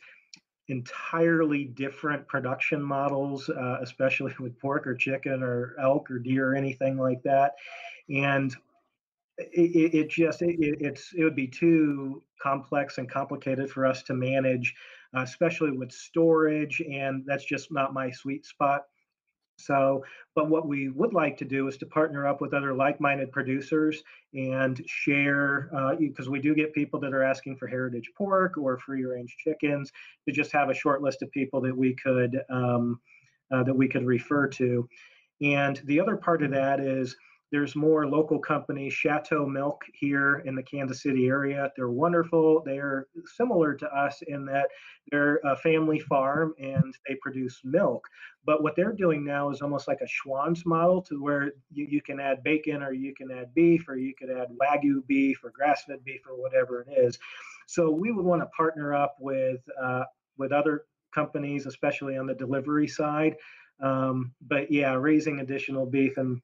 entirely 0.67 1.65
different 1.65 2.27
production 2.27 2.81
models, 2.81 3.49
uh, 3.49 3.77
especially 3.81 4.33
with 4.39 4.57
pork 4.59 4.87
or 4.87 4.95
chicken 4.95 5.43
or 5.43 5.75
elk 5.79 6.09
or 6.09 6.19
deer 6.19 6.51
or 6.51 6.55
anything 6.55 6.97
like 6.97 7.21
that. 7.23 7.53
And 8.09 8.55
it, 9.37 9.93
it 9.93 10.09
just 10.09 10.41
it, 10.41 10.55
it's 10.59 11.13
it 11.15 11.23
would 11.23 11.35
be 11.35 11.47
too 11.47 12.23
complex 12.41 12.97
and 12.97 13.09
complicated 13.09 13.69
for 13.69 13.85
us 13.85 14.03
to 14.03 14.13
manage, 14.13 14.73
especially 15.13 15.71
with 15.71 15.91
storage, 15.91 16.81
and 16.81 17.23
that's 17.25 17.45
just 17.45 17.71
not 17.71 17.93
my 17.93 18.11
sweet 18.11 18.45
spot. 18.45 18.83
So, 19.57 20.03
but 20.33 20.49
what 20.49 20.67
we 20.67 20.89
would 20.89 21.13
like 21.13 21.37
to 21.37 21.45
do 21.45 21.67
is 21.67 21.77
to 21.77 21.85
partner 21.85 22.25
up 22.25 22.41
with 22.41 22.53
other 22.53 22.73
like-minded 22.73 23.31
producers 23.31 24.01
and 24.33 24.81
share, 24.87 25.69
because 25.99 26.27
uh, 26.27 26.31
we 26.31 26.39
do 26.39 26.55
get 26.55 26.73
people 26.73 26.99
that 27.01 27.13
are 27.13 27.23
asking 27.23 27.57
for 27.57 27.67
heritage 27.67 28.09
pork 28.17 28.57
or 28.57 28.79
free-range 28.79 29.35
chickens, 29.37 29.91
to 30.27 30.33
just 30.33 30.51
have 30.51 30.69
a 30.69 30.73
short 30.73 31.03
list 31.03 31.21
of 31.21 31.29
people 31.31 31.61
that 31.61 31.77
we 31.77 31.93
could 31.93 32.41
um, 32.49 32.99
uh, 33.51 33.63
that 33.63 33.75
we 33.75 33.87
could 33.87 34.05
refer 34.05 34.47
to. 34.47 34.87
And 35.41 35.79
the 35.85 35.99
other 35.99 36.15
part 36.15 36.41
of 36.41 36.51
that 36.51 36.79
is 36.79 37.15
there's 37.51 37.75
more 37.75 38.07
local 38.07 38.39
companies, 38.39 38.93
Shatto 38.93 39.45
Milk 39.45 39.83
here 39.93 40.41
in 40.45 40.55
the 40.55 40.63
Kansas 40.63 41.03
City 41.03 41.27
area. 41.27 41.69
They're 41.75 41.89
wonderful. 41.89 42.63
They're 42.65 43.07
similar 43.35 43.73
to 43.75 43.87
us 43.87 44.21
in 44.27 44.45
that 44.45 44.69
they're 45.11 45.41
a 45.43 45.57
family 45.57 45.99
farm 45.99 46.53
and 46.59 46.97
they 47.07 47.15
produce 47.21 47.59
milk. 47.65 48.07
But 48.45 48.63
what 48.63 48.75
they're 48.77 48.93
doing 48.93 49.25
now 49.25 49.49
is 49.49 49.61
almost 49.61 49.87
like 49.87 49.99
a 50.01 50.07
Schwan's 50.07 50.65
model 50.65 51.01
to 51.03 51.21
where 51.21 51.51
you, 51.71 51.85
you 51.89 52.01
can 52.01 52.21
add 52.21 52.41
bacon 52.41 52.81
or 52.81 52.93
you 52.93 53.13
can 53.13 53.29
add 53.31 53.53
beef 53.53 53.87
or 53.89 53.97
you 53.97 54.13
could 54.15 54.29
add 54.29 54.47
Wagyu 54.59 55.05
beef 55.05 55.43
or 55.43 55.49
grass 55.49 55.83
fed 55.83 56.03
beef 56.05 56.21
or 56.27 56.41
whatever 56.41 56.81
it 56.81 56.97
is. 56.97 57.19
So 57.67 57.91
we 57.91 58.11
would 58.11 58.25
want 58.25 58.41
to 58.41 58.47
partner 58.47 58.95
up 58.95 59.17
with, 59.19 59.59
uh, 59.81 60.05
with 60.37 60.53
other 60.53 60.85
companies, 61.13 61.65
especially 61.65 62.17
on 62.17 62.27
the 62.27 62.33
delivery 62.33 62.87
side. 62.87 63.35
Um, 63.81 64.33
but 64.47 64.71
yeah, 64.71 64.93
raising 64.93 65.39
additional 65.39 65.85
beef 65.85 66.17
and 66.17 66.41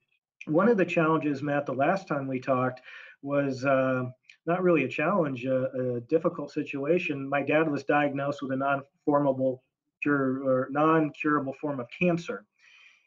one 0.47 0.69
of 0.69 0.77
the 0.77 0.85
challenges, 0.85 1.41
Matt, 1.41 1.65
the 1.65 1.73
last 1.73 2.07
time 2.07 2.27
we 2.27 2.39
talked 2.39 2.81
was 3.21 3.65
uh, 3.65 4.05
not 4.45 4.63
really 4.63 4.83
a 4.83 4.87
challenge, 4.87 5.45
a, 5.45 5.69
a, 5.71 6.01
difficult 6.01 6.51
situation. 6.51 7.27
My 7.27 7.41
dad 7.41 7.69
was 7.69 7.83
diagnosed 7.83 8.41
with 8.41 8.51
a 8.51 8.55
non-formable 8.55 9.63
cure 10.01 10.43
or 10.43 10.67
non-curable 10.71 11.53
form 11.53 11.79
of 11.79 11.87
cancer, 11.97 12.45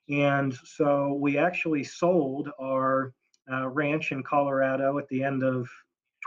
and 0.08 0.54
so 0.64 1.14
we 1.14 1.38
actually 1.38 1.84
sold 1.84 2.50
our 2.60 3.14
uh, 3.50 3.68
ranch 3.68 4.12
in 4.12 4.22
Colorado 4.22 4.98
at 4.98 5.08
the 5.08 5.22
end 5.22 5.42
of 5.42 5.68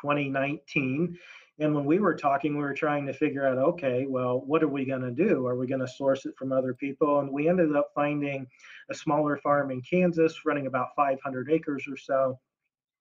2019 0.01 1.17
and 1.59 1.75
when 1.75 1.85
we 1.85 1.99
were 1.99 2.15
talking, 2.15 2.57
we 2.57 2.63
were 2.63 2.73
trying 2.73 3.05
to 3.05 3.13
figure 3.13 3.47
out, 3.47 3.57
okay, 3.57 4.05
well, 4.07 4.41
what 4.41 4.63
are 4.63 4.67
we 4.67 4.85
going 4.85 5.01
to 5.01 5.11
do? 5.11 5.45
Are 5.45 5.55
we 5.55 5.67
going 5.67 5.81
to 5.81 5.87
source 5.87 6.25
it 6.25 6.35
from 6.35 6.51
other 6.51 6.73
people? 6.73 7.19
And 7.19 7.29
we 7.31 7.47
ended 7.47 7.75
up 7.75 7.91
finding 7.93 8.47
a 8.89 8.95
smaller 8.95 9.37
farm 9.37 9.69
in 9.69 9.81
Kansas 9.81 10.45
running 10.45 10.65
about 10.65 10.95
500 10.95 11.51
acres 11.51 11.85
or 11.87 11.95
so. 11.95 12.39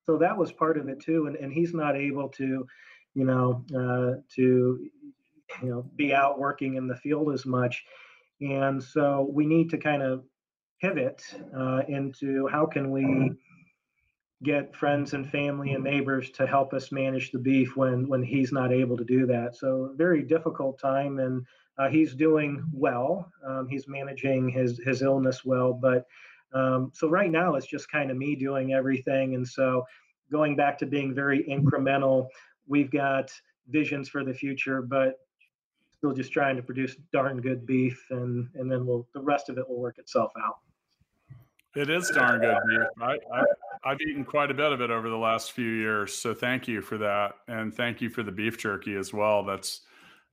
So 0.05 0.19
that 0.19 0.37
was 0.37 0.53
part 0.53 0.77
of 0.77 0.89
it 0.89 1.01
too. 1.01 1.29
And, 1.29 1.37
and 1.37 1.53
he's 1.53 1.73
not 1.73 1.97
able 1.97 2.29
to, 2.31 2.67
you 3.15 3.25
know, 3.25 3.65
uh, 3.75 4.21
to, 4.35 4.91
you 5.63 5.69
know, 5.69 5.91
be 5.97 6.13
out 6.13 6.39
working 6.39 6.75
in 6.75 6.87
the 6.87 6.97
field 6.97 7.33
as 7.33 7.47
much. 7.47 7.85
And 8.43 8.83
so 8.83 9.31
we 9.33 9.47
need 9.47 9.71
to 9.71 9.79
kind 9.79 10.03
of 10.03 10.25
pivot 10.81 11.23
uh, 11.57 11.83
into 11.89 12.49
how 12.49 12.67
can 12.67 12.91
we 12.91 13.33
get 14.43 14.75
friends 14.75 15.15
and 15.15 15.31
family 15.31 15.73
and 15.73 15.85
neighbors 15.85 16.31
to 16.31 16.47
help 16.47 16.73
us 16.73 16.91
manage 16.91 17.31
the 17.31 17.39
beef 17.39 17.77
when 17.77 18.09
when 18.09 18.23
he's 18.23 18.53
not 18.53 18.73
able 18.73 18.97
to 18.97 19.05
do 19.05 19.27
that. 19.27 19.57
So 19.57 19.93
very 19.97 20.23
difficult 20.23 20.79
time, 20.79 21.19
and 21.19 21.47
uh, 21.79 21.89
he's 21.89 22.15
doing 22.15 22.65
well. 22.73 23.31
Um, 23.47 23.69
he's 23.69 23.87
managing 23.89 24.49
his 24.49 24.81
his 24.85 25.03
illness 25.03 25.45
well, 25.45 25.73
but 25.73 26.07
um, 26.53 26.91
so 26.95 27.09
right 27.09 27.31
now 27.31 27.55
it's 27.55 27.67
just 27.67 27.91
kind 27.91 28.11
of 28.11 28.17
me 28.17 28.35
doing 28.35 28.73
everything, 28.73 29.35
and 29.35 29.47
so 29.47 29.85
going 30.31 30.57
back 30.57 30.79
to 30.79 30.87
being 30.87 31.15
very 31.15 31.45
incremental. 31.45 32.27
We've 32.67 32.91
got 32.91 33.31
visions 33.69 34.09
for 34.09 34.25
the 34.25 34.35
future, 34.35 34.83
but 34.83 35.19
still 35.99 36.13
just 36.13 36.33
trying 36.33 36.57
to 36.57 36.63
produce 36.63 36.97
darn 37.13 37.41
good 37.41 37.65
beef, 37.65 38.05
and 38.11 38.49
and 38.55 38.71
then 38.71 38.87
we'll 38.87 39.07
the 39.15 39.21
rest 39.21 39.49
of 39.49 39.59
it 39.59 39.69
will 39.69 39.81
work 39.81 39.99
itself 39.99 40.33
out. 40.45 40.57
It 41.75 41.89
is 41.89 42.11
darn 42.15 42.41
good 42.41 42.57
beef. 42.69 42.87
I, 43.01 43.17
I 43.35 43.45
I've 43.85 44.01
eaten 44.01 44.25
quite 44.25 44.51
a 44.51 44.55
bit 44.55 44.73
of 44.73 44.81
it 44.81 44.91
over 44.91 45.09
the 45.09 45.17
last 45.17 45.53
few 45.53 45.71
years, 45.71 46.15
so 46.15 46.35
thank 46.35 46.69
you 46.69 46.83
for 46.83 46.99
that, 46.99 47.33
and 47.49 47.75
thank 47.75 48.01
you 48.01 48.11
for 48.11 48.23
the 48.23 48.31
beef 48.31 48.59
jerky 48.59 48.95
as 48.95 49.13
well. 49.13 49.43
That's 49.43 49.81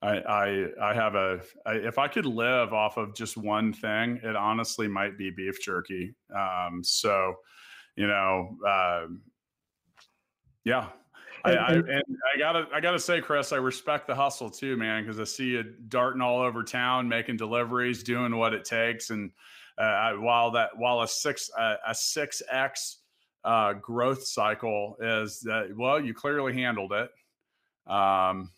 I 0.01 0.17
I, 0.17 0.65
I 0.81 0.93
have 0.93 1.15
a 1.15 1.39
I, 1.65 1.73
if 1.75 1.97
I 1.97 2.07
could 2.07 2.25
live 2.25 2.73
off 2.73 2.97
of 2.97 3.15
just 3.15 3.37
one 3.37 3.71
thing, 3.73 4.19
it 4.21 4.35
honestly 4.35 4.87
might 4.87 5.17
be 5.17 5.29
beef 5.29 5.61
jerky. 5.61 6.13
Um, 6.35 6.81
so, 6.83 7.35
you 7.95 8.07
know, 8.07 8.57
uh, 8.67 9.05
yeah, 10.65 10.89
I, 11.45 11.51
I, 11.51 11.73
and 11.73 12.03
I 12.35 12.37
gotta 12.37 12.67
I 12.73 12.81
gotta 12.81 12.99
say, 12.99 13.21
Chris, 13.21 13.53
I 13.53 13.57
respect 13.57 14.07
the 14.07 14.15
hustle 14.15 14.49
too, 14.49 14.75
man, 14.75 15.03
because 15.03 15.19
I 15.19 15.23
see 15.23 15.51
you 15.51 15.63
darting 15.87 16.21
all 16.21 16.41
over 16.41 16.63
town, 16.63 17.07
making 17.07 17.37
deliveries, 17.37 18.03
doing 18.03 18.35
what 18.35 18.53
it 18.53 18.65
takes, 18.65 19.09
and 19.09 19.31
uh, 19.79 20.13
while 20.13 20.51
that 20.51 20.77
while 20.77 21.01
a 21.01 21.07
six 21.07 21.49
uh, 21.57 21.75
a 21.87 21.95
six 21.95 22.41
x 22.51 22.97
uh, 23.43 23.73
growth 23.73 24.25
cycle 24.25 24.97
is 24.99 25.39
that 25.41 25.75
well, 25.75 25.99
you 25.99 26.13
clearly 26.13 26.53
handled 26.53 26.91
it. 26.93 27.09
Um, 27.91 28.51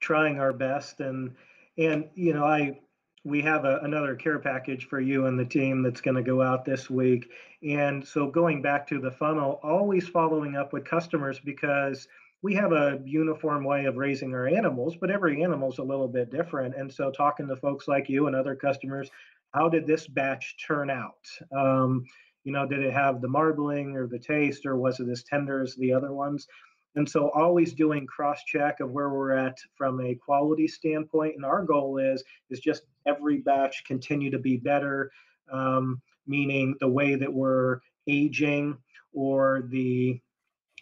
Trying 0.00 0.38
our 0.38 0.52
best, 0.52 1.00
and 1.00 1.34
and 1.78 2.08
you 2.14 2.32
know 2.32 2.44
I 2.44 2.80
we 3.24 3.40
have 3.42 3.64
a, 3.64 3.78
another 3.82 4.14
care 4.14 4.38
package 4.38 4.86
for 4.86 5.00
you 5.00 5.26
and 5.26 5.38
the 5.38 5.44
team 5.44 5.82
that's 5.82 6.00
going 6.00 6.16
to 6.16 6.22
go 6.22 6.42
out 6.42 6.64
this 6.64 6.90
week. 6.90 7.30
And 7.62 8.06
so 8.06 8.26
going 8.28 8.62
back 8.62 8.86
to 8.88 9.00
the 9.00 9.12
funnel, 9.12 9.60
always 9.62 10.08
following 10.08 10.56
up 10.56 10.72
with 10.72 10.84
customers 10.84 11.38
because 11.38 12.08
we 12.42 12.52
have 12.54 12.72
a 12.72 13.00
uniform 13.04 13.62
way 13.62 13.84
of 13.84 13.96
raising 13.96 14.34
our 14.34 14.48
animals, 14.48 14.96
but 15.00 15.10
every 15.10 15.44
animal's 15.44 15.78
a 15.78 15.84
little 15.84 16.08
bit 16.08 16.30
different. 16.30 16.74
And 16.74 16.92
so 16.92 17.12
talking 17.12 17.46
to 17.46 17.56
folks 17.56 17.86
like 17.86 18.08
you 18.08 18.26
and 18.26 18.34
other 18.34 18.56
customers, 18.56 19.08
how 19.52 19.68
did 19.68 19.86
this 19.86 20.06
batch 20.08 20.56
turn 20.66 20.90
out? 20.90 21.26
Um, 21.56 22.04
you 22.44 22.52
know, 22.52 22.66
did 22.66 22.80
it 22.80 22.92
have 22.92 23.20
the 23.20 23.28
marbling 23.28 23.96
or 23.96 24.06
the 24.06 24.18
taste, 24.18 24.66
or 24.66 24.76
was 24.76 24.98
it 25.00 25.08
as 25.08 25.22
tender 25.22 25.62
as 25.62 25.76
the 25.76 25.92
other 25.92 26.12
ones? 26.12 26.46
And 26.94 27.08
so 27.08 27.30
always 27.30 27.72
doing 27.72 28.06
cross 28.06 28.42
check 28.44 28.80
of 28.80 28.90
where 28.90 29.08
we're 29.08 29.32
at 29.32 29.56
from 29.76 30.00
a 30.00 30.14
quality 30.14 30.68
standpoint. 30.68 31.36
And 31.36 31.44
our 31.44 31.62
goal 31.62 31.98
is 31.98 32.22
is 32.50 32.60
just 32.60 32.82
every 33.06 33.38
batch 33.38 33.84
continue 33.86 34.30
to 34.30 34.38
be 34.38 34.56
better, 34.58 35.10
um, 35.50 36.02
meaning 36.26 36.74
the 36.80 36.88
way 36.88 37.14
that 37.14 37.32
we're 37.32 37.78
aging 38.08 38.76
or 39.14 39.64
the 39.68 40.20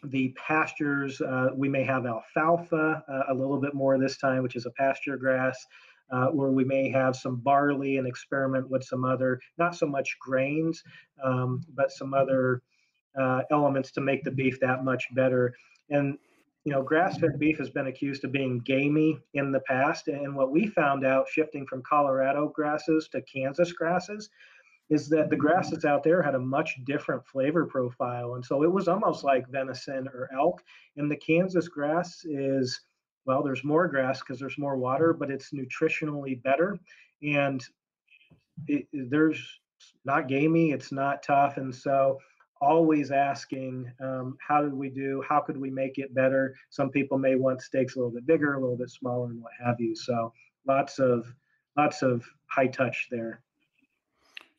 the 0.04 0.34
pastures. 0.36 1.20
Uh, 1.20 1.50
we 1.54 1.68
may 1.68 1.84
have 1.84 2.06
alfalfa 2.06 3.04
uh, 3.06 3.22
a 3.28 3.34
little 3.34 3.60
bit 3.60 3.74
more 3.74 3.98
this 3.98 4.16
time, 4.16 4.42
which 4.42 4.56
is 4.56 4.66
a 4.66 4.70
pasture 4.70 5.16
grass. 5.16 5.66
Uh, 6.12 6.26
where 6.26 6.50
we 6.50 6.64
may 6.64 6.90
have 6.90 7.14
some 7.14 7.36
barley 7.36 7.96
and 7.98 8.06
experiment 8.06 8.68
with 8.68 8.82
some 8.82 9.04
other, 9.04 9.40
not 9.58 9.76
so 9.76 9.86
much 9.86 10.16
grains, 10.20 10.82
um, 11.22 11.62
but 11.74 11.92
some 11.92 12.12
other 12.14 12.62
uh, 13.16 13.42
elements 13.52 13.92
to 13.92 14.00
make 14.00 14.24
the 14.24 14.30
beef 14.30 14.58
that 14.58 14.82
much 14.84 15.06
better. 15.14 15.54
And 15.88 16.18
you 16.64 16.72
know, 16.72 16.82
grass-fed 16.82 17.38
beef 17.38 17.58
has 17.58 17.70
been 17.70 17.86
accused 17.86 18.24
of 18.24 18.32
being 18.32 18.58
gamey 18.58 19.18
in 19.34 19.50
the 19.50 19.60
past, 19.60 20.08
and 20.08 20.34
what 20.34 20.50
we 20.50 20.66
found 20.66 21.06
out 21.06 21.28
shifting 21.28 21.66
from 21.66 21.82
Colorado 21.82 22.48
grasses 22.48 23.08
to 23.12 23.22
Kansas 23.22 23.72
grasses 23.72 24.28
is 24.90 25.08
that 25.08 25.30
the 25.30 25.36
grasses 25.36 25.84
out 25.84 26.02
there 26.02 26.20
had 26.20 26.34
a 26.34 26.38
much 26.38 26.84
different 26.84 27.24
flavor 27.24 27.64
profile, 27.64 28.34
and 28.34 28.44
so 28.44 28.62
it 28.62 28.70
was 28.70 28.88
almost 28.88 29.24
like 29.24 29.48
venison 29.48 30.08
or 30.08 30.28
elk. 30.34 30.60
And 30.96 31.10
the 31.10 31.16
Kansas 31.16 31.68
grass 31.68 32.24
is 32.24 32.80
well, 33.26 33.42
there's 33.42 33.64
more 33.64 33.88
grass 33.88 34.20
because 34.20 34.38
there's 34.38 34.58
more 34.58 34.76
water, 34.76 35.12
but 35.12 35.30
it's 35.30 35.50
nutritionally 35.52 36.42
better, 36.42 36.78
and 37.22 37.62
it, 38.66 38.86
there's 38.92 39.60
not 40.04 40.28
gamey, 40.28 40.72
it's 40.72 40.92
not 40.92 41.22
tough, 41.22 41.56
and 41.56 41.74
so 41.74 42.18
always 42.60 43.10
asking 43.10 43.90
um, 44.02 44.36
how 44.46 44.62
did 44.62 44.74
we 44.74 44.90
do? 44.90 45.24
How 45.26 45.40
could 45.40 45.56
we 45.56 45.70
make 45.70 45.98
it 45.98 46.14
better? 46.14 46.54
Some 46.68 46.90
people 46.90 47.18
may 47.18 47.34
want 47.34 47.62
steaks 47.62 47.96
a 47.96 47.98
little 47.98 48.12
bit 48.12 48.26
bigger 48.26 48.54
a 48.54 48.60
little 48.60 48.76
bit 48.76 48.90
smaller 48.90 49.30
and 49.30 49.42
what 49.42 49.52
have 49.64 49.80
you 49.80 49.94
so 49.96 50.32
lots 50.66 50.98
of 50.98 51.32
lots 51.76 52.02
of 52.02 52.24
high 52.46 52.66
touch 52.66 53.08
there 53.10 53.42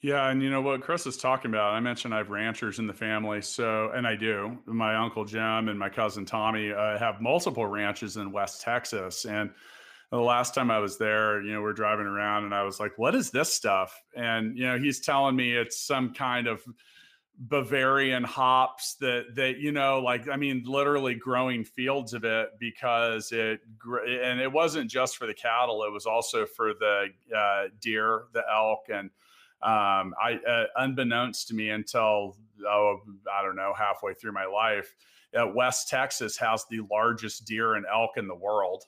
yeah 0.01 0.29
and 0.29 0.41
you 0.41 0.49
know 0.49 0.61
what 0.61 0.81
chris 0.81 1.05
is 1.05 1.17
talking 1.17 1.51
about 1.51 1.73
i 1.73 1.79
mentioned 1.79 2.13
i 2.13 2.17
have 2.17 2.29
ranchers 2.29 2.79
in 2.79 2.87
the 2.87 2.93
family 2.93 3.41
so 3.41 3.91
and 3.93 4.05
i 4.07 4.15
do 4.15 4.57
my 4.65 4.95
uncle 4.95 5.25
jim 5.25 5.69
and 5.69 5.77
my 5.77 5.89
cousin 5.89 6.25
tommy 6.25 6.71
uh, 6.71 6.97
have 6.97 7.21
multiple 7.21 7.65
ranches 7.65 8.17
in 8.17 8.31
west 8.31 8.61
texas 8.61 9.25
and 9.25 9.51
the 10.11 10.19
last 10.19 10.53
time 10.53 10.69
I 10.69 10.79
was 10.79 10.97
there, 10.97 11.41
you 11.41 11.53
know, 11.53 11.61
we're 11.61 11.71
driving 11.71 12.05
around 12.05 12.43
and 12.43 12.53
I 12.53 12.63
was 12.63 12.81
like, 12.81 12.97
what 12.97 13.15
is 13.15 13.31
this 13.31 13.53
stuff? 13.53 13.97
And, 14.13 14.57
you 14.57 14.67
know, 14.67 14.77
he's 14.77 14.99
telling 14.99 15.37
me 15.37 15.53
it's 15.53 15.87
some 15.87 16.13
kind 16.13 16.47
of 16.47 16.61
Bavarian 17.43 18.23
hops 18.23 18.95
that 18.95 19.33
that 19.35 19.57
you 19.57 19.71
know 19.71 19.99
like 19.99 20.29
I 20.29 20.35
mean 20.35 20.61
literally 20.63 21.15
growing 21.15 21.63
fields 21.63 22.13
of 22.13 22.23
it 22.23 22.49
because 22.59 23.31
it 23.31 23.61
and 23.83 24.39
it 24.39 24.51
wasn't 24.51 24.91
just 24.91 25.17
for 25.17 25.25
the 25.25 25.33
cattle 25.33 25.83
it 25.83 25.91
was 25.91 26.05
also 26.05 26.45
for 26.45 26.73
the 26.75 27.07
uh, 27.35 27.69
deer 27.79 28.25
the 28.33 28.43
elk 28.47 28.81
and 28.93 29.09
um, 29.63 30.13
I 30.21 30.39
uh, 30.47 30.65
unbeknownst 30.77 31.47
to 31.49 31.53
me 31.53 31.69
until 31.69 32.35
oh 32.67 32.99
I 33.31 33.43
don't 33.43 33.55
know 33.55 33.73
halfway 33.77 34.13
through 34.13 34.33
my 34.33 34.45
life 34.45 34.93
uh, 35.39 35.47
West 35.47 35.89
Texas 35.89 36.37
has 36.37 36.65
the 36.69 36.81
largest 36.91 37.45
deer 37.45 37.75
and 37.75 37.85
elk 37.91 38.11
in 38.17 38.27
the 38.27 38.35
world. 38.35 38.83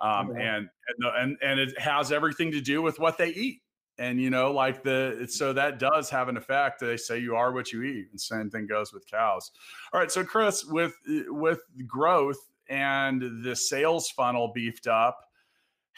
Um, 0.00 0.28
mm-hmm. 0.28 0.40
and 0.40 0.68
and, 0.88 1.16
and 1.16 1.36
and 1.42 1.60
it 1.60 1.78
has 1.78 2.12
everything 2.12 2.52
to 2.52 2.60
do 2.60 2.82
with 2.82 2.98
what 2.98 3.18
they 3.18 3.30
eat. 3.30 3.62
And 3.98 4.20
you 4.20 4.30
know 4.30 4.52
like 4.52 4.84
the 4.84 5.26
so 5.28 5.52
that 5.54 5.80
does 5.80 6.08
have 6.10 6.28
an 6.28 6.36
effect. 6.36 6.80
They 6.80 6.96
say 6.96 7.18
you 7.18 7.34
are 7.34 7.52
what 7.52 7.72
you 7.72 7.82
eat 7.82 8.06
and 8.10 8.20
same 8.20 8.48
thing 8.48 8.68
goes 8.68 8.92
with 8.92 9.04
cows. 9.10 9.50
All 9.92 10.00
right 10.00 10.10
so 10.10 10.22
chris 10.22 10.64
with 10.64 10.94
with 11.06 11.60
growth 11.86 12.38
and 12.68 13.42
the 13.44 13.56
sales 13.56 14.08
funnel 14.10 14.52
beefed 14.54 14.86
up 14.86 15.18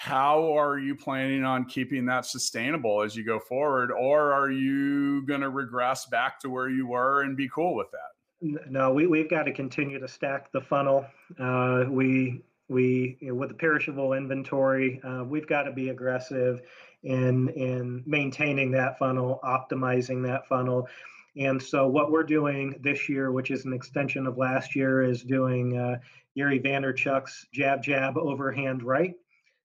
how 0.00 0.56
are 0.56 0.78
you 0.78 0.96
planning 0.96 1.44
on 1.44 1.66
keeping 1.66 2.06
that 2.06 2.24
sustainable 2.24 3.02
as 3.02 3.14
you 3.14 3.22
go 3.22 3.38
forward? 3.38 3.92
Or 3.92 4.32
are 4.32 4.50
you 4.50 5.20
going 5.26 5.42
to 5.42 5.50
regress 5.50 6.06
back 6.06 6.40
to 6.40 6.48
where 6.48 6.70
you 6.70 6.86
were 6.86 7.20
and 7.20 7.36
be 7.36 7.50
cool 7.54 7.74
with 7.74 7.88
that? 7.90 8.70
No 8.70 8.94
we, 8.94 9.06
we've 9.06 9.28
got 9.28 9.42
to 9.42 9.52
continue 9.52 10.00
to 10.00 10.08
stack 10.08 10.50
the 10.52 10.62
funnel. 10.62 11.04
Uh, 11.38 11.84
we 11.90 12.42
we 12.70 13.18
you 13.20 13.28
know, 13.28 13.34
with 13.34 13.50
the 13.50 13.54
perishable 13.54 14.14
inventory 14.14 15.02
uh, 15.04 15.22
we've 15.22 15.46
got 15.46 15.64
to 15.64 15.72
be 15.72 15.90
aggressive 15.90 16.62
in 17.02 17.50
in 17.50 18.02
maintaining 18.06 18.70
that 18.70 18.98
funnel, 18.98 19.38
optimizing 19.44 20.22
that 20.22 20.46
funnel. 20.48 20.88
And 21.36 21.62
so 21.62 21.86
what 21.86 22.10
we're 22.10 22.22
doing 22.22 22.74
this 22.82 23.06
year, 23.06 23.32
which 23.32 23.50
is 23.50 23.66
an 23.66 23.74
extension 23.74 24.26
of 24.26 24.38
last 24.38 24.74
year, 24.74 25.02
is 25.02 25.22
doing 25.24 25.76
uh, 25.76 25.98
Gary 26.34 26.58
Vaynerchuk's 26.58 27.48
jab 27.52 27.82
jab 27.82 28.16
overhand 28.16 28.82
right 28.82 29.14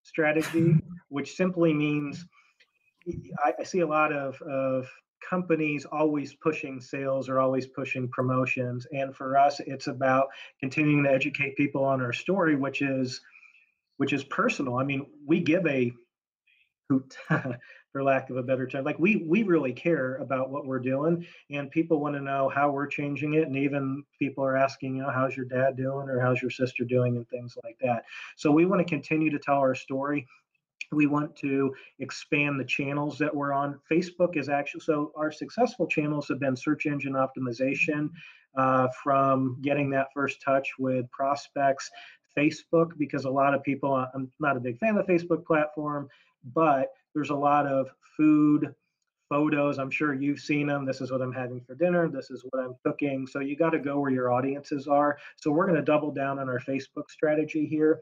strategy, 0.05 0.77
which 1.09 1.35
simply 1.35 1.73
means 1.73 2.25
I, 3.43 3.53
I 3.59 3.63
see 3.63 3.79
a 3.79 3.87
lot 3.87 4.13
of, 4.13 4.41
of 4.43 4.87
companies 5.27 5.85
always 5.85 6.35
pushing 6.35 6.79
sales 6.79 7.27
or 7.27 7.39
always 7.39 7.67
pushing 7.67 8.07
promotions. 8.09 8.85
And 8.91 9.15
for 9.15 9.37
us, 9.37 9.59
it's 9.59 9.87
about 9.87 10.27
continuing 10.59 11.03
to 11.03 11.11
educate 11.11 11.57
people 11.57 11.83
on 11.83 12.01
our 12.01 12.13
story, 12.13 12.55
which 12.55 12.81
is 12.81 13.19
which 13.97 14.13
is 14.13 14.23
personal. 14.25 14.77
I 14.77 14.83
mean, 14.83 15.05
we 15.25 15.39
give 15.39 15.65
a 15.65 15.91
hoot 16.89 17.17
for 17.95 18.03
lack 18.03 18.29
of 18.29 18.35
a 18.35 18.43
better 18.43 18.67
term. 18.67 18.83
Like 18.83 18.99
we 18.99 19.23
we 19.25 19.43
really 19.43 19.71
care 19.71 20.17
about 20.17 20.49
what 20.49 20.65
we're 20.65 20.79
doing 20.79 21.25
and 21.49 21.71
people 21.71 22.01
want 22.01 22.13
to 22.15 22.21
know 22.21 22.51
how 22.53 22.69
we're 22.69 22.87
changing 22.87 23.35
it 23.35 23.47
and 23.47 23.55
even 23.55 24.03
people 24.19 24.43
are 24.43 24.57
asking 24.57 24.97
you 24.97 25.03
know 25.03 25.09
how's 25.09 25.37
your 25.37 25.45
dad 25.45 25.77
doing? 25.77 26.09
or 26.09 26.19
how's 26.19 26.41
your 26.41 26.51
sister 26.51 26.83
doing? 26.83 27.15
and 27.15 27.25
things 27.29 27.57
like 27.63 27.77
that. 27.79 28.03
So 28.35 28.51
we 28.51 28.65
want 28.65 28.85
to 28.85 28.85
continue 28.85 29.29
to 29.29 29.39
tell 29.39 29.59
our 29.59 29.75
story. 29.75 30.27
We 30.91 31.05
want 31.05 31.37
to 31.37 31.73
expand 31.99 32.59
the 32.59 32.65
channels 32.65 33.17
that 33.19 33.33
we're 33.33 33.53
on. 33.53 33.79
Facebook 33.89 34.35
is 34.35 34.49
actually 34.49 34.81
so 34.81 35.13
our 35.15 35.31
successful 35.31 35.87
channels 35.87 36.27
have 36.27 36.41
been 36.41 36.57
search 36.57 36.87
engine 36.87 37.13
optimization 37.13 38.09
uh, 38.57 38.89
from 39.01 39.57
getting 39.61 39.89
that 39.91 40.07
first 40.13 40.41
touch 40.41 40.67
with 40.77 41.09
prospects. 41.11 41.89
Facebook 42.37 42.89
because 42.97 43.23
a 43.23 43.29
lot 43.29 43.53
of 43.53 43.63
people 43.63 43.93
i'm 44.13 44.29
not 44.41 44.57
a 44.57 44.59
big 44.59 44.77
fan 44.77 44.97
of 44.97 45.07
the 45.07 45.13
facebook 45.13 45.45
platform 45.45 46.09
but 46.53 46.89
there's 47.15 47.31
a 47.31 47.35
lot 47.35 47.65
of 47.65 47.89
food 48.15 48.75
photos. 49.29 49.79
I'm 49.79 49.89
sure 49.89 50.13
you've 50.13 50.39
seen 50.39 50.67
them. 50.67 50.85
This 50.85 51.01
is 51.01 51.11
what 51.11 51.21
I'm 51.21 51.33
having 51.33 51.61
for 51.61 51.73
dinner. 51.73 52.07
This 52.07 52.29
is 52.29 52.45
what 52.49 52.63
I'm 52.63 52.75
cooking. 52.83 53.25
So 53.25 53.39
you 53.39 53.55
got 53.55 53.71
to 53.71 53.79
go 53.79 53.99
where 53.99 54.11
your 54.11 54.31
audiences 54.31 54.87
are. 54.87 55.17
So 55.37 55.49
we're 55.51 55.65
going 55.65 55.77
to 55.77 55.81
double 55.81 56.11
down 56.11 56.37
on 56.37 56.47
our 56.49 56.59
Facebook 56.59 57.09
strategy 57.09 57.65
here. 57.65 58.01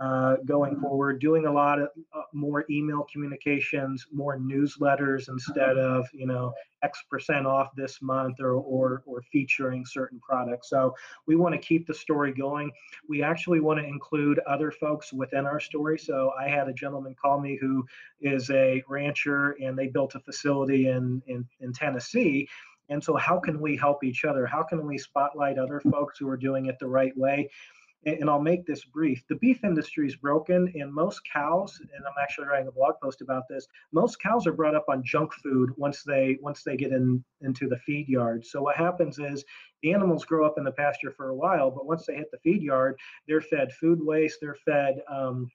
Uh, 0.00 0.36
going 0.44 0.78
forward, 0.80 1.20
doing 1.20 1.46
a 1.46 1.52
lot 1.52 1.80
of 1.80 1.88
uh, 2.14 2.22
more 2.32 2.64
email 2.70 3.06
communications, 3.12 4.06
more 4.12 4.38
newsletters 4.38 5.28
instead 5.28 5.76
of 5.76 6.06
you 6.12 6.26
know 6.26 6.52
X 6.82 7.02
percent 7.10 7.46
off 7.46 7.74
this 7.76 8.00
month 8.00 8.40
or 8.40 8.52
or, 8.52 9.02
or 9.06 9.22
featuring 9.32 9.84
certain 9.84 10.20
products. 10.20 10.70
So 10.70 10.94
we 11.26 11.36
want 11.36 11.54
to 11.54 11.60
keep 11.60 11.86
the 11.86 11.94
story 11.94 12.32
going. 12.32 12.70
We 13.08 13.22
actually 13.22 13.60
want 13.60 13.80
to 13.80 13.86
include 13.86 14.40
other 14.46 14.70
folks 14.70 15.12
within 15.12 15.46
our 15.46 15.60
story. 15.60 15.98
So 15.98 16.32
I 16.38 16.48
had 16.48 16.68
a 16.68 16.72
gentleman 16.72 17.16
call 17.20 17.40
me 17.40 17.58
who 17.60 17.84
is 18.20 18.50
a 18.50 18.82
rancher 18.88 19.56
and 19.60 19.76
they 19.76 19.88
built 19.88 20.14
a 20.14 20.20
facility 20.20 20.88
in 20.88 21.22
in, 21.26 21.46
in 21.60 21.72
Tennessee. 21.72 22.48
And 22.90 23.02
so, 23.02 23.16
how 23.16 23.38
can 23.38 23.60
we 23.60 23.76
help 23.76 24.02
each 24.02 24.24
other? 24.24 24.46
How 24.46 24.62
can 24.62 24.86
we 24.86 24.96
spotlight 24.96 25.58
other 25.58 25.80
folks 25.90 26.18
who 26.18 26.28
are 26.28 26.36
doing 26.36 26.66
it 26.66 26.78
the 26.78 26.88
right 26.88 27.16
way? 27.16 27.50
And 28.04 28.30
I'll 28.30 28.40
make 28.40 28.64
this 28.64 28.84
brief. 28.84 29.24
The 29.28 29.36
beef 29.36 29.64
industry 29.64 30.06
is 30.06 30.16
broken, 30.16 30.72
and 30.74 30.92
most 30.92 31.20
cows, 31.30 31.78
and 31.80 32.06
I'm 32.06 32.22
actually 32.22 32.46
writing 32.46 32.68
a 32.68 32.72
blog 32.72 32.94
post 33.02 33.20
about 33.20 33.44
this. 33.48 33.66
Most 33.92 34.20
cows 34.20 34.46
are 34.46 34.52
brought 34.52 34.74
up 34.74 34.86
on 34.88 35.02
junk 35.04 35.32
food 35.34 35.70
once 35.76 36.02
they 36.04 36.38
once 36.40 36.62
they 36.62 36.76
get 36.76 36.92
in 36.92 37.22
into 37.40 37.68
the 37.68 37.78
feed 37.78 38.08
yard. 38.08 38.46
So 38.46 38.62
what 38.62 38.76
happens 38.76 39.18
is 39.18 39.44
the 39.82 39.92
animals 39.92 40.24
grow 40.24 40.46
up 40.46 40.58
in 40.58 40.64
the 40.64 40.72
pasture 40.72 41.10
for 41.10 41.28
a 41.28 41.34
while, 41.34 41.70
but 41.70 41.86
once 41.86 42.06
they 42.06 42.16
hit 42.16 42.30
the 42.30 42.38
feed 42.38 42.62
yard, 42.62 42.96
they're 43.26 43.40
fed 43.40 43.72
food 43.72 43.98
waste, 44.00 44.38
they're 44.40 44.56
fed 44.64 45.02
um, 45.10 45.50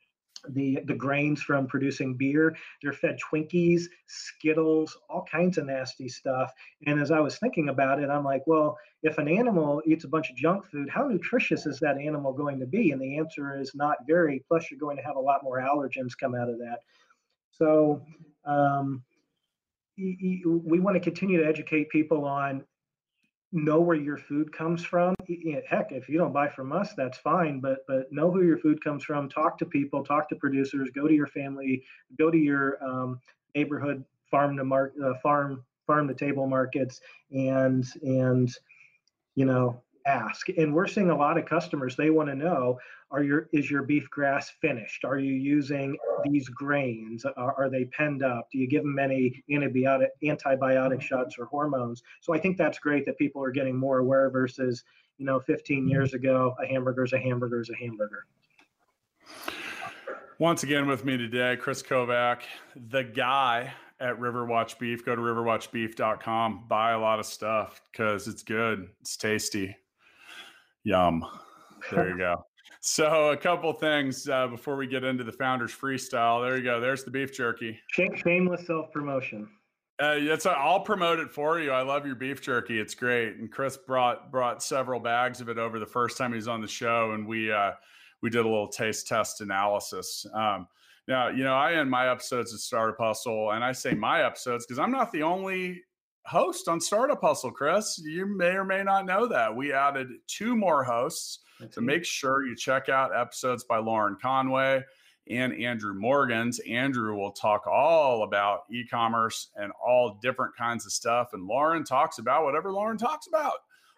the 0.50 0.80
the 0.86 0.94
grains 0.94 1.42
from 1.42 1.68
producing 1.68 2.16
beer. 2.16 2.56
They're 2.82 2.94
fed 2.94 3.18
Twinkies, 3.20 3.84
Skittles, 4.08 4.98
all 5.10 5.26
kinds 5.32 5.58
of 5.58 5.66
nasty 5.66 6.08
stuff. 6.08 6.52
And 6.86 7.00
as 7.00 7.12
I 7.12 7.20
was 7.20 7.38
thinking 7.38 7.70
about 7.70 8.00
it, 8.02 8.10
I'm 8.10 8.24
like, 8.24 8.44
well, 8.46 8.78
if 9.04 9.18
an 9.18 9.28
animal 9.28 9.82
eats 9.86 10.04
a 10.04 10.10
bunch 10.10 10.30
of 10.30 10.36
junk 10.36 10.66
food, 10.66 10.90
how 10.90 11.08
nutritious 11.08 11.66
is 11.66 11.80
that 11.80 11.98
animal 11.98 12.34
going 12.34 12.60
to 12.60 12.66
be? 12.66 12.92
And 12.92 13.02
the 13.02 13.18
answer 13.18 13.60
is 13.60 13.72
not 13.76 13.98
very. 14.08 14.44
Plus, 14.48 14.70
you're 14.70 14.80
going 14.80 14.98
to 14.98 15.04
have 15.04 15.16
a 15.16 15.20
lot 15.20 15.44
more 15.44 15.60
allergens 15.60 16.18
come 16.20 16.36
out 16.36 16.50
of 16.50 16.58
that. 16.60 16.80
So. 17.52 18.02
Um, 18.46 19.04
we 19.96 20.80
want 20.80 20.96
to 20.96 21.00
continue 21.00 21.40
to 21.40 21.48
educate 21.48 21.88
people 21.90 22.26
on 22.26 22.64
know 23.54 23.80
where 23.80 23.96
your 23.96 24.18
food 24.18 24.52
comes 24.52 24.84
from. 24.84 25.16
Heck 25.70 25.92
if 25.92 26.10
you 26.10 26.18
don't 26.18 26.34
buy 26.34 26.50
from 26.50 26.72
us 26.72 26.94
that's 26.96 27.18
fine 27.20 27.60
but 27.60 27.80
but 27.88 28.12
know 28.12 28.32
who 28.32 28.42
your 28.44 28.58
food 28.58 28.84
comes 28.84 29.04
from 29.04 29.30
talk 29.30 29.58
to 29.60 29.66
people 29.66 30.04
talk 30.04 30.28
to 30.30 30.36
producers 30.36 30.90
go 30.94 31.08
to 31.08 31.14
your 31.14 31.28
family 31.28 31.84
go 32.18 32.30
to 32.30 32.38
your 32.38 32.84
um, 32.84 33.20
neighborhood 33.56 34.04
farm 34.30 34.58
to 34.58 34.64
mark 34.64 34.94
uh, 35.04 35.14
farm 35.22 35.64
farm 35.86 36.08
to 36.08 36.14
table 36.14 36.48
markets 36.48 37.02
and 37.32 37.86
and 38.02 38.56
you 39.36 39.46
know 39.46 39.82
ask 40.06 40.50
and 40.50 40.74
we're 40.74 40.88
seeing 40.88 41.10
a 41.10 41.16
lot 41.16 41.38
of 41.38 41.46
customers 41.46 41.96
they 41.96 42.10
want 42.10 42.30
to 42.30 42.36
know 42.36 42.78
are 43.14 43.24
your 43.24 43.48
is 43.54 43.70
your 43.70 43.84
beef 43.84 44.10
grass 44.10 44.50
finished? 44.60 45.06
Are 45.06 45.20
you 45.20 45.34
using 45.34 45.96
these 46.24 46.50
grains? 46.50 47.26
Are, 47.26 47.54
are 47.58 47.70
they 47.70 47.86
penned 47.86 48.24
up? 48.24 48.48
Do 48.52 48.58
you 48.58 48.68
give 48.68 48.82
them 48.82 48.98
any 48.98 49.44
antibiotic 49.52 50.08
antibiotic 50.24 50.94
mm-hmm. 50.94 51.00
shots 51.00 51.36
or 51.38 51.46
hormones? 51.46 52.02
So 52.22 52.34
i 52.34 52.40
think 52.40 52.58
that's 52.58 52.80
great 52.80 53.06
that 53.06 53.18
people 53.18 53.44
are 53.44 53.52
getting 53.52 53.78
more 53.78 54.00
aware 54.00 54.30
versus 54.32 54.84
you 55.18 55.26
know 55.26 55.40
15 55.40 55.78
mm-hmm. 55.78 55.90
years 55.90 56.14
ago 56.16 56.56
a 56.62 56.68
hamburger 56.68 57.04
is 57.04 57.14
a 57.14 57.20
hamburger 57.20 57.62
is 57.62 57.70
a 57.70 57.76
hamburger. 57.76 58.26
Once 60.40 60.64
again 60.64 60.88
with 60.88 61.06
me 61.06 61.16
today 61.16 61.56
chris 61.56 61.84
kovac 61.84 62.42
the 62.90 63.04
guy 63.04 63.72
at 64.00 64.20
riverwatch 64.20 64.80
beef. 64.80 65.06
Go 65.06 65.16
to 65.16 65.22
riverwatchbeef.com 65.22 66.66
buy 66.68 66.92
a 66.94 67.00
lot 67.00 67.20
of 67.20 67.28
stuff 67.28 67.80
because 67.92 68.28
it's 68.28 68.42
good 68.42 68.90
it's 69.02 69.16
tasty 69.16 69.78
Yum. 70.84 71.26
There 71.92 72.10
you 72.10 72.18
go. 72.18 72.46
So 72.82 73.32
a 73.32 73.38
couple 73.38 73.72
things 73.74 74.28
uh, 74.28 74.48
before 74.48 74.76
we 74.76 74.88
get 74.88 75.04
into 75.04 75.24
the 75.24 75.32
founders 75.32 75.72
freestyle. 75.72 76.46
There 76.46 76.58
you 76.58 76.64
go. 76.64 76.82
There's 76.82 77.04
the 77.04 77.12
beef 77.12 77.34
jerky. 77.34 77.80
Shameless 77.92 78.68
self 78.68 78.92
promotion. 78.92 79.48
Uh, 80.02 80.16
it's, 80.18 80.46
I'll 80.46 80.82
promote 80.82 81.20
it 81.20 81.32
for 81.32 81.60
you. 81.60 81.72
I 81.72 81.82
love 81.84 82.06
your 82.06 82.16
beef 82.16 82.42
jerky. 82.42 82.80
It's 82.80 82.96
great. 82.96 83.36
And 83.36 83.52
Chris 83.52 83.78
brought 83.78 84.32
brought 84.32 84.64
several 84.64 85.00
bags 85.00 85.40
of 85.40 85.50
it 85.50 85.58
over 85.58 85.80
the 85.80 85.86
first 85.86 86.18
time 86.18 86.32
he 86.32 86.36
was 86.36 86.48
on 86.48 86.62
the 86.62 86.68
show, 86.68 87.12
and 87.12 87.26
we 87.28 87.52
uh, 87.52 87.72
we 88.22 88.30
did 88.30 88.42
a 88.42 88.50
little 88.50 88.68
taste 88.68 89.08
test 89.08 89.42
analysis. 89.42 90.26
Um, 90.34 90.68
now, 91.08 91.30
you 91.30 91.44
know, 91.44 91.54
I 91.54 91.74
end 91.74 91.90
my 91.90 92.10
episodes 92.10 92.54
at 92.54 92.60
Startup 92.60 92.98
Hustle, 92.98 93.52
and 93.52 93.64
I 93.64 93.72
say 93.72 93.94
my 93.94 94.26
episodes 94.26 94.66
because 94.66 94.80
I'm 94.80 94.92
not 94.92 95.12
the 95.12 95.24
only 95.24 95.84
host 96.26 96.68
on 96.68 96.80
Startup 96.80 97.20
Hustle, 97.20 97.52
Chris. 97.52 98.00
You 98.04 98.26
may 98.26 98.52
or 98.52 98.66
may 98.66 98.84
not 98.84 99.06
know 99.06 99.28
that. 99.28 99.54
We 99.56 99.74
added 99.74 100.10
two 100.28 100.56
more 100.56 100.84
hosts. 100.84 101.40
So 101.72 101.82
make 101.82 102.04
sure 102.04 102.46
you 102.46 102.56
check 102.56 102.90
out 102.90 103.16
episodes 103.16 103.64
by 103.64 103.78
Lauren 103.78 104.18
Conway 104.22 104.84
and 105.30 105.54
Andrew 105.54 105.94
Morgans. 105.94 106.60
Andrew 106.60 107.16
will 107.16 107.32
talk 107.32 107.66
all 107.68 108.24
about 108.24 108.64
e 108.70 108.86
commerce 108.86 109.50
and 109.56 109.72
all 109.86 110.20
different 110.22 110.56
kinds 110.58 110.86
of 110.86 110.92
stuff. 110.92 111.30
And 111.34 111.46
Lauren 111.46 111.84
talks 111.84 112.18
about 112.18 112.44
whatever 112.44 112.72
Lauren 112.72 112.98
talks 112.98 113.28
about. 113.28 113.54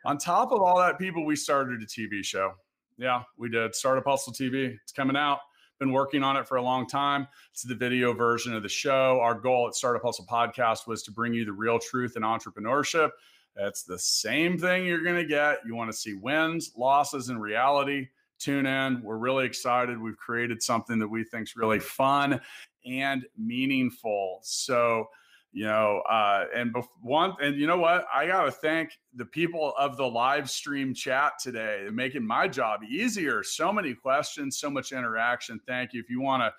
On 0.05 0.17
top 0.17 0.51
of 0.51 0.61
all 0.61 0.77
that, 0.77 0.99
people, 0.99 1.25
we 1.25 1.35
started 1.35 1.81
a 1.81 1.85
TV 1.85 2.23
show. 2.23 2.53
Yeah, 2.97 3.23
we 3.37 3.49
did. 3.49 3.73
Startup 3.73 4.05
Hustle 4.05 4.33
TV. 4.33 4.77
It's 4.83 4.91
coming 4.91 5.17
out. 5.17 5.39
Been 5.79 5.91
working 5.91 6.23
on 6.23 6.37
it 6.37 6.47
for 6.47 6.55
a 6.55 6.61
long 6.61 6.87
time. 6.87 7.27
It's 7.51 7.63
the 7.63 7.75
video 7.75 8.13
version 8.13 8.53
of 8.53 8.63
the 8.63 8.69
show. 8.69 9.19
Our 9.21 9.35
goal 9.35 9.67
at 9.67 9.75
Startup 9.75 10.01
Hustle 10.01 10.25
Podcast 10.25 10.87
was 10.87 11.03
to 11.03 11.11
bring 11.11 11.33
you 11.33 11.43
the 11.43 11.51
real 11.51 11.79
truth 11.79 12.15
in 12.15 12.23
entrepreneurship. 12.23 13.11
It's 13.57 13.83
the 13.83 13.99
same 13.99 14.57
thing 14.57 14.85
you're 14.85 15.03
going 15.03 15.17
to 15.17 15.25
get. 15.25 15.59
You 15.65 15.75
want 15.75 15.91
to 15.91 15.97
see 15.97 16.13
wins, 16.13 16.71
losses, 16.77 17.27
and 17.27 17.41
reality. 17.41 18.07
Tune 18.39 18.65
in. 18.65 19.01
We're 19.01 19.17
really 19.17 19.45
excited. 19.45 19.99
We've 19.99 20.17
created 20.17 20.63
something 20.63 20.97
that 20.99 21.07
we 21.07 21.23
think 21.25 21.47
is 21.47 21.55
really 21.57 21.79
fun 21.79 22.39
and 22.85 23.25
meaningful. 23.37 24.39
So, 24.43 25.09
you 25.55 25.65
know 25.65 26.01
uh, 26.09 26.45
and 26.53 26.73
bef- 26.73 26.87
one 27.01 27.33
and 27.41 27.55
you 27.55 27.65
know 27.65 27.77
what? 27.77 28.05
I 28.13 28.27
gotta 28.27 28.51
thank 28.51 28.91
the 29.15 29.25
people 29.25 29.73
of 29.79 29.97
the 29.97 30.05
live 30.05 30.49
stream 30.49 30.93
chat 30.93 31.33
today 31.41 31.87
making 31.91 32.27
my 32.27 32.47
job 32.47 32.81
easier. 32.83 33.41
So 33.41 33.71
many 33.71 33.95
questions 33.95 34.57
so 34.57 34.69
much 34.69 34.91
interaction. 34.91 35.59
Thank 35.65 35.93
you. 35.93 36.01
If 36.01 36.09
you 36.09 36.21
want 36.21 36.43
to 36.43 36.53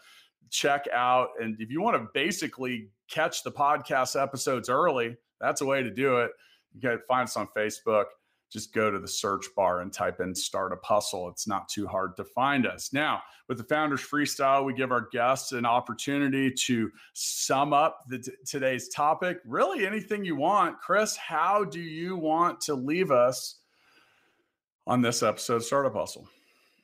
check 0.50 0.86
out 0.92 1.28
and 1.40 1.56
if 1.60 1.70
you 1.70 1.82
want 1.82 1.96
to 1.96 2.08
basically 2.14 2.88
catch 3.08 3.42
the 3.42 3.52
podcast 3.52 4.20
episodes 4.20 4.68
early 4.68 5.16
that's 5.40 5.60
a 5.60 5.66
way 5.66 5.82
to 5.82 5.90
do 5.90 6.18
it. 6.18 6.30
You 6.74 6.80
can 6.80 6.98
find 7.08 7.24
us 7.24 7.36
on 7.36 7.48
facebook 7.56 8.04
just 8.50 8.72
go 8.72 8.90
to 8.90 8.98
the 8.98 9.08
search 9.08 9.46
bar 9.56 9.80
and 9.80 9.92
type 9.92 10.20
in 10.20 10.34
Startup 10.34 10.82
Hustle. 10.84 11.28
It's 11.28 11.48
not 11.48 11.68
too 11.68 11.86
hard 11.86 12.16
to 12.16 12.24
find 12.24 12.66
us. 12.66 12.92
Now, 12.92 13.22
with 13.48 13.58
the 13.58 13.64
Founders 13.64 14.00
Freestyle, 14.00 14.64
we 14.64 14.74
give 14.74 14.92
our 14.92 15.08
guests 15.12 15.52
an 15.52 15.66
opportunity 15.66 16.52
to 16.66 16.90
sum 17.14 17.72
up 17.72 18.00
the, 18.08 18.18
t- 18.18 18.32
today's 18.44 18.88
topic. 18.88 19.38
Really, 19.44 19.86
anything 19.86 20.24
you 20.24 20.36
want. 20.36 20.80
Chris, 20.80 21.16
how 21.16 21.64
do 21.64 21.80
you 21.80 22.16
want 22.16 22.60
to 22.62 22.74
leave 22.74 23.10
us 23.10 23.56
on 24.86 25.02
this 25.02 25.22
episode 25.22 25.62
of 25.72 25.84
a 25.86 25.90
Puzzle? 25.90 26.28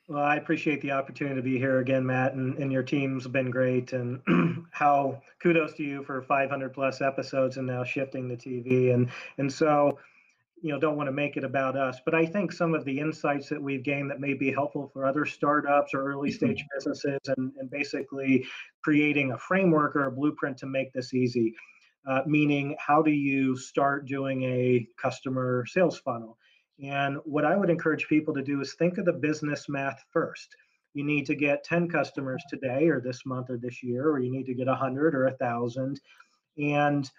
Well, 0.08 0.22
I 0.22 0.36
appreciate 0.36 0.82
the 0.82 0.90
opportunity 0.90 1.36
to 1.36 1.42
be 1.42 1.58
here 1.58 1.78
again, 1.78 2.04
Matt, 2.04 2.34
and, 2.34 2.58
and 2.58 2.72
your 2.72 2.82
team's 2.82 3.26
been 3.28 3.50
great. 3.50 3.92
And 3.92 4.20
how 4.72 5.22
kudos 5.40 5.74
to 5.74 5.84
you 5.84 6.02
for 6.02 6.22
500 6.22 6.74
plus 6.74 7.00
episodes 7.00 7.56
and 7.56 7.66
now 7.66 7.84
shifting 7.84 8.28
to 8.28 8.36
TV. 8.36 8.92
And 8.92 9.08
and 9.38 9.50
so 9.50 9.98
you 10.62 10.72
know 10.72 10.78
don't 10.78 10.96
want 10.96 11.08
to 11.08 11.12
make 11.12 11.36
it 11.36 11.44
about 11.44 11.76
us 11.76 11.98
but 12.04 12.14
i 12.14 12.24
think 12.24 12.52
some 12.52 12.72
of 12.72 12.84
the 12.84 12.98
insights 12.98 13.48
that 13.48 13.60
we've 13.60 13.82
gained 13.82 14.10
that 14.10 14.20
may 14.20 14.32
be 14.32 14.50
helpful 14.50 14.88
for 14.92 15.04
other 15.04 15.26
startups 15.26 15.92
or 15.92 16.04
early 16.04 16.30
stage 16.30 16.58
mm-hmm. 16.58 16.76
businesses 16.78 17.20
and, 17.36 17.52
and 17.58 17.70
basically 17.70 18.46
creating 18.82 19.32
a 19.32 19.38
framework 19.38 19.96
or 19.96 20.04
a 20.04 20.12
blueprint 20.12 20.56
to 20.56 20.66
make 20.66 20.92
this 20.92 21.12
easy 21.12 21.54
uh, 22.08 22.22
meaning 22.26 22.74
how 22.78 23.02
do 23.02 23.10
you 23.10 23.56
start 23.56 24.06
doing 24.06 24.42
a 24.44 24.86
customer 25.00 25.66
sales 25.66 25.98
funnel 25.98 26.38
and 26.82 27.18
what 27.24 27.44
i 27.44 27.56
would 27.56 27.70
encourage 27.70 28.06
people 28.06 28.32
to 28.32 28.42
do 28.42 28.60
is 28.60 28.74
think 28.74 28.98
of 28.98 29.04
the 29.04 29.12
business 29.12 29.68
math 29.68 30.02
first 30.10 30.54
you 30.94 31.04
need 31.04 31.26
to 31.26 31.34
get 31.34 31.64
10 31.64 31.88
customers 31.88 32.42
today 32.48 32.88
or 32.88 33.00
this 33.00 33.24
month 33.26 33.50
or 33.50 33.56
this 33.56 33.82
year 33.82 34.08
or 34.08 34.20
you 34.20 34.30
need 34.30 34.46
to 34.46 34.54
get 34.54 34.66
100 34.68 35.14
or 35.14 35.24
1000 35.24 36.00
and 36.58 37.10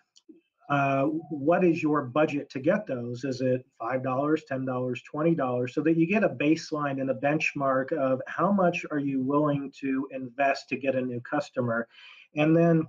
uh, 0.74 1.04
what 1.30 1.64
is 1.64 1.84
your 1.84 2.02
budget 2.02 2.50
to 2.50 2.60
get 2.60 2.88
those? 2.88 3.24
Is 3.26 3.42
it 3.42 3.64
$5, 3.80 4.04
$10, 4.04 4.98
$20? 5.14 5.70
So 5.70 5.82
that 5.82 5.98
you 5.98 6.08
get 6.08 6.24
a 6.24 6.30
baseline 6.30 7.00
and 7.00 7.12
a 7.12 7.14
benchmark 7.14 7.92
of 7.92 8.20
how 8.28 8.52
much 8.52 8.84
are 8.90 8.98
you 8.98 9.22
willing 9.22 9.72
to 9.82 10.08
invest 10.10 10.70
to 10.70 10.78
get 10.78 10.96
a 10.96 11.02
new 11.02 11.22
customer. 11.22 11.88
And 12.36 12.58
then 12.58 12.88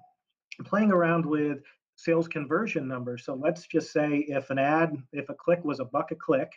playing 0.64 0.92
around 0.92 1.26
with 1.26 1.58
sales 1.96 2.26
conversion 2.26 2.88
numbers. 2.88 3.26
So 3.26 3.34
let's 3.34 3.66
just 3.66 3.92
say 3.92 4.24
if 4.28 4.48
an 4.48 4.58
ad, 4.58 4.96
if 5.12 5.28
a 5.28 5.34
click 5.34 5.62
was 5.62 5.78
a 5.78 5.84
buck 5.84 6.10
a 6.10 6.14
click 6.14 6.50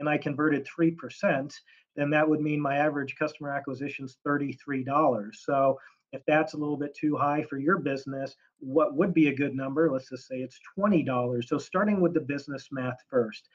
and 0.00 0.08
I 0.08 0.18
converted 0.18 0.66
3%, 0.66 1.54
then 1.94 2.10
that 2.10 2.28
would 2.28 2.40
mean 2.40 2.60
my 2.60 2.78
average 2.78 3.14
customer 3.16 3.54
acquisition 3.54 4.06
is 4.06 4.16
$33. 4.26 5.28
So 5.32 5.78
if 6.12 6.22
that's 6.26 6.54
a 6.54 6.58
little 6.58 6.76
bit 6.76 6.94
too 6.94 7.16
high 7.16 7.42
for 7.42 7.58
your 7.58 7.78
business, 7.78 8.36
what 8.60 8.94
would 8.94 9.14
be 9.14 9.28
a 9.28 9.34
good 9.34 9.54
number? 9.54 9.90
Let's 9.90 10.08
just 10.08 10.28
say 10.28 10.36
it's 10.36 10.60
$20. 10.78 11.44
So 11.46 11.58
starting 11.58 12.00
with 12.00 12.14
the 12.14 12.20
business 12.20 12.68
math 12.70 12.98
first, 13.08 13.48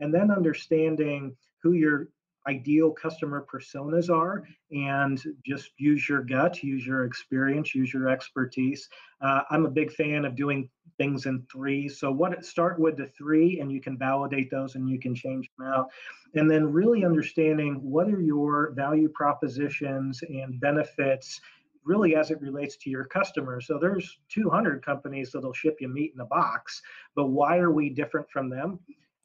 and 0.00 0.12
then 0.12 0.30
understanding 0.30 1.36
who 1.62 1.72
your 1.72 2.08
ideal 2.48 2.90
customer 2.90 3.46
personas 3.52 4.10
are 4.10 4.44
and 4.70 5.22
just 5.46 5.70
use 5.76 6.08
your 6.08 6.22
gut, 6.22 6.62
use 6.62 6.84
your 6.84 7.04
experience, 7.04 7.74
use 7.74 7.92
your 7.92 8.08
expertise. 8.08 8.88
Uh, 9.20 9.42
I'm 9.50 9.64
a 9.64 9.70
big 9.70 9.92
fan 9.92 10.24
of 10.24 10.34
doing 10.34 10.68
things 10.98 11.26
in 11.26 11.46
three. 11.50 11.88
So 11.88 12.10
what 12.10 12.44
start 12.44 12.78
with 12.78 12.96
the 12.96 13.06
three 13.06 13.60
and 13.60 13.70
you 13.70 13.80
can 13.80 13.96
validate 13.96 14.50
those 14.50 14.74
and 14.74 14.88
you 14.88 14.98
can 14.98 15.14
change 15.14 15.48
them 15.56 15.68
out. 15.68 15.90
And 16.34 16.50
then 16.50 16.72
really 16.72 17.04
understanding 17.04 17.74
what 17.76 18.08
are 18.08 18.20
your 18.20 18.72
value 18.72 19.08
propositions 19.08 20.22
and 20.28 20.58
benefits 20.60 21.40
really 21.84 22.16
as 22.16 22.30
it 22.30 22.40
relates 22.40 22.76
to 22.76 22.90
your 22.90 23.04
customers. 23.04 23.66
So 23.66 23.78
there's 23.78 24.18
200 24.28 24.84
companies 24.84 25.32
that'll 25.32 25.52
ship 25.52 25.78
you 25.80 25.88
meat 25.88 26.12
in 26.14 26.20
a 26.20 26.26
box, 26.26 26.82
but 27.14 27.26
why 27.26 27.58
are 27.58 27.70
we 27.70 27.90
different 27.90 28.30
from 28.30 28.48
them? 28.48 28.78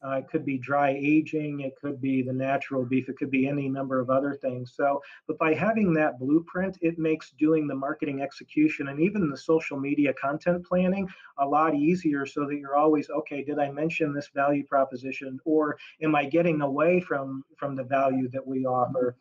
Uh, 0.05 0.11
it 0.11 0.27
could 0.29 0.45
be 0.45 0.57
dry 0.59 0.91
aging, 0.91 1.61
it 1.61 1.75
could 1.75 1.99
be 1.99 2.21
the 2.21 2.33
natural 2.33 2.85
beef, 2.85 3.09
it 3.09 3.17
could 3.17 3.31
be 3.31 3.47
any 3.47 3.67
number 3.67 3.99
of 3.99 4.11
other 4.11 4.35
things. 4.35 4.73
So, 4.75 5.01
but 5.27 5.39
by 5.39 5.55
having 5.55 5.91
that 5.93 6.19
blueprint, 6.19 6.77
it 6.81 6.99
makes 6.99 7.31
doing 7.31 7.67
the 7.67 7.75
marketing 7.75 8.21
execution 8.21 8.89
and 8.89 8.99
even 8.99 9.29
the 9.29 9.37
social 9.37 9.79
media 9.79 10.13
content 10.13 10.65
planning 10.65 11.09
a 11.39 11.45
lot 11.45 11.73
easier 11.73 12.27
so 12.27 12.45
that 12.45 12.57
you're 12.57 12.75
always, 12.75 13.09
okay, 13.09 13.43
did 13.43 13.57
I 13.57 13.71
mention 13.71 14.13
this 14.13 14.29
value 14.33 14.63
proposition 14.63 15.39
or 15.45 15.77
am 16.01 16.15
I 16.15 16.25
getting 16.25 16.61
away 16.61 17.01
from 17.01 17.43
from 17.57 17.75
the 17.75 17.83
value 17.83 18.29
that 18.29 18.45
we 18.45 18.65
offer? 18.65 19.17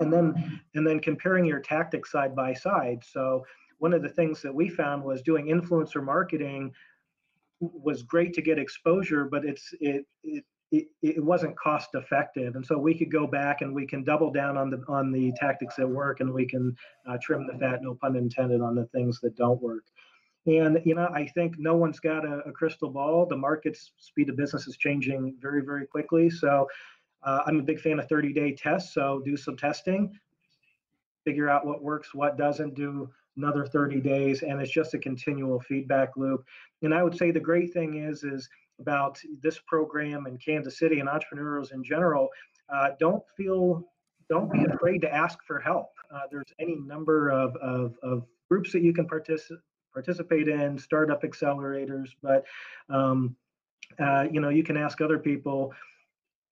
And 0.00 0.12
then 0.12 0.60
and 0.74 0.86
then 0.86 1.00
comparing 1.00 1.44
your 1.44 1.60
tactics 1.60 2.10
side 2.10 2.34
by 2.34 2.54
side. 2.54 3.02
So 3.04 3.44
one 3.78 3.92
of 3.94 4.02
the 4.02 4.08
things 4.08 4.42
that 4.42 4.54
we 4.54 4.68
found 4.68 5.02
was 5.02 5.22
doing 5.22 5.46
influencer 5.46 6.02
marketing 6.02 6.72
was 7.60 8.02
great 8.02 8.32
to 8.34 8.42
get 8.42 8.58
exposure, 8.58 9.24
but 9.24 9.44
it's 9.44 9.74
it 9.80 10.06
it 10.22 10.44
it, 10.72 10.86
it 11.02 11.24
wasn't 11.24 11.58
cost 11.58 11.90
effective. 11.94 12.54
And 12.54 12.64
so 12.64 12.78
we 12.78 12.96
could 12.96 13.10
go 13.10 13.26
back 13.26 13.60
and 13.60 13.74
we 13.74 13.86
can 13.86 14.04
double 14.04 14.30
down 14.30 14.56
on 14.56 14.70
the 14.70 14.82
on 14.88 15.10
the 15.10 15.32
tactics 15.32 15.76
that 15.76 15.88
work 15.88 16.20
and 16.20 16.32
we 16.32 16.46
can 16.46 16.76
uh, 17.08 17.18
trim 17.20 17.46
the 17.46 17.58
fat 17.58 17.82
no 17.82 17.94
pun 17.94 18.16
intended 18.16 18.60
on 18.60 18.74
the 18.74 18.86
things 18.86 19.20
that 19.20 19.36
don't 19.36 19.60
work. 19.60 19.84
And 20.46 20.80
you 20.84 20.94
know 20.94 21.08
i 21.14 21.26
think 21.26 21.58
no 21.58 21.74
one's 21.74 22.00
got 22.00 22.24
a, 22.24 22.38
a 22.46 22.52
crystal 22.52 22.90
ball. 22.90 23.26
The 23.26 23.36
market's 23.36 23.92
speed 23.98 24.28
of 24.30 24.36
business 24.36 24.66
is 24.66 24.76
changing 24.76 25.36
very 25.40 25.62
very 25.62 25.86
quickly. 25.86 26.30
So 26.30 26.66
uh, 27.22 27.40
i'm 27.46 27.60
a 27.60 27.62
big 27.62 27.80
fan 27.80 27.98
of 27.98 28.08
30 28.08 28.32
day 28.32 28.52
tests 28.52 28.94
so 28.94 29.22
do 29.24 29.36
some 29.36 29.56
testing. 29.56 30.18
Figure 31.24 31.50
out 31.50 31.66
what 31.66 31.82
works 31.82 32.14
what 32.14 32.38
doesn't 32.38 32.74
do 32.74 33.08
another 33.36 33.66
30 33.66 34.00
days 34.00 34.42
and 34.42 34.60
it's 34.60 34.72
just 34.72 34.94
a 34.94 34.98
continual 34.98 35.60
feedback 35.60 36.16
loop. 36.16 36.44
And 36.82 36.94
i 36.94 37.02
would 37.02 37.16
say 37.16 37.30
the 37.30 37.40
great 37.40 37.72
thing 37.72 38.02
is 38.02 38.24
is 38.24 38.48
about 38.78 39.18
this 39.42 39.58
program 39.66 40.26
in 40.26 40.38
kansas 40.38 40.78
city 40.78 41.00
and 41.00 41.08
entrepreneurs 41.08 41.72
in 41.72 41.84
general 41.84 42.28
uh, 42.72 42.90
don't 42.98 43.22
feel 43.36 43.84
don't 44.30 44.50
be 44.52 44.64
afraid 44.64 45.00
to 45.00 45.12
ask 45.12 45.38
for 45.44 45.58
help. 45.58 45.88
Uh, 46.14 46.20
there's 46.30 46.52
any 46.60 46.76
number 46.76 47.30
of, 47.30 47.56
of, 47.56 47.96
of 48.02 48.24
groups 48.48 48.70
that 48.72 48.82
you 48.82 48.92
can 48.92 49.06
participate 49.06 49.58
participate 49.92 50.46
in 50.46 50.78
startup 50.78 51.24
accelerators 51.24 52.10
but 52.22 52.44
um, 52.90 53.34
uh, 53.98 54.24
you 54.30 54.40
know 54.40 54.48
you 54.48 54.62
can 54.62 54.76
ask 54.76 55.00
other 55.00 55.18
people 55.18 55.72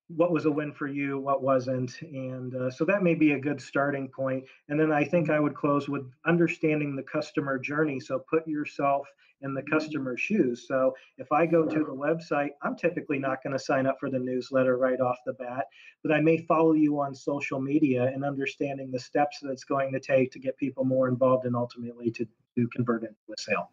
what 0.09 0.33
was 0.33 0.47
a 0.47 0.51
win 0.51 0.73
for 0.73 0.87
you, 0.87 1.19
what 1.19 1.43
wasn't. 1.43 2.01
And 2.01 2.55
uh, 2.55 2.71
so 2.71 2.85
that 2.87 3.03
may 3.03 3.15
be 3.15 3.33
a 3.33 3.39
good 3.39 3.61
starting 3.61 4.09
point. 4.09 4.45
And 4.69 4.81
then 4.81 4.91
I 4.91 5.05
think 5.05 5.31
I 5.31 5.39
would 5.39 5.55
close 5.55 5.89
with 5.89 6.11
understanding 6.27 6.97
the 6.97 7.03
customer 7.03 7.59
journey. 7.59 8.01
So 8.01 8.19
put 8.19 8.47
yourself 8.47 9.07
in 9.43 9.55
the 9.55 9.63
customer's 9.63 10.21
shoes. 10.21 10.67
So 10.67 10.95
if 11.19 11.31
I 11.31 11.47
go 11.47 11.65
to 11.65 11.79
the 11.79 11.85
website, 11.85 12.51
I'm 12.63 12.77
typically 12.77 13.19
not 13.19 13.43
going 13.43 13.53
to 13.53 13.59
sign 13.59 13.87
up 13.87 13.97
for 14.01 14.11
the 14.11 14.19
newsletter 14.19 14.77
right 14.77 15.01
off 15.01 15.19
the 15.27 15.35
bat, 15.35 15.67
but 16.03 16.13
I 16.13 16.21
may 16.21 16.39
follow 16.39 16.73
you 16.73 17.01
on 17.01 17.15
social 17.15 17.61
media 17.61 18.05
and 18.05 18.25
understanding 18.25 18.91
the 18.91 18.99
steps 18.99 19.39
that 19.41 19.51
it's 19.51 19.65
going 19.65 19.93
to 19.93 20.01
take 20.01 20.33
to 20.33 20.39
get 20.39 20.57
people 20.57 20.85
more 20.85 21.09
involved 21.09 21.45
and 21.45 21.55
ultimately 21.55 22.11
to, 22.13 22.27
to 22.57 22.69
convert 22.75 23.03
into 23.03 23.15
a 23.33 23.41
sale. 23.41 23.71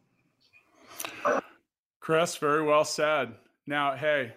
Chris, 1.99 2.37
very 2.37 2.61
well 2.61 2.85
said. 2.85 3.33
Now, 3.65 3.95
hey, 3.95 4.33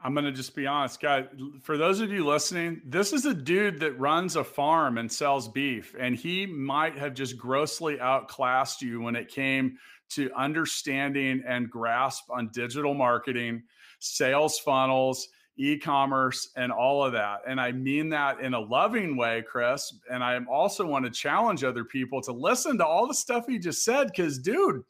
I'm 0.00 0.14
going 0.14 0.26
to 0.26 0.32
just 0.32 0.54
be 0.54 0.66
honest, 0.66 1.00
guys. 1.00 1.26
For 1.62 1.76
those 1.76 2.00
of 2.00 2.12
you 2.12 2.24
listening, 2.24 2.82
this 2.84 3.12
is 3.12 3.26
a 3.26 3.34
dude 3.34 3.80
that 3.80 3.98
runs 3.98 4.36
a 4.36 4.44
farm 4.44 4.96
and 4.96 5.10
sells 5.10 5.48
beef, 5.48 5.94
and 5.98 6.14
he 6.14 6.46
might 6.46 6.96
have 6.96 7.14
just 7.14 7.36
grossly 7.36 7.98
outclassed 8.00 8.80
you 8.80 9.00
when 9.00 9.16
it 9.16 9.28
came 9.28 9.76
to 10.10 10.30
understanding 10.36 11.42
and 11.46 11.68
grasp 11.68 12.30
on 12.30 12.50
digital 12.52 12.94
marketing, 12.94 13.64
sales 13.98 14.60
funnels, 14.60 15.28
e 15.56 15.76
commerce, 15.76 16.52
and 16.56 16.70
all 16.70 17.04
of 17.04 17.12
that. 17.12 17.40
And 17.46 17.60
I 17.60 17.72
mean 17.72 18.10
that 18.10 18.40
in 18.40 18.54
a 18.54 18.60
loving 18.60 19.16
way, 19.16 19.42
Chris. 19.42 19.92
And 20.10 20.22
I 20.22 20.38
also 20.48 20.86
want 20.86 21.04
to 21.06 21.10
challenge 21.10 21.64
other 21.64 21.84
people 21.84 22.22
to 22.22 22.32
listen 22.32 22.78
to 22.78 22.86
all 22.86 23.08
the 23.08 23.14
stuff 23.14 23.46
he 23.48 23.58
just 23.58 23.84
said, 23.84 24.06
because, 24.06 24.38
dude, 24.38 24.82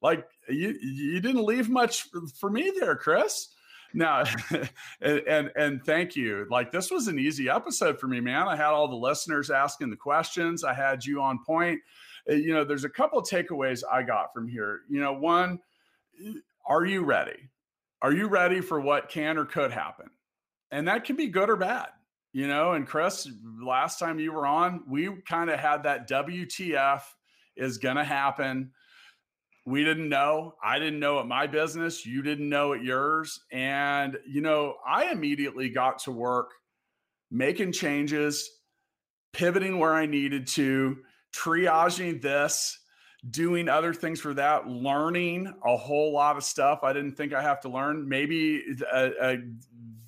like 0.00 0.24
you, 0.48 0.78
you 0.80 1.20
didn't 1.20 1.44
leave 1.44 1.68
much 1.68 2.06
for 2.38 2.48
me 2.48 2.72
there, 2.78 2.94
Chris. 2.94 3.48
No, 3.96 4.24
and, 5.00 5.20
and, 5.20 5.52
and 5.54 5.84
thank 5.84 6.16
you. 6.16 6.46
Like 6.50 6.72
this 6.72 6.90
was 6.90 7.06
an 7.06 7.18
easy 7.18 7.48
episode 7.48 8.00
for 8.00 8.08
me, 8.08 8.20
man. 8.20 8.48
I 8.48 8.56
had 8.56 8.70
all 8.70 8.88
the 8.88 8.96
listeners 8.96 9.50
asking 9.50 9.90
the 9.90 9.96
questions. 9.96 10.64
I 10.64 10.74
had 10.74 11.04
you 11.04 11.22
on 11.22 11.38
point. 11.44 11.80
Uh, 12.28 12.34
you 12.34 12.52
know, 12.52 12.64
there's 12.64 12.84
a 12.84 12.90
couple 12.90 13.22
takeaways 13.22 13.82
I 13.90 14.02
got 14.02 14.34
from 14.34 14.48
here. 14.48 14.80
You 14.90 15.00
know, 15.00 15.12
one, 15.12 15.60
are 16.66 16.84
you 16.84 17.04
ready? 17.04 17.50
Are 18.02 18.12
you 18.12 18.26
ready 18.26 18.60
for 18.60 18.80
what 18.80 19.08
can 19.08 19.38
or 19.38 19.44
could 19.44 19.70
happen? 19.70 20.10
And 20.72 20.88
that 20.88 21.04
can 21.04 21.14
be 21.14 21.28
good 21.28 21.48
or 21.48 21.56
bad. 21.56 21.88
You 22.32 22.48
know, 22.48 22.72
and 22.72 22.84
Chris, 22.84 23.28
last 23.62 24.00
time 24.00 24.18
you 24.18 24.32
were 24.32 24.44
on, 24.44 24.82
we 24.88 25.08
kind 25.22 25.50
of 25.50 25.60
had 25.60 25.84
that 25.84 26.10
WTF 26.10 27.02
is 27.56 27.78
going 27.78 27.94
to 27.94 28.02
happen 28.02 28.72
we 29.66 29.82
didn't 29.82 30.08
know. 30.08 30.54
I 30.62 30.78
didn't 30.78 31.00
know 31.00 31.20
at 31.20 31.26
my 31.26 31.46
business. 31.46 32.04
You 32.04 32.22
didn't 32.22 32.48
know 32.48 32.74
at 32.74 32.82
yours. 32.82 33.40
And, 33.50 34.18
you 34.26 34.42
know, 34.42 34.76
I 34.86 35.10
immediately 35.10 35.70
got 35.70 36.00
to 36.00 36.10
work 36.10 36.50
making 37.30 37.72
changes, 37.72 38.50
pivoting 39.32 39.78
where 39.78 39.94
I 39.94 40.06
needed 40.06 40.46
to, 40.48 40.98
triaging 41.34 42.20
this, 42.20 42.78
doing 43.30 43.70
other 43.70 43.94
things 43.94 44.20
for 44.20 44.34
that, 44.34 44.68
learning 44.68 45.52
a 45.64 45.76
whole 45.76 46.12
lot 46.12 46.36
of 46.36 46.44
stuff 46.44 46.80
I 46.82 46.92
didn't 46.92 47.16
think 47.16 47.32
I 47.32 47.40
have 47.40 47.60
to 47.62 47.70
learn. 47.70 48.06
Maybe 48.06 48.62
a, 48.92 49.12
a 49.20 49.38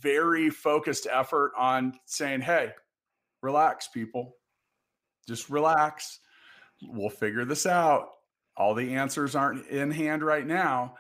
very 0.01 0.51
focused 0.51 1.07
effort 1.11 1.53
on 1.57 1.95
saying, 2.05 2.43
hey, 2.43 2.73
relax, 3.43 3.89
people. 3.89 4.37
Just 5.27 5.49
relax. 5.49 6.21
We'll 6.83 7.09
figure 7.09 7.47
this 7.47 7.65
out 7.65 8.11
all 8.57 8.75
the 8.75 8.95
answers 8.95 9.35
aren't 9.35 9.67
in 9.69 9.91
hand 9.91 10.23
right 10.23 10.47
now. 10.47 10.97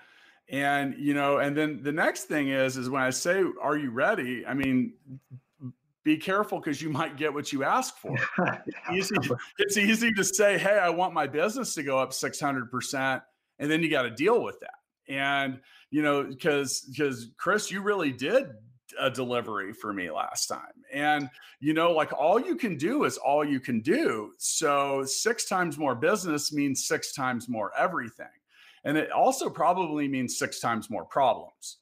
And 0.48 0.94
you 0.98 1.14
know 1.14 1.38
and 1.38 1.56
then 1.56 1.82
the 1.82 1.92
next 1.92 2.24
thing 2.24 2.48
is 2.50 2.76
is 2.76 2.88
when 2.88 3.02
i 3.02 3.10
say 3.10 3.42
are 3.60 3.76
you 3.76 3.90
ready? 3.90 4.46
I 4.46 4.54
mean 4.54 4.92
be 6.04 6.16
careful 6.16 6.60
because 6.60 6.80
you 6.80 6.88
might 6.88 7.16
get 7.16 7.34
what 7.34 7.52
you 7.52 7.64
ask 7.64 7.96
for. 7.96 8.14
It's, 8.88 9.10
easy, 9.10 9.30
it's 9.58 9.76
easy 9.76 10.12
to 10.12 10.22
say 10.22 10.56
hey 10.56 10.78
i 10.78 10.88
want 10.88 11.14
my 11.14 11.26
business 11.26 11.74
to 11.74 11.82
go 11.82 11.98
up 11.98 12.12
600% 12.12 13.22
and 13.58 13.70
then 13.70 13.82
you 13.82 13.90
got 13.90 14.02
to 14.02 14.10
deal 14.10 14.42
with 14.42 14.60
that. 14.60 15.12
And 15.12 15.58
you 15.90 16.02
know 16.02 16.24
because 16.24 16.82
because 16.82 17.30
chris 17.38 17.70
you 17.70 17.80
really 17.80 18.12
did 18.12 18.46
a 18.98 19.10
delivery 19.10 19.72
for 19.72 19.92
me 19.92 20.10
last 20.10 20.46
time. 20.46 20.84
And, 20.92 21.28
you 21.60 21.72
know, 21.72 21.92
like 21.92 22.12
all 22.12 22.40
you 22.40 22.56
can 22.56 22.76
do 22.76 23.04
is 23.04 23.16
all 23.16 23.44
you 23.44 23.60
can 23.60 23.80
do. 23.80 24.32
So 24.38 25.04
six 25.04 25.46
times 25.46 25.78
more 25.78 25.94
business 25.94 26.52
means 26.52 26.86
six 26.86 27.12
times 27.12 27.48
more 27.48 27.72
everything. 27.76 28.26
And 28.84 28.96
it 28.96 29.10
also 29.10 29.50
probably 29.50 30.06
means 30.06 30.38
six 30.38 30.60
times 30.60 30.88
more 30.90 31.04
problems. 31.04 31.78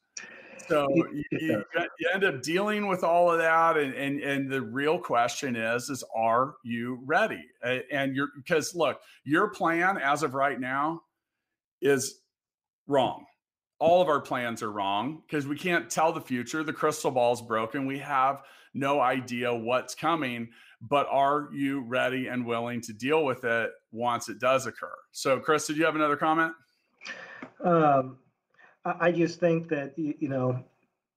So 0.68 0.88
you, 0.94 1.22
you, 1.32 1.64
you, 1.98 2.10
end 2.14 2.24
up 2.24 2.40
dealing 2.40 2.86
with 2.86 3.04
all 3.04 3.30
of 3.30 3.38
that. 3.38 3.76
And, 3.76 3.92
and, 3.94 4.20
and 4.20 4.50
the 4.50 4.62
real 4.62 4.98
question 4.98 5.56
is, 5.56 5.90
is 5.90 6.02
are 6.16 6.54
you 6.64 7.00
ready? 7.04 7.44
And 7.92 8.16
you're, 8.16 8.28
because 8.36 8.74
look, 8.74 9.00
your 9.24 9.48
plan 9.48 9.98
as 9.98 10.22
of 10.22 10.32
right 10.32 10.58
now 10.58 11.02
is 11.82 12.20
wrong 12.86 13.26
all 13.84 14.00
of 14.00 14.08
our 14.08 14.18
plans 14.20 14.62
are 14.62 14.72
wrong 14.72 15.20
because 15.26 15.46
we 15.46 15.58
can't 15.58 15.90
tell 15.90 16.10
the 16.10 16.20
future. 16.20 16.64
The 16.64 16.72
crystal 16.72 17.10
ball 17.10 17.34
is 17.34 17.42
broken. 17.42 17.84
We 17.84 17.98
have 17.98 18.40
no 18.72 18.98
idea 18.98 19.54
what's 19.54 19.94
coming, 19.94 20.48
but 20.80 21.06
are 21.10 21.50
you 21.52 21.82
ready 21.82 22.28
and 22.28 22.46
willing 22.46 22.80
to 22.80 22.94
deal 22.94 23.26
with 23.26 23.44
it 23.44 23.72
once 23.92 24.30
it 24.30 24.38
does 24.38 24.66
occur? 24.66 24.94
So, 25.12 25.38
Chris, 25.38 25.66
did 25.66 25.76
you 25.76 25.84
have 25.84 25.96
another 25.96 26.16
comment? 26.16 26.54
Um, 27.62 28.16
I 28.86 29.12
just 29.12 29.38
think 29.38 29.68
that, 29.68 29.92
you 29.98 30.28
know, 30.30 30.64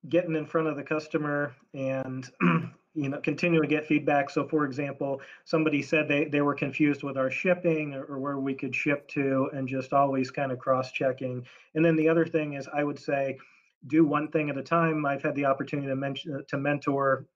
getting 0.10 0.36
in 0.36 0.46
front 0.46 0.68
of 0.68 0.76
the 0.76 0.84
customer 0.84 1.56
and 1.74 2.30
you 2.98 3.10
know 3.10 3.20
continue 3.22 3.62
to 3.62 3.68
get 3.68 3.86
feedback 3.86 4.30
so 4.30 4.48
for 4.48 4.66
example 4.66 5.22
somebody 5.46 5.82
said 5.82 6.08
they, 6.08 6.26
they 6.26 6.42
were 6.42 6.56
confused 6.56 7.04
with 7.04 7.16
our 7.16 7.30
shipping 7.30 7.94
or, 7.94 8.04
or 8.06 8.20
where 8.20 8.40
we 8.40 8.56
could 8.56 8.76
ship 8.76 9.08
to 9.08 9.50
and 9.54 9.68
just 9.68 9.94
always 9.94 10.32
kind 10.32 10.52
of 10.52 10.58
cross 10.58 10.92
checking 10.92 11.46
and 11.76 11.86
then 11.86 11.96
the 11.96 12.10
other 12.10 12.26
thing 12.26 12.54
is 12.54 12.68
i 12.74 12.84
would 12.84 13.00
say 13.00 13.38
do 13.86 14.04
one 14.04 14.28
thing 14.30 14.50
at 14.50 14.58
a 14.58 14.64
time 14.64 15.06
i've 15.06 15.22
had 15.22 15.36
the 15.36 15.46
opportunity 15.46 15.88
to 15.88 15.96
mention 15.96 16.44
to 16.48 16.58
mentor 16.58 17.28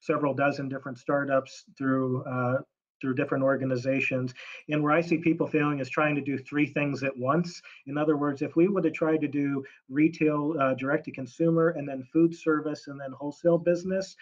several 0.00 0.32
dozen 0.32 0.68
different 0.68 0.98
startups 0.98 1.64
through 1.76 2.22
uh, 2.24 2.58
through 3.00 3.14
different 3.14 3.42
organizations. 3.42 4.34
And 4.68 4.82
where 4.82 4.92
I 4.92 5.00
see 5.00 5.16
people 5.16 5.46
failing 5.46 5.80
is 5.80 5.88
trying 5.88 6.14
to 6.16 6.20
do 6.20 6.36
three 6.36 6.66
things 6.66 7.02
at 7.02 7.16
once. 7.16 7.62
In 7.86 7.96
other 7.96 8.18
words, 8.18 8.42
if 8.42 8.56
we 8.56 8.68
would 8.68 8.84
have 8.84 8.92
tried 8.92 9.22
to 9.22 9.28
do 9.28 9.64
retail, 9.88 10.54
uh, 10.60 10.74
direct 10.74 11.06
to 11.06 11.10
consumer, 11.10 11.70
and 11.70 11.88
then 11.88 12.02
food 12.12 12.34
service, 12.34 12.88
and 12.88 13.00
then 13.00 13.12
wholesale 13.12 13.56
business, 13.58 14.16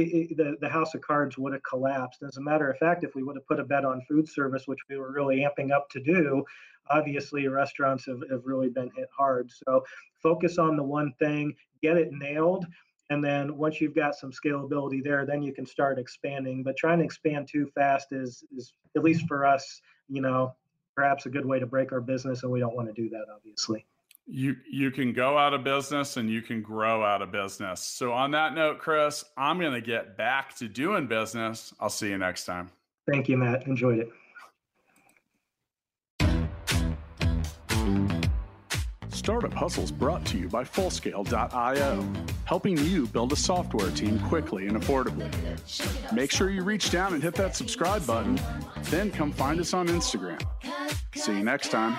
it, 0.00 0.30
it, 0.30 0.36
the, 0.36 0.56
the 0.60 0.68
house 0.68 0.94
of 0.94 1.00
cards 1.00 1.38
would 1.38 1.52
have 1.52 1.62
collapsed. 1.62 2.22
As 2.22 2.36
a 2.36 2.40
matter 2.40 2.70
of 2.70 2.78
fact, 2.78 3.04
if 3.04 3.14
we 3.14 3.22
would 3.22 3.36
have 3.36 3.46
put 3.46 3.60
a 3.60 3.64
bet 3.64 3.84
on 3.84 4.02
food 4.08 4.28
service, 4.28 4.66
which 4.66 4.80
we 4.88 4.96
were 4.96 5.12
really 5.12 5.38
amping 5.38 5.72
up 5.72 5.88
to 5.90 6.00
do, 6.00 6.44
obviously 6.90 7.46
restaurants 7.48 8.06
have, 8.06 8.22
have 8.30 8.42
really 8.44 8.68
been 8.68 8.90
hit 8.96 9.08
hard. 9.16 9.50
So 9.50 9.84
focus 10.22 10.58
on 10.58 10.76
the 10.76 10.82
one 10.82 11.12
thing, 11.18 11.54
get 11.82 11.96
it 11.96 12.12
nailed. 12.12 12.66
And 13.10 13.24
then 13.24 13.56
once 13.56 13.80
you've 13.80 13.94
got 13.94 14.14
some 14.14 14.32
scalability 14.32 15.02
there, 15.02 15.24
then 15.24 15.42
you 15.42 15.52
can 15.52 15.64
start 15.64 15.98
expanding. 15.98 16.62
But 16.62 16.76
trying 16.76 16.98
to 16.98 17.04
expand 17.04 17.48
too 17.50 17.70
fast 17.74 18.12
is, 18.12 18.44
is 18.54 18.72
at 18.96 19.02
least 19.02 19.26
for 19.26 19.46
us, 19.46 19.80
you 20.08 20.20
know, 20.20 20.54
perhaps 20.94 21.26
a 21.26 21.30
good 21.30 21.46
way 21.46 21.58
to 21.58 21.66
break 21.66 21.92
our 21.92 22.00
business. 22.00 22.42
And 22.42 22.52
we 22.52 22.60
don't 22.60 22.76
want 22.76 22.88
to 22.88 22.94
do 22.94 23.08
that, 23.10 23.26
obviously 23.34 23.86
you 24.28 24.56
you 24.70 24.90
can 24.90 25.12
go 25.12 25.38
out 25.38 25.54
of 25.54 25.64
business 25.64 26.18
and 26.18 26.28
you 26.28 26.42
can 26.42 26.60
grow 26.60 27.02
out 27.02 27.22
of 27.22 27.32
business. 27.32 27.80
So 27.80 28.12
on 28.12 28.30
that 28.32 28.54
note, 28.54 28.78
Chris, 28.78 29.24
I'm 29.36 29.58
going 29.58 29.72
to 29.72 29.80
get 29.80 30.16
back 30.16 30.56
to 30.58 30.68
doing 30.68 31.06
business. 31.06 31.72
I'll 31.80 31.88
see 31.88 32.10
you 32.10 32.18
next 32.18 32.44
time. 32.44 32.70
Thank 33.10 33.28
you, 33.28 33.38
Matt. 33.38 33.66
Enjoyed 33.66 34.00
it. 34.00 34.12
Startup 39.08 39.52
Hustles 39.52 39.90
brought 39.90 40.24
to 40.26 40.38
you 40.38 40.48
by 40.48 40.64
Fullscale.io, 40.64 42.12
helping 42.46 42.78
you 42.78 43.06
build 43.08 43.32
a 43.32 43.36
software 43.36 43.90
team 43.90 44.18
quickly 44.20 44.66
and 44.68 44.76
affordably. 44.80 45.30
Make 46.12 46.30
sure 46.30 46.48
you 46.48 46.62
reach 46.62 46.90
down 46.90 47.12
and 47.12 47.22
hit 47.22 47.34
that 47.34 47.54
subscribe 47.54 48.06
button, 48.06 48.40
then 48.84 49.10
come 49.10 49.32
find 49.32 49.60
us 49.60 49.74
on 49.74 49.88
Instagram. 49.88 50.40
See 51.14 51.36
you 51.36 51.44
next 51.44 51.70
time 51.70 51.98